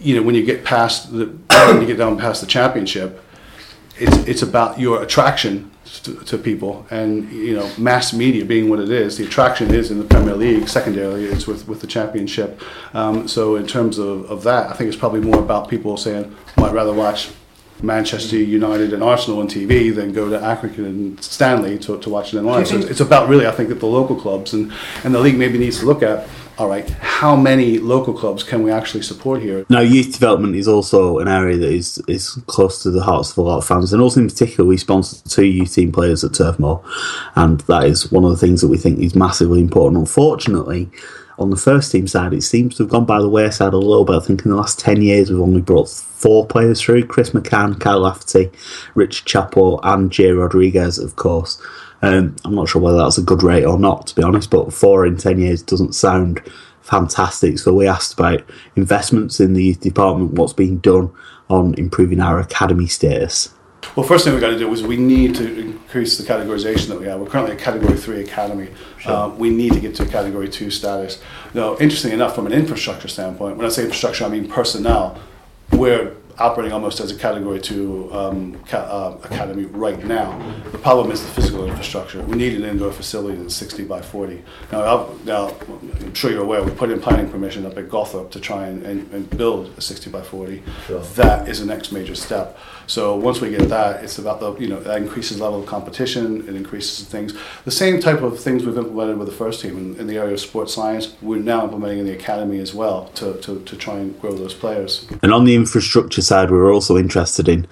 you 0.00 0.16
know, 0.16 0.22
when 0.22 0.34
you 0.34 0.44
get 0.44 0.64
past 0.64 1.12
the 1.12 1.26
when 1.50 1.80
you 1.80 1.86
get 1.86 1.98
down 1.98 2.18
past 2.18 2.40
the 2.40 2.46
championship, 2.46 3.22
it's 3.96 4.16
it's 4.28 4.42
about 4.42 4.78
your 4.78 5.02
attraction 5.02 5.70
to, 6.04 6.14
to 6.24 6.38
people. 6.38 6.86
And 6.90 7.30
you 7.32 7.54
know 7.54 7.70
mass 7.78 8.12
media 8.12 8.44
being 8.44 8.68
what 8.68 8.80
it 8.80 8.90
is 8.90 9.16
the 9.16 9.24
attraction 9.24 9.72
is 9.72 9.90
in 9.90 9.98
the 9.98 10.04
Premier 10.04 10.34
League. 10.34 10.68
Secondarily 10.68 11.24
it's 11.24 11.46
with, 11.46 11.66
with 11.68 11.80
the 11.80 11.86
championship. 11.86 12.60
Um, 12.94 13.28
so 13.28 13.56
in 13.56 13.66
terms 13.66 13.98
of, 13.98 14.30
of 14.30 14.42
that 14.44 14.70
I 14.70 14.74
think 14.74 14.88
it's 14.88 14.96
probably 14.96 15.20
more 15.20 15.38
about 15.38 15.68
people 15.68 15.96
saying 15.96 16.34
I'd 16.56 16.74
rather 16.74 16.92
watch 16.92 17.30
Manchester 17.80 18.36
United 18.36 18.92
and 18.92 19.04
Arsenal 19.04 19.40
on 19.40 19.46
TV 19.46 19.94
than 19.94 20.12
go 20.12 20.28
to 20.28 20.38
Accrington 20.38 20.84
and 20.84 21.22
Stanley 21.22 21.78
to, 21.80 21.98
to 22.00 22.10
watch 22.10 22.34
it 22.34 22.38
in 22.38 22.44
live 22.44 22.66
so 22.66 22.76
it's, 22.76 22.86
it's 22.86 23.00
about 23.00 23.28
really 23.28 23.46
I 23.46 23.52
think 23.52 23.68
that 23.68 23.80
the 23.80 23.86
local 23.86 24.16
clubs 24.16 24.52
and, 24.52 24.72
and 25.04 25.14
the 25.14 25.20
league 25.20 25.38
maybe 25.38 25.58
needs 25.58 25.78
to 25.80 25.86
look 25.86 26.02
at 26.02 26.28
all 26.58 26.68
right 26.68 26.90
how 26.90 27.36
many 27.36 27.78
local 27.78 28.12
clubs 28.12 28.42
can 28.42 28.62
we 28.62 28.70
actually 28.70 29.02
support 29.02 29.40
here 29.40 29.64
Now, 29.68 29.80
youth 29.80 30.12
development 30.12 30.56
is 30.56 30.68
also 30.68 31.18
an 31.18 31.28
area 31.28 31.56
that 31.56 31.70
is, 31.70 32.02
is 32.08 32.30
close 32.46 32.82
to 32.82 32.90
the 32.90 33.02
hearts 33.02 33.32
of 33.32 33.38
a 33.38 33.42
lot 33.42 33.58
of 33.58 33.66
fans, 33.66 33.92
and 33.92 34.02
also 34.02 34.20
in 34.20 34.28
particular, 34.28 34.68
we 34.68 34.76
sponsor 34.76 35.28
two 35.28 35.44
youth 35.44 35.74
team 35.74 35.92
players 35.92 36.24
at 36.24 36.34
Turf 36.34 36.58
Moor, 36.58 36.84
and 37.34 37.60
that 37.62 37.84
is 37.84 38.10
one 38.12 38.24
of 38.24 38.30
the 38.30 38.36
things 38.36 38.60
that 38.60 38.68
we 38.68 38.78
think 38.78 38.98
is 38.98 39.14
massively 39.14 39.60
important. 39.60 39.98
Unfortunately, 39.98 40.90
on 41.38 41.50
the 41.50 41.56
first 41.56 41.92
team 41.92 42.06
side, 42.06 42.32
it 42.34 42.42
seems 42.42 42.76
to 42.76 42.82
have 42.82 42.90
gone 42.90 43.04
by 43.04 43.20
the 43.20 43.28
wayside 43.28 43.72
a 43.72 43.76
little 43.76 44.04
bit. 44.04 44.16
I 44.16 44.20
think 44.20 44.44
in 44.44 44.50
the 44.50 44.56
last 44.56 44.78
10 44.80 45.02
years, 45.02 45.30
we've 45.30 45.40
only 45.40 45.60
brought 45.60 45.88
four 45.88 46.46
players 46.46 46.80
through 46.80 47.06
Chris 47.06 47.30
McCann, 47.30 47.78
Kyle 47.78 48.00
Lafferty, 48.00 48.50
Rich 48.94 49.24
Chaplow, 49.24 49.78
and 49.84 50.10
Jay 50.10 50.32
Rodriguez, 50.32 50.98
of 50.98 51.16
course. 51.16 51.60
Um, 52.02 52.36
I'm 52.44 52.54
not 52.54 52.68
sure 52.68 52.80
whether 52.80 52.98
that's 52.98 53.18
a 53.18 53.22
good 53.22 53.42
rate 53.42 53.64
or 53.64 53.78
not, 53.78 54.06
to 54.08 54.14
be 54.14 54.22
honest, 54.22 54.50
but 54.50 54.72
four 54.72 55.06
in 55.06 55.16
10 55.16 55.38
years 55.38 55.62
doesn't 55.62 55.94
sound 55.94 56.40
fantastic. 56.80 57.58
So 57.58 57.74
we 57.74 57.86
asked 57.86 58.14
about 58.14 58.42
investments 58.76 59.40
in 59.40 59.52
the 59.54 59.64
youth 59.64 59.80
department, 59.80 60.32
what's 60.32 60.52
being 60.52 60.78
done 60.78 61.10
on 61.50 61.74
improving 61.74 62.20
our 62.20 62.38
academy 62.38 62.86
status. 62.86 63.54
Well, 63.96 64.06
first 64.06 64.24
thing 64.24 64.32
we've 64.34 64.40
got 64.40 64.50
to 64.50 64.58
do 64.58 64.72
is 64.72 64.82
we 64.82 64.96
need 64.96 65.34
to 65.36 65.60
increase 65.60 66.18
the 66.18 66.24
categorization 66.24 66.88
that 66.88 67.00
we 67.00 67.06
have. 67.06 67.20
We're 67.20 67.26
currently 67.26 67.56
a 67.56 67.58
Category 67.58 67.96
Three 67.96 68.20
academy. 68.20 68.68
Uh, 69.04 69.32
we 69.36 69.50
need 69.50 69.72
to 69.72 69.80
get 69.80 69.94
to 69.96 70.02
a 70.02 70.06
Category 70.06 70.48
Two 70.48 70.70
status. 70.70 71.22
Now, 71.54 71.76
interestingly 71.78 72.14
enough, 72.14 72.34
from 72.34 72.46
an 72.46 72.52
infrastructure 72.52 73.08
standpoint, 73.08 73.56
when 73.56 73.66
I 73.66 73.70
say 73.70 73.82
infrastructure, 73.82 74.24
I 74.24 74.28
mean 74.28 74.48
personnel. 74.48 75.20
We're 75.72 76.14
operating 76.38 76.72
almost 76.72 77.00
as 77.00 77.10
a 77.10 77.16
Category 77.16 77.60
Two 77.60 78.08
um, 78.12 78.54
ca- 78.64 78.76
uh, 78.78 79.18
academy 79.24 79.64
right 79.64 80.02
now. 80.04 80.38
The 80.70 80.78
problem 80.78 81.10
is 81.10 81.22
the 81.22 81.30
physical 81.32 81.66
infrastructure. 81.66 82.22
We 82.22 82.36
need 82.36 82.54
an 82.54 82.64
indoor 82.64 82.92
facility 82.92 83.36
that's 83.40 83.54
60 83.54 83.84
by 83.84 84.02
40. 84.02 84.42
Now, 84.72 84.80
I'll, 84.80 85.18
now 85.24 85.56
I'm 86.00 86.14
sure 86.14 86.30
you're 86.30 86.42
aware, 86.44 86.62
we 86.62 86.70
put 86.70 86.90
in 86.90 87.00
planning 87.00 87.28
permission 87.30 87.66
up 87.66 87.76
at 87.76 87.88
Gawthorpe 87.88 88.30
to 88.32 88.40
try 88.40 88.66
and, 88.66 88.84
and, 88.84 89.12
and 89.12 89.30
build 89.36 89.72
a 89.76 89.80
60 89.80 90.10
by 90.10 90.22
40. 90.22 90.62
That 91.16 91.48
is 91.48 91.60
the 91.60 91.66
next 91.66 91.92
major 91.92 92.14
step. 92.14 92.58
So 92.88 93.14
once 93.16 93.42
we 93.42 93.50
get 93.50 93.68
that, 93.68 94.02
it's 94.02 94.18
about 94.18 94.40
the, 94.40 94.56
you 94.56 94.66
know, 94.66 94.80
that 94.80 94.96
increases 94.96 95.40
level 95.40 95.60
of 95.60 95.66
competition, 95.66 96.48
it 96.48 96.56
increases 96.56 97.06
things. 97.06 97.34
The 97.66 97.70
same 97.70 98.00
type 98.00 98.22
of 98.22 98.40
things 98.40 98.64
we've 98.64 98.78
implemented 98.78 99.18
with 99.18 99.28
the 99.28 99.34
first 99.34 99.60
team 99.60 99.76
in, 99.76 100.00
in 100.00 100.06
the 100.06 100.16
area 100.16 100.32
of 100.32 100.40
sports 100.40 100.72
science, 100.74 101.14
we're 101.20 101.38
now 101.38 101.64
implementing 101.64 101.98
in 101.98 102.06
the 102.06 102.14
academy 102.14 102.58
as 102.60 102.72
well 102.72 103.08
to, 103.10 103.34
to, 103.42 103.62
to 103.62 103.76
try 103.76 103.98
and 103.98 104.18
grow 104.20 104.32
those 104.32 104.54
players. 104.54 105.06
And 105.22 105.34
on 105.34 105.44
the 105.44 105.54
infrastructure 105.54 106.22
side, 106.22 106.50
we're 106.50 106.72
also 106.72 106.96
interested 106.96 107.46
in 107.46 107.66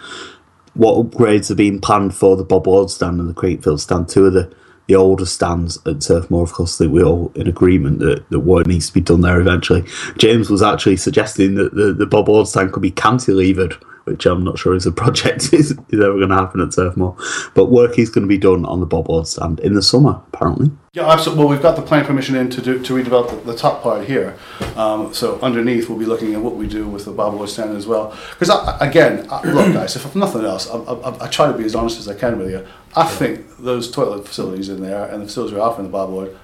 what 0.74 0.96
upgrades 0.96 1.50
are 1.50 1.54
being 1.54 1.80
planned 1.80 2.14
for 2.14 2.36
the 2.36 2.44
Bob 2.44 2.66
Lord 2.66 2.90
stand 2.90 3.18
and 3.18 3.30
the 3.30 3.34
Cricket 3.34 3.64
Field 3.64 3.80
stand, 3.80 4.10
two 4.10 4.26
of 4.26 4.34
the, 4.34 4.54
the 4.86 4.96
older 4.96 5.24
stands 5.24 5.78
at 5.86 6.02
Turf 6.02 6.30
Moor. 6.30 6.42
Of 6.42 6.52
course, 6.52 6.76
that 6.76 6.90
we're 6.90 7.06
all 7.06 7.32
in 7.34 7.48
agreement 7.48 8.00
that, 8.00 8.28
that 8.28 8.40
work 8.40 8.66
needs 8.66 8.88
to 8.88 8.92
be 8.92 9.00
done 9.00 9.22
there 9.22 9.40
eventually. 9.40 9.82
James 10.18 10.50
was 10.50 10.60
actually 10.60 10.98
suggesting 10.98 11.54
that 11.54 11.74
the, 11.74 11.94
the 11.94 12.04
Bob 12.04 12.28
Lord 12.28 12.46
stand 12.46 12.72
could 12.72 12.82
be 12.82 12.90
cantilevered, 12.92 13.82
which 14.06 14.24
I'm 14.24 14.44
not 14.44 14.58
sure 14.58 14.74
is 14.74 14.86
a 14.86 14.92
project 14.92 15.52
is, 15.52 15.72
is 15.72 16.00
ever 16.00 16.16
going 16.16 16.28
to 16.28 16.34
happen 16.34 16.60
at 16.60 16.72
Turf 16.72 16.96
Moor. 16.96 17.16
But 17.54 17.66
work 17.66 17.98
is 17.98 18.08
going 18.08 18.22
to 18.22 18.28
be 18.28 18.38
done 18.38 18.64
on 18.64 18.80
the 18.80 18.86
Bob 18.86 19.08
Lord 19.08 19.26
stand 19.26 19.60
in 19.60 19.74
the 19.74 19.82
summer, 19.82 20.20
apparently. 20.32 20.70
Yeah, 20.92 21.10
absolutely. 21.10 21.44
Well, 21.44 21.52
we've 21.52 21.62
got 21.62 21.76
the 21.76 21.82
planning 21.82 22.06
permission 22.06 22.36
in 22.36 22.48
to 22.50 22.62
do 22.62 22.82
to 22.82 22.94
redevelop 22.94 23.30
the, 23.30 23.52
the 23.52 23.58
top 23.58 23.82
part 23.82 24.06
here. 24.06 24.36
Um, 24.76 25.12
so 25.12 25.38
underneath, 25.40 25.88
we'll 25.88 25.98
be 25.98 26.06
looking 26.06 26.34
at 26.34 26.40
what 26.40 26.56
we 26.56 26.66
do 26.66 26.88
with 26.88 27.04
the 27.04 27.12
Bob 27.12 27.34
Lord 27.34 27.48
stand 27.48 27.76
as 27.76 27.86
well. 27.86 28.16
Because 28.38 28.50
again, 28.80 29.26
I, 29.30 29.42
look, 29.50 29.72
guys, 29.74 29.96
if 29.96 30.14
nothing 30.14 30.44
else, 30.44 30.70
I, 30.70 30.76
I, 30.78 31.24
I 31.24 31.28
try 31.28 31.50
to 31.50 31.58
be 31.58 31.64
as 31.64 31.74
honest 31.74 31.98
as 31.98 32.08
I 32.08 32.14
can 32.14 32.38
with 32.38 32.50
you. 32.50 32.66
I 32.94 33.04
think 33.04 33.58
those 33.58 33.90
toilet 33.90 34.26
facilities 34.26 34.70
in 34.70 34.80
there 34.80 35.04
and 35.06 35.20
the 35.20 35.26
facilities 35.26 35.54
we're 35.54 35.60
offering 35.60 35.86
the 35.86 35.92
Bob 35.92 36.10
Lord 36.10 36.36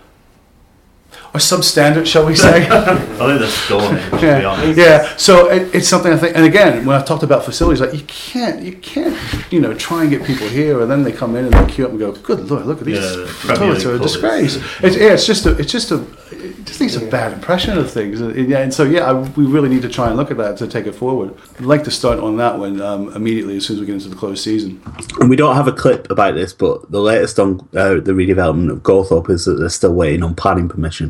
or 1.35 1.41
substandard, 1.41 2.07
shall 2.07 2.27
we 2.27 2.35
say? 2.37 2.67
I 2.71 2.97
think 2.97 3.19
they're 3.19 3.49
stoned, 3.49 3.99
to 4.11 4.17
be 4.21 4.27
yeah, 4.27 4.45
honest. 4.47 4.79
yeah. 4.79 5.17
So 5.17 5.49
it, 5.51 5.75
it's 5.75 5.89
something 5.89 6.13
I 6.13 6.17
think. 6.17 6.37
And 6.37 6.45
again, 6.45 6.85
when 6.85 7.01
I 7.01 7.03
talked 7.03 7.23
about 7.23 7.45
facilities, 7.45 7.81
like 7.81 7.95
you 7.95 8.05
can't, 8.07 8.63
you 8.63 8.73
can't, 8.77 9.17
you 9.53 9.61
know, 9.61 9.75
try 9.75 10.03
and 10.03 10.11
get 10.11 10.25
people 10.25 10.49
here, 10.49 10.81
and 10.83 10.91
then 10.91 11.03
they 11.03 11.13
come 11.13 11.37
in 11.37 11.47
and 11.47 11.55
they 11.55 11.73
queue 11.73 11.85
up 11.85 11.91
and 11.91 11.99
go, 12.01 12.13
"Good 12.13 12.51
lord, 12.51 12.67
look 12.67 12.79
at 12.81 12.85
these 12.85 12.99
Yeah, 12.99 13.55
toilets 13.55 13.85
are 13.85 13.95
a 13.95 13.99
disgrace." 13.99 14.57
It's, 14.83 14.97
yeah, 14.97 15.13
it's 15.15 15.27
just 15.27 15.47
a, 15.47 15.57
it's 15.59 15.73
just 15.73 15.91
a, 15.91 16.03
it 16.33 16.65
just 16.67 16.81
leaves 16.81 16.97
a 16.97 17.07
bad 17.07 17.33
impression 17.33 17.79
of 17.79 17.91
things. 17.91 18.21
And, 18.21 18.35
yeah, 18.49 18.59
and 18.59 18.73
so 18.73 18.85
yeah, 18.85 19.11
I, 19.11 19.13
we 19.15 19.47
really 19.47 19.69
need 19.71 19.83
to 19.83 19.89
try 19.89 20.09
and 20.09 20.17
look 20.17 20.31
at 20.31 20.37
that 20.37 20.59
to 20.59 20.69
take 20.69 20.87
it 20.87 20.93
forward. 20.95 21.35
I'd 21.59 21.65
like 21.65 21.85
to 21.85 21.91
start 21.91 22.19
on 22.19 22.37
that 22.37 22.59
one 22.59 22.81
um, 22.81 23.15
immediately 23.15 23.57
as 23.57 23.67
soon 23.67 23.77
as 23.77 23.81
we 23.81 23.87
get 23.87 23.95
into 23.95 24.09
the 24.09 24.17
closed 24.17 24.45
season. 24.45 24.83
And 25.19 25.31
we 25.31 25.37
don't 25.37 25.57
have 25.57 25.69
a 25.69 25.73
clip 25.73 26.11
about 26.11 26.35
this, 26.35 26.53
but 26.53 26.91
the 26.91 27.01
latest 27.01 27.39
on 27.39 27.61
uh, 27.75 27.95
the 27.95 28.13
redevelopment 28.13 28.71
of 28.71 28.83
Gawthorpe 28.83 29.31
is 29.31 29.45
that 29.47 29.55
they're 29.55 29.69
still 29.69 29.95
waiting 29.95 30.23
on 30.23 30.35
planning 30.35 30.69
permission. 30.69 31.01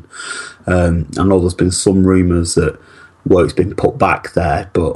Um, 0.67 1.11
I 1.19 1.25
know 1.25 1.41
there's 1.41 1.55
been 1.55 1.71
some 1.71 2.07
rumours 2.07 2.55
that 2.55 2.79
work's 3.27 3.53
been 3.53 3.75
put 3.75 3.99
back 3.99 4.33
there, 4.33 4.71
but 4.73 4.95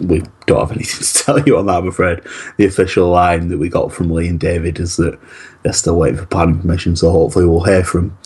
we 0.00 0.22
don't 0.46 0.60
have 0.60 0.72
anything 0.72 1.04
to 1.06 1.14
tell 1.14 1.40
you 1.40 1.58
on 1.58 1.66
that, 1.66 1.78
I'm 1.78 1.88
afraid. 1.88 2.20
The 2.56 2.66
official 2.66 3.08
line 3.08 3.48
that 3.48 3.58
we 3.58 3.68
got 3.68 3.92
from 3.92 4.10
Lee 4.10 4.28
and 4.28 4.40
David 4.40 4.80
is 4.80 4.96
that 4.96 5.18
they're 5.62 5.72
still 5.72 5.96
waiting 5.96 6.18
for 6.18 6.26
planning 6.26 6.60
permission, 6.60 6.96
so 6.96 7.10
hopefully 7.10 7.46
we'll 7.46 7.64
hear 7.64 7.84
from 7.84 8.16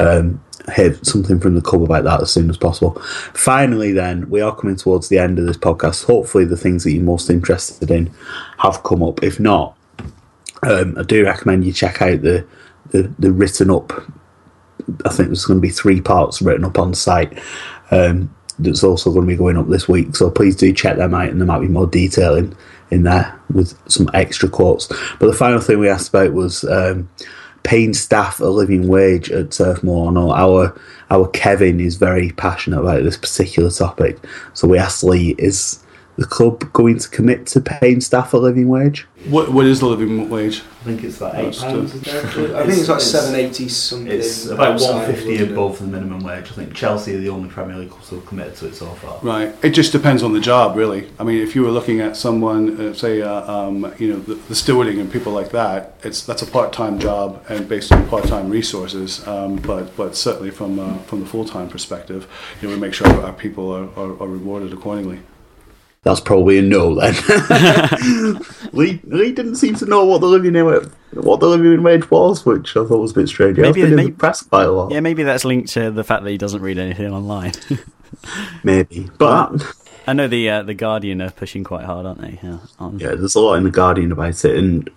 um, 0.00 0.40
hear 0.74 0.94
something 1.02 1.40
from 1.40 1.54
the 1.54 1.60
club 1.60 1.82
about 1.82 2.04
that 2.04 2.22
as 2.22 2.30
soon 2.30 2.50
as 2.50 2.56
possible. 2.56 3.00
Finally, 3.34 3.92
then, 3.92 4.28
we 4.30 4.40
are 4.40 4.54
coming 4.54 4.76
towards 4.76 5.08
the 5.08 5.18
end 5.18 5.38
of 5.38 5.46
this 5.46 5.56
podcast. 5.56 6.04
Hopefully, 6.04 6.44
the 6.44 6.56
things 6.56 6.84
that 6.84 6.92
you're 6.92 7.02
most 7.02 7.30
interested 7.30 7.90
in 7.90 8.12
have 8.58 8.82
come 8.82 9.02
up. 9.02 9.22
If 9.22 9.40
not, 9.40 9.76
um, 10.62 10.96
I 10.98 11.02
do 11.02 11.24
recommend 11.24 11.64
you 11.64 11.72
check 11.72 12.02
out 12.02 12.22
the, 12.22 12.46
the, 12.90 13.12
the 13.18 13.32
written 13.32 13.70
up. 13.70 13.92
I 15.04 15.10
think 15.10 15.28
there's 15.28 15.44
going 15.44 15.58
to 15.58 15.66
be 15.66 15.70
three 15.70 16.00
parts 16.00 16.42
written 16.42 16.64
up 16.64 16.78
on 16.78 16.94
site. 16.94 17.38
Um, 17.90 18.34
that's 18.58 18.82
also 18.82 19.10
going 19.10 19.26
to 19.26 19.32
be 19.32 19.36
going 19.36 19.56
up 19.56 19.68
this 19.68 19.88
week. 19.88 20.16
So 20.16 20.30
please 20.30 20.56
do 20.56 20.72
check 20.72 20.96
them 20.96 21.14
out, 21.14 21.28
and 21.28 21.40
there 21.40 21.46
might 21.46 21.60
be 21.60 21.68
more 21.68 21.86
detail 21.86 22.34
in, 22.34 22.56
in 22.90 23.04
there 23.04 23.38
with 23.52 23.78
some 23.90 24.10
extra 24.14 24.48
quotes. 24.48 24.86
But 24.86 25.26
the 25.26 25.32
final 25.32 25.60
thing 25.60 25.78
we 25.78 25.88
asked 25.88 26.08
about 26.08 26.32
was 26.32 26.64
um, 26.64 27.08
paying 27.62 27.94
staff 27.94 28.40
a 28.40 28.46
living 28.46 28.88
wage 28.88 29.30
at 29.30 29.52
Turf 29.52 29.82
Moor. 29.82 30.10
Know 30.10 30.32
our 30.32 30.78
our 31.10 31.28
Kevin 31.28 31.80
is 31.80 31.96
very 31.96 32.30
passionate 32.32 32.80
about 32.80 33.02
this 33.04 33.16
particular 33.16 33.70
topic. 33.70 34.18
So 34.54 34.68
we 34.68 34.78
asked 34.78 35.04
Lee, 35.04 35.34
is 35.38 35.82
the 36.16 36.26
club 36.26 36.72
going 36.72 36.98
to 36.98 37.08
commit 37.08 37.46
to 37.48 37.60
paying 37.60 38.00
staff 38.00 38.34
a 38.34 38.38
living 38.38 38.68
wage? 38.68 39.06
What 39.26 39.52
what 39.52 39.66
is 39.66 39.80
the 39.80 39.86
living 39.86 40.30
wage? 40.30 40.62
I 40.80 40.84
think 40.84 41.02
it's 41.02 41.20
like 41.20 41.32
That's 41.32 41.62
eight 41.62 41.66
pounds. 41.66 42.00
the- 42.00 42.08
isn't? 42.08 42.54
I 42.54 42.64
think 42.64 42.78
it's 42.78 42.88
like 42.88 43.00
seven 43.00 43.34
eighty 43.34 43.68
something. 43.68 44.06
It's 44.12 44.46
about 44.46 44.80
one 44.80 45.04
fifty 45.06 45.42
above 45.42 45.80
the 45.80 45.86
minimum 45.86 46.20
wage. 46.22 46.46
I 46.52 46.54
think 46.54 46.72
Chelsea 46.72 47.16
are 47.16 47.18
the 47.18 47.28
only 47.28 47.48
Premier 47.48 47.76
League 47.76 47.90
club 47.90 48.04
who 48.04 48.16
have 48.16 48.26
committed 48.26 48.54
to 48.56 48.68
it 48.68 48.76
so 48.76 48.86
far. 48.86 49.18
Right. 49.22 49.52
It 49.64 49.70
just 49.70 49.90
depends 49.90 50.22
on 50.22 50.32
the 50.32 50.40
job, 50.40 50.76
really. 50.76 51.10
I 51.18 51.24
mean, 51.24 51.42
if 51.42 51.56
you 51.56 51.62
were 51.62 51.70
looking 51.72 52.00
at 52.00 52.16
someone, 52.16 52.80
uh, 52.80 52.94
say, 52.94 53.20
uh, 53.20 53.52
um, 53.52 53.92
you 53.98 54.12
know, 54.12 54.20
the, 54.20 54.34
the 54.34 54.54
stewarding 54.54 55.00
and 55.00 55.12
people 55.12 55.32
like 55.32 55.50
that, 55.50 55.94
it's 56.04 56.22
that's 56.24 56.42
a 56.42 56.46
part-time 56.46 57.00
job 57.00 57.44
and 57.48 57.68
based 57.68 57.90
on 57.90 58.06
part-time 58.08 58.48
resources. 58.50 59.26
Um, 59.26 59.56
but 59.56 59.96
but 59.96 60.14
certainly 60.14 60.52
from 60.52 60.78
uh, 60.78 60.96
from 61.08 61.20
the 61.20 61.26
full-time 61.26 61.68
perspective, 61.68 62.28
you 62.62 62.68
know, 62.68 62.74
we 62.74 62.80
make 62.80 62.94
sure 62.94 63.08
our 63.08 63.32
people 63.32 63.72
are, 63.72 63.88
are, 63.98 64.12
are 64.22 64.28
rewarded 64.28 64.72
accordingly. 64.72 65.20
That's 66.08 66.20
probably 66.20 66.56
a 66.58 66.62
no 66.62 66.94
then. 66.94 67.14
Lee, 68.72 68.98
Lee 69.04 69.30
didn't 69.32 69.56
seem 69.56 69.74
to 69.74 69.84
know 69.84 70.06
what 70.06 70.22
the 70.22 70.26
living 70.26 70.54
what 71.12 71.40
the 71.40 71.46
living 71.46 71.82
wage 71.82 72.10
was, 72.10 72.46
which 72.46 72.70
I 72.78 72.84
thought 72.86 72.98
was 73.00 73.10
a 73.10 73.14
bit 73.14 73.28
strange. 73.28 73.58
I've 73.58 73.62
Maybe- 73.62 73.82
been 73.82 73.90
in 73.90 73.96
maybe- 73.96 74.10
the 74.12 74.16
press 74.16 74.40
quite 74.42 74.64
a 74.64 74.70
lot. 74.70 74.90
Yeah, 74.90 75.00
maybe 75.00 75.22
that's 75.22 75.44
linked 75.44 75.68
to 75.74 75.90
the 75.90 76.04
fact 76.04 76.24
that 76.24 76.30
he 76.30 76.38
doesn't 76.38 76.62
read 76.62 76.78
anything 76.78 77.12
online. 77.12 77.52
Maybe, 78.64 79.10
but 79.18 79.62
I 80.06 80.14
know 80.14 80.28
the 80.28 80.48
uh, 80.48 80.62
the 80.62 80.72
Guardian 80.72 81.20
are 81.20 81.30
pushing 81.30 81.62
quite 81.62 81.84
hard, 81.84 82.06
aren't 82.06 82.22
they? 82.22 82.38
Yeah, 82.42 82.58
Yeah, 82.96 83.14
there's 83.14 83.34
a 83.34 83.40
lot 83.40 83.54
in 83.56 83.64
the 83.64 83.70
Guardian 83.70 84.10
about 84.12 84.42
it, 84.46 84.56
and 84.56 84.90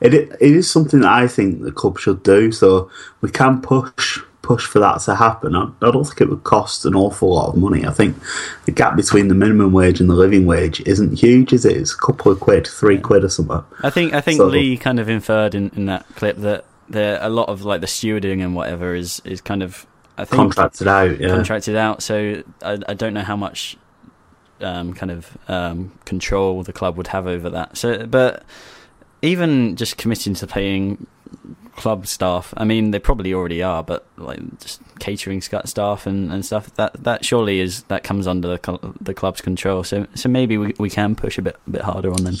it 0.00 0.14
it 0.14 0.36
is 0.40 0.70
something 0.70 1.00
that 1.00 1.12
I 1.12 1.26
think 1.26 1.62
the 1.62 1.72
club 1.72 1.98
should 1.98 2.22
do. 2.22 2.52
So 2.52 2.88
we 3.20 3.30
can 3.32 3.60
push 3.62 4.20
push 4.42 4.66
for 4.66 4.80
that 4.80 5.00
to 5.02 5.14
happen. 5.14 5.54
I, 5.54 5.70
I 5.80 5.90
don't 5.90 6.04
think 6.04 6.20
it 6.20 6.28
would 6.28 6.44
cost 6.44 6.84
an 6.84 6.94
awful 6.94 7.32
lot 7.34 7.50
of 7.50 7.56
money. 7.56 7.86
I 7.86 7.90
think 7.92 8.16
the 8.64 8.72
gap 8.72 8.96
between 8.96 9.28
the 9.28 9.34
minimum 9.34 9.72
wage 9.72 10.00
and 10.00 10.10
the 10.10 10.14
living 10.14 10.46
wage 10.46 10.80
isn't 10.82 11.18
huge, 11.18 11.52
is 11.52 11.64
it? 11.64 11.76
It's 11.76 11.94
a 11.94 11.98
couple 11.98 12.32
of 12.32 12.40
quid, 12.40 12.66
three 12.66 12.98
quid 12.98 13.24
or 13.24 13.28
something. 13.28 13.62
I 13.82 13.90
think 13.90 14.12
I 14.14 14.20
think 14.20 14.38
So- 14.38 14.46
Lee 14.46 14.76
kind 14.76 14.98
of 15.00 15.08
inferred 15.08 15.54
in, 15.54 15.70
in 15.76 15.86
that 15.86 16.06
clip 16.16 16.36
that 16.38 16.64
there 16.88 17.18
a 17.22 17.28
lot 17.30 17.48
of 17.48 17.64
like 17.64 17.80
the 17.80 17.86
stewarding 17.86 18.42
and 18.42 18.54
whatever 18.54 18.94
is 18.94 19.22
is 19.24 19.40
kind 19.40 19.62
of 19.62 19.86
I 20.18 20.24
think 20.24 20.36
Contracted 20.36 20.88
out, 20.88 21.18
yeah. 21.20 21.28
contracted 21.28 21.74
out. 21.76 22.02
So 22.02 22.42
I, 22.62 22.78
I 22.88 22.94
don't 22.94 23.14
know 23.14 23.22
how 23.22 23.36
much 23.36 23.78
um, 24.60 24.92
kind 24.92 25.10
of 25.10 25.38
um, 25.48 25.92
control 26.04 26.62
the 26.62 26.72
club 26.72 26.96
would 26.96 27.06
have 27.08 27.26
over 27.26 27.48
that. 27.50 27.76
So, 27.78 28.06
but 28.06 28.42
even 29.22 29.76
just 29.76 29.96
committing 29.96 30.34
to 30.34 30.46
paying 30.46 31.06
club 31.76 32.06
staff, 32.06 32.52
I 32.56 32.64
mean, 32.64 32.90
they 32.90 32.98
probably 32.98 33.32
already 33.34 33.62
are, 33.62 33.82
but 33.82 34.06
like 34.16 34.40
just 34.60 34.80
catering 34.98 35.40
staff 35.40 36.06
and, 36.06 36.32
and 36.32 36.44
stuff 36.44 36.74
that 36.74 36.92
that 37.04 37.24
surely 37.24 37.60
is 37.60 37.82
that 37.84 38.04
comes 38.04 38.26
under 38.26 38.56
the 38.56 38.94
the 39.00 39.14
club's 39.14 39.40
control. 39.40 39.84
So 39.84 40.06
so 40.14 40.28
maybe 40.28 40.58
we 40.58 40.74
we 40.78 40.90
can 40.90 41.14
push 41.14 41.38
a 41.38 41.42
bit 41.42 41.56
a 41.66 41.70
bit 41.70 41.82
harder 41.82 42.12
on 42.12 42.24
them. 42.24 42.36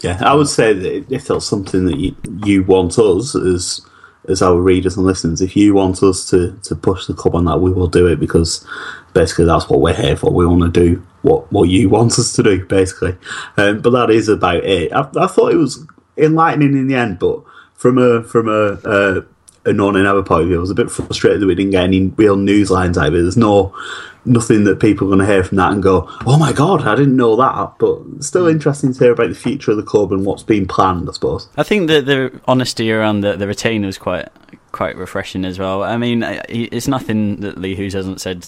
Yeah, 0.00 0.20
I 0.22 0.34
would 0.34 0.48
say 0.48 0.72
that 0.72 1.10
if 1.10 1.28
that's 1.28 1.46
something 1.46 1.86
that 1.86 1.96
you, 1.98 2.14
you 2.44 2.62
want 2.62 2.98
us 2.98 3.34
as 3.34 3.80
as 4.28 4.42
our 4.42 4.56
readers 4.60 4.96
and 4.96 5.06
listeners, 5.06 5.40
if 5.40 5.56
you 5.56 5.74
want 5.74 6.02
us 6.02 6.28
to, 6.30 6.58
to 6.62 6.74
push 6.74 7.06
the 7.06 7.14
club 7.14 7.34
on 7.34 7.44
that, 7.44 7.60
we 7.60 7.72
will 7.72 7.88
do 7.88 8.06
it 8.06 8.18
because 8.18 8.66
basically 9.12 9.44
that's 9.44 9.68
what 9.68 9.80
we're 9.80 9.94
here 9.94 10.16
for. 10.16 10.32
We 10.32 10.46
want 10.46 10.62
to 10.62 10.80
do 10.80 11.06
what, 11.22 11.50
what 11.52 11.68
you 11.68 11.88
want 11.88 12.18
us 12.18 12.32
to 12.34 12.42
do, 12.42 12.64
basically. 12.64 13.16
Um, 13.56 13.80
but 13.80 13.90
that 13.90 14.10
is 14.10 14.28
about 14.28 14.64
it. 14.64 14.92
I, 14.92 15.08
I 15.16 15.26
thought 15.26 15.52
it 15.52 15.58
was 15.58 15.86
enlightening 16.16 16.72
in 16.72 16.86
the 16.86 16.94
end, 16.94 17.18
but 17.18 17.42
from 17.84 17.98
a 17.98 18.22
from 18.22 18.48
a 18.48 18.80
uh, 18.88 19.20
a 19.66 19.72
No 19.74 19.90
Nay 19.90 20.02
Never 20.02 20.22
point 20.22 20.44
of 20.44 20.48
view, 20.48 20.56
I 20.56 20.60
was 20.60 20.70
a 20.70 20.74
bit 20.74 20.90
frustrated 20.90 21.42
that 21.42 21.46
we 21.46 21.54
didn't 21.54 21.72
get 21.72 21.84
any 21.84 22.06
real 22.16 22.34
news 22.34 22.70
lines 22.70 22.96
out 22.96 23.08
of 23.08 23.14
it. 23.14 23.20
There's 23.20 23.36
no 23.36 23.76
nothing 24.24 24.64
that 24.64 24.80
people 24.80 25.06
are 25.06 25.14
going 25.14 25.26
to 25.26 25.30
hear 25.30 25.44
from 25.44 25.58
that 25.58 25.70
and 25.70 25.82
go, 25.82 26.08
"Oh 26.24 26.38
my 26.38 26.54
god, 26.54 26.86
I 26.86 26.94
didn't 26.94 27.14
know 27.14 27.36
that." 27.36 27.74
But 27.78 28.24
still 28.24 28.46
interesting 28.46 28.94
to 28.94 28.98
hear 28.98 29.12
about 29.12 29.28
the 29.28 29.34
future 29.34 29.70
of 29.70 29.76
the 29.76 29.82
club 29.82 30.12
and 30.12 30.24
what's 30.24 30.42
being 30.42 30.66
planned. 30.66 31.10
I 31.10 31.12
suppose. 31.12 31.46
I 31.58 31.62
think 31.62 31.88
that 31.88 32.06
the 32.06 32.40
honesty 32.46 32.90
around 32.90 33.20
the, 33.20 33.36
the 33.36 33.46
retainer 33.46 33.84
was 33.84 33.98
quite 33.98 34.30
quite 34.72 34.96
refreshing 34.96 35.44
as 35.44 35.58
well. 35.58 35.82
I 35.82 35.98
mean, 35.98 36.22
it's 36.48 36.88
nothing 36.88 37.40
that 37.40 37.58
Lee 37.58 37.74
Hoos 37.74 37.92
hasn't 37.92 38.22
said 38.22 38.46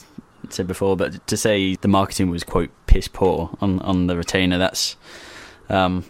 said 0.48 0.66
before, 0.66 0.96
but 0.96 1.26
to 1.26 1.36
say 1.36 1.74
the 1.74 1.88
marketing 1.88 2.30
was 2.30 2.42
quote 2.42 2.70
piss 2.86 3.06
poor 3.06 3.50
on, 3.60 3.80
on 3.80 4.06
the 4.06 4.16
retainer, 4.16 4.56
that's 4.56 4.96
um, 5.68 6.04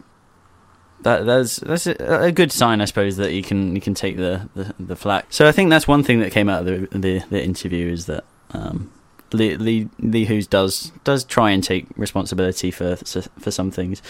that 1.00 1.26
that's 1.26 1.56
that's 1.56 1.86
a, 1.86 2.32
good 2.32 2.52
sign, 2.52 2.80
I 2.80 2.84
suppose, 2.86 3.16
that 3.16 3.32
you 3.32 3.42
can 3.42 3.74
you 3.74 3.80
can 3.80 3.94
take 3.94 4.16
the, 4.16 4.48
the, 4.54 4.74
the 4.78 4.96
flack. 4.96 5.26
So 5.30 5.46
I 5.48 5.52
think 5.52 5.70
that's 5.70 5.86
one 5.86 6.02
thing 6.02 6.20
that 6.20 6.32
came 6.32 6.48
out 6.48 6.66
of 6.66 6.90
the 6.90 6.98
the, 6.98 7.18
the 7.30 7.42
interview 7.42 7.90
is 7.90 8.06
that. 8.06 8.24
Um, 8.52 8.92
Lee, 9.32 9.56
Lee, 9.56 9.88
Lee 9.98 10.24
Hoos 10.24 10.46
does 10.46 10.92
does 11.02 11.24
try 11.24 11.50
and 11.50 11.62
take 11.62 11.86
responsibility 11.96 12.70
for 12.70 12.94
for 12.94 13.50
some 13.50 13.72
things, 13.72 14.00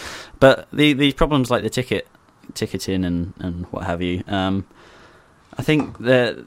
but 0.41 0.69
the 0.75 0.93
these 0.93 1.15
problems 1.15 1.51
like 1.51 1.63
the 1.63 1.71
ticket 1.71 2.07
ticketing 2.53 3.03
and, 3.03 3.33
and 3.39 3.65
what 3.73 3.85
have 3.85 4.03
you. 4.03 4.23
Um, 4.27 4.67
I 5.57 5.63
think 5.63 5.99
that 6.01 6.45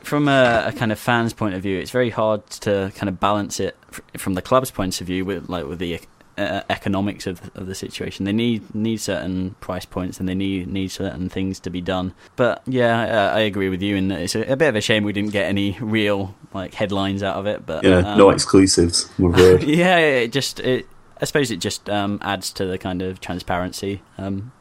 from 0.00 0.28
a, 0.28 0.64
a 0.68 0.72
kind 0.72 0.90
of 0.90 0.98
fan's 0.98 1.32
point 1.32 1.54
of 1.54 1.62
view, 1.62 1.78
it's 1.78 1.90
very 1.90 2.10
hard 2.10 2.46
to 2.50 2.92
kind 2.96 3.08
of 3.08 3.20
balance 3.20 3.60
it 3.60 3.76
from 4.16 4.34
the 4.34 4.42
club's 4.42 4.70
point 4.70 5.00
of 5.00 5.06
view 5.06 5.24
with 5.24 5.48
like 5.48 5.66
with 5.66 5.78
the 5.78 6.00
uh, 6.38 6.62
economics 6.70 7.26
of, 7.26 7.50
of 7.54 7.66
the 7.66 7.74
situation. 7.74 8.24
They 8.24 8.32
need 8.32 8.74
need 8.74 9.00
certain 9.00 9.54
price 9.60 9.84
points 9.84 10.20
and 10.20 10.28
they 10.28 10.34
need 10.34 10.68
need 10.68 10.88
certain 10.88 11.28
things 11.28 11.60
to 11.60 11.70
be 11.70 11.80
done. 11.80 12.14
But 12.36 12.62
yeah, 12.66 13.30
I, 13.32 13.38
I 13.38 13.40
agree 13.40 13.68
with 13.68 13.82
you, 13.82 13.96
and 13.96 14.12
it's 14.12 14.34
a, 14.34 14.42
a 14.52 14.56
bit 14.56 14.68
of 14.68 14.76
a 14.76 14.80
shame 14.80 15.04
we 15.04 15.12
didn't 15.12 15.32
get 15.32 15.46
any 15.46 15.76
real 15.80 16.34
like 16.54 16.74
headlines 16.74 17.22
out 17.22 17.36
of 17.36 17.46
it. 17.46 17.66
But 17.66 17.84
Yeah, 17.84 17.98
um, 17.98 18.18
no 18.18 18.30
exclusives. 18.30 19.10
Yeah, 19.18 19.98
it 19.98 20.32
just 20.32 20.60
it, 20.60 20.86
I 21.20 21.24
suppose 21.24 21.50
it 21.50 21.58
just 21.58 21.88
um, 21.88 22.18
adds 22.22 22.52
to 22.54 22.66
the 22.66 22.78
kind 22.78 23.02
of 23.02 23.20
transparency, 23.20 24.02
um, 24.18 24.52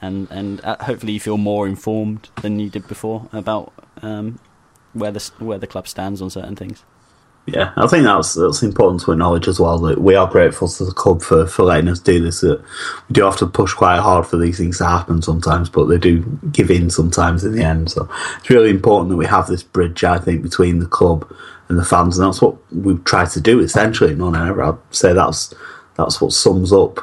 and 0.00 0.28
and 0.30 0.64
uh, 0.64 0.76
hopefully 0.80 1.12
you 1.12 1.20
feel 1.20 1.38
more 1.38 1.66
informed 1.66 2.30
than 2.42 2.58
you 2.58 2.70
did 2.70 2.88
before 2.88 3.28
about 3.32 3.72
um, 4.02 4.38
where 4.92 5.10
the 5.10 5.30
where 5.38 5.58
the 5.58 5.66
club 5.66 5.88
stands 5.88 6.22
on 6.22 6.30
certain 6.30 6.56
things. 6.56 6.84
Yeah, 7.46 7.72
I 7.76 7.86
think 7.86 8.04
that's 8.04 8.34
that's 8.34 8.64
important 8.64 9.02
to 9.02 9.12
acknowledge 9.12 9.46
as 9.46 9.60
well 9.60 9.78
that 9.78 10.00
we 10.00 10.16
are 10.16 10.26
grateful 10.26 10.66
to 10.68 10.84
the 10.84 10.92
club 10.92 11.22
for, 11.22 11.46
for 11.46 11.62
letting 11.62 11.88
us 11.88 12.00
do 12.00 12.20
this. 12.20 12.40
That 12.40 12.60
we 13.08 13.12
do 13.12 13.22
have 13.22 13.36
to 13.36 13.46
push 13.46 13.72
quite 13.72 14.00
hard 14.00 14.26
for 14.26 14.36
these 14.36 14.58
things 14.58 14.78
to 14.78 14.86
happen 14.86 15.22
sometimes, 15.22 15.70
but 15.70 15.84
they 15.84 15.96
do 15.96 16.24
give 16.50 16.72
in 16.72 16.90
sometimes 16.90 17.44
in 17.44 17.52
the 17.52 17.62
end. 17.62 17.92
So 17.92 18.10
it's 18.38 18.50
really 18.50 18.70
important 18.70 19.10
that 19.10 19.16
we 19.16 19.26
have 19.26 19.46
this 19.46 19.62
bridge, 19.62 20.02
I 20.02 20.18
think, 20.18 20.42
between 20.42 20.80
the 20.80 20.86
club 20.86 21.32
and 21.68 21.78
the 21.78 21.84
fans, 21.84 22.18
and 22.18 22.26
that's 22.26 22.42
what 22.42 22.56
we've 22.72 23.04
tried 23.04 23.30
to 23.30 23.40
do 23.40 23.60
essentially. 23.60 24.16
No, 24.16 24.30
no, 24.30 24.60
I'd 24.60 24.94
say 24.94 25.12
that's 25.12 25.54
that's 25.96 26.20
what 26.20 26.32
sums 26.32 26.72
up 26.72 26.98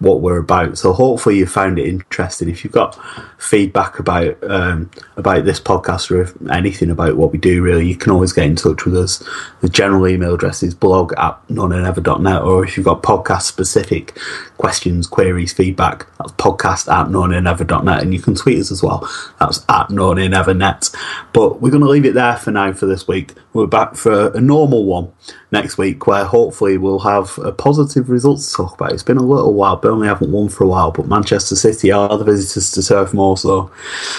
what 0.00 0.20
we're 0.20 0.38
about. 0.38 0.78
So 0.78 0.92
hopefully 0.92 1.38
you 1.38 1.46
found 1.46 1.78
it 1.78 1.86
interesting. 1.86 2.48
If 2.48 2.64
you've 2.64 2.72
got 2.72 2.98
feedback 3.38 3.98
about 3.98 4.42
um, 4.42 4.90
about 5.16 5.44
this 5.44 5.60
podcast 5.60 6.10
or 6.10 6.52
anything 6.52 6.90
about 6.90 7.16
what 7.16 7.32
we 7.32 7.38
do, 7.38 7.62
really, 7.62 7.86
you 7.86 7.96
can 7.96 8.10
always 8.10 8.32
get 8.32 8.46
in 8.46 8.56
touch 8.56 8.84
with 8.84 8.96
us. 8.96 9.22
The 9.60 9.68
general 9.68 10.08
email 10.08 10.34
address 10.34 10.62
is 10.62 10.74
blog 10.74 11.12
at 11.18 11.46
nonaynever.net, 11.48 12.42
or 12.42 12.64
if 12.64 12.76
you've 12.76 12.86
got 12.86 13.02
podcast 13.02 13.42
specific 13.42 14.18
questions, 14.56 15.06
queries, 15.06 15.52
feedback, 15.52 16.06
that's 16.18 16.32
podcast 16.32 16.90
at 16.92 17.08
nonaynever.net, 17.08 18.02
and 18.02 18.12
you 18.14 18.20
can 18.20 18.34
tweet 18.34 18.58
us 18.58 18.70
as 18.70 18.82
well. 18.82 19.08
That's 19.38 19.58
at 19.68 19.88
nonaynevernet. 19.88 20.94
But 21.32 21.60
we're 21.60 21.70
going 21.70 21.82
to 21.82 21.88
leave 21.88 22.06
it 22.06 22.14
there 22.14 22.36
for 22.36 22.50
now 22.50 22.72
for 22.72 22.86
this 22.86 23.06
week. 23.06 23.34
We're 23.52 23.66
back 23.66 23.96
for 23.96 24.28
a 24.28 24.40
normal 24.40 24.84
one 24.84 25.12
next 25.50 25.76
week 25.76 26.06
where 26.06 26.24
hopefully 26.24 26.78
we'll 26.78 27.00
have 27.00 27.36
a 27.38 27.50
positive 27.50 28.08
results 28.08 28.48
to 28.50 28.56
talk 28.56 28.74
about. 28.74 28.92
It's 28.92 29.02
been 29.02 29.16
a 29.16 29.24
little 29.24 29.54
while, 29.54 29.76
Burnley 29.76 30.06
haven't 30.06 30.30
won 30.30 30.48
for 30.48 30.62
a 30.62 30.68
while, 30.68 30.92
but 30.92 31.08
Manchester 31.08 31.56
City 31.56 31.90
are 31.90 32.16
the 32.16 32.22
visitors 32.22 32.70
to 32.72 32.82
Turf 32.82 33.12
Moor, 33.12 33.36
so 33.36 33.68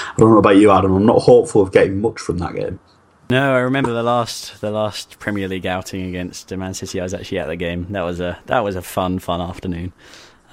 I 0.10 0.14
don't 0.18 0.32
know 0.32 0.38
about 0.38 0.58
you, 0.58 0.70
Adam. 0.70 0.94
I'm 0.94 1.06
not 1.06 1.22
hopeful 1.22 1.62
of 1.62 1.72
getting 1.72 2.02
much 2.02 2.20
from 2.20 2.40
that 2.40 2.56
game. 2.56 2.82
No, 3.30 3.56
I 3.56 3.60
remember 3.60 3.94
the 3.94 4.04
last 4.04 4.60
the 4.60 4.72
last 4.72 5.18
Premier 5.20 5.48
League 5.48 5.66
outing 5.66 6.10
against 6.10 6.52
Man 6.52 6.74
City. 6.74 7.00
I 7.00 7.04
was 7.04 7.14
actually 7.14 7.40
at 7.40 7.48
the 7.48 7.56
game. 7.56 7.88
That 7.92 8.02
was 8.02 8.20
a 8.20 8.38
that 8.48 8.60
was 8.60 8.76
a 8.76 8.82
fun 8.82 9.20
fun 9.20 9.40
afternoon. 9.40 9.94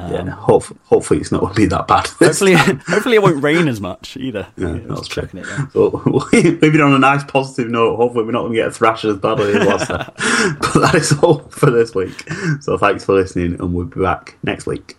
Um, 0.00 0.12
yeah, 0.12 0.30
hopefully, 0.30 0.78
hopefully 0.84 1.20
it's 1.20 1.32
not 1.32 1.40
going 1.40 1.54
to 1.54 1.60
be 1.60 1.66
that 1.66 1.88
bad. 1.88 2.06
Hopefully, 2.06 2.52
hopefully 2.56 3.16
it 3.16 3.22
won't 3.22 3.42
rain 3.42 3.66
as 3.68 3.80
much 3.80 4.16
either. 4.16 4.46
Yeah, 4.56 4.76
yeah 4.76 4.82
that's 4.86 5.08
true. 5.08 5.28
But 5.74 6.32
maybe 6.32 6.80
on 6.80 6.92
a 6.92 6.98
nice 6.98 7.24
positive 7.24 7.70
note, 7.70 7.96
hopefully 7.96 8.24
we're 8.24 8.32
not 8.32 8.42
going 8.42 8.54
to 8.54 8.62
get 8.62 8.74
thrashed 8.74 9.04
as 9.04 9.18
badly 9.18 9.52
as 9.54 9.66
last 9.66 9.88
time. 9.88 10.12
but 10.60 10.80
that 10.80 10.94
is 10.94 11.12
all 11.18 11.40
for 11.48 11.70
this 11.70 11.94
week. 11.94 12.28
So 12.60 12.78
thanks 12.78 13.04
for 13.04 13.14
listening, 13.14 13.54
and 13.60 13.74
we'll 13.74 13.86
be 13.86 14.00
back 14.00 14.38
next 14.42 14.66
week. 14.66 14.96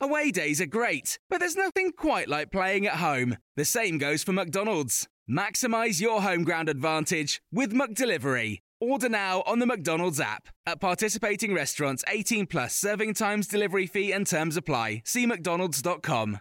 Away 0.00 0.30
days 0.30 0.60
are 0.60 0.66
great, 0.66 1.18
but 1.30 1.38
there's 1.38 1.56
nothing 1.56 1.92
quite 1.92 2.28
like 2.28 2.50
playing 2.50 2.86
at 2.86 2.96
home. 2.96 3.36
The 3.56 3.64
same 3.64 3.98
goes 3.98 4.22
for 4.22 4.32
McDonald's. 4.32 5.06
Maximize 5.30 6.00
your 6.00 6.20
home 6.20 6.44
ground 6.44 6.68
advantage 6.68 7.40
with 7.50 7.72
McDelivery. 7.72 8.60
Order 8.84 9.08
now 9.08 9.42
on 9.46 9.60
the 9.60 9.66
McDonald's 9.66 10.20
app. 10.20 10.48
At 10.66 10.78
participating 10.78 11.54
restaurants, 11.54 12.04
18 12.08 12.46
plus 12.46 12.74
serving 12.74 13.14
times, 13.14 13.46
delivery 13.46 13.86
fee, 13.86 14.12
and 14.12 14.26
terms 14.26 14.56
apply. 14.56 15.02
See 15.06 15.26
McDonald's.com. 15.26 16.40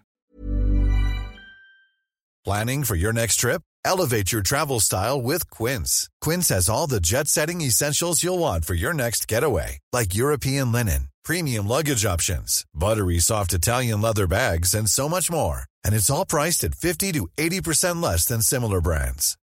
Planning 2.44 2.84
for 2.84 2.96
your 2.96 3.14
next 3.14 3.38
trip? 3.38 3.62
Elevate 3.86 4.34
your 4.34 4.42
travel 4.42 4.82
style 4.82 5.22
with 5.22 5.50
Quince. 5.50 6.10
Quince 6.20 6.50
has 6.50 6.68
all 6.68 6.88
the 6.88 7.00
jet 7.00 7.30
setting 7.30 7.62
essentials 7.62 8.22
you'll 8.22 8.40
want 8.40 8.66
for 8.66 8.74
your 8.74 8.94
next 8.94 9.30
getaway, 9.30 9.80
like 9.94 10.14
European 10.16 10.72
linen, 10.72 11.08
premium 11.24 11.68
luggage 11.68 12.06
options, 12.06 12.66
buttery 12.74 13.20
soft 13.20 13.54
Italian 13.54 14.02
leather 14.02 14.28
bags, 14.28 14.74
and 14.74 14.90
so 14.90 15.08
much 15.08 15.32
more. 15.32 15.64
And 15.86 15.96
it's 15.96 16.10
all 16.10 16.26
priced 16.26 16.66
at 16.66 16.76
50 16.76 17.14
to 17.14 17.30
80% 17.38 18.04
less 18.04 18.26
than 18.26 18.42
similar 18.42 18.82
brands. 18.82 19.38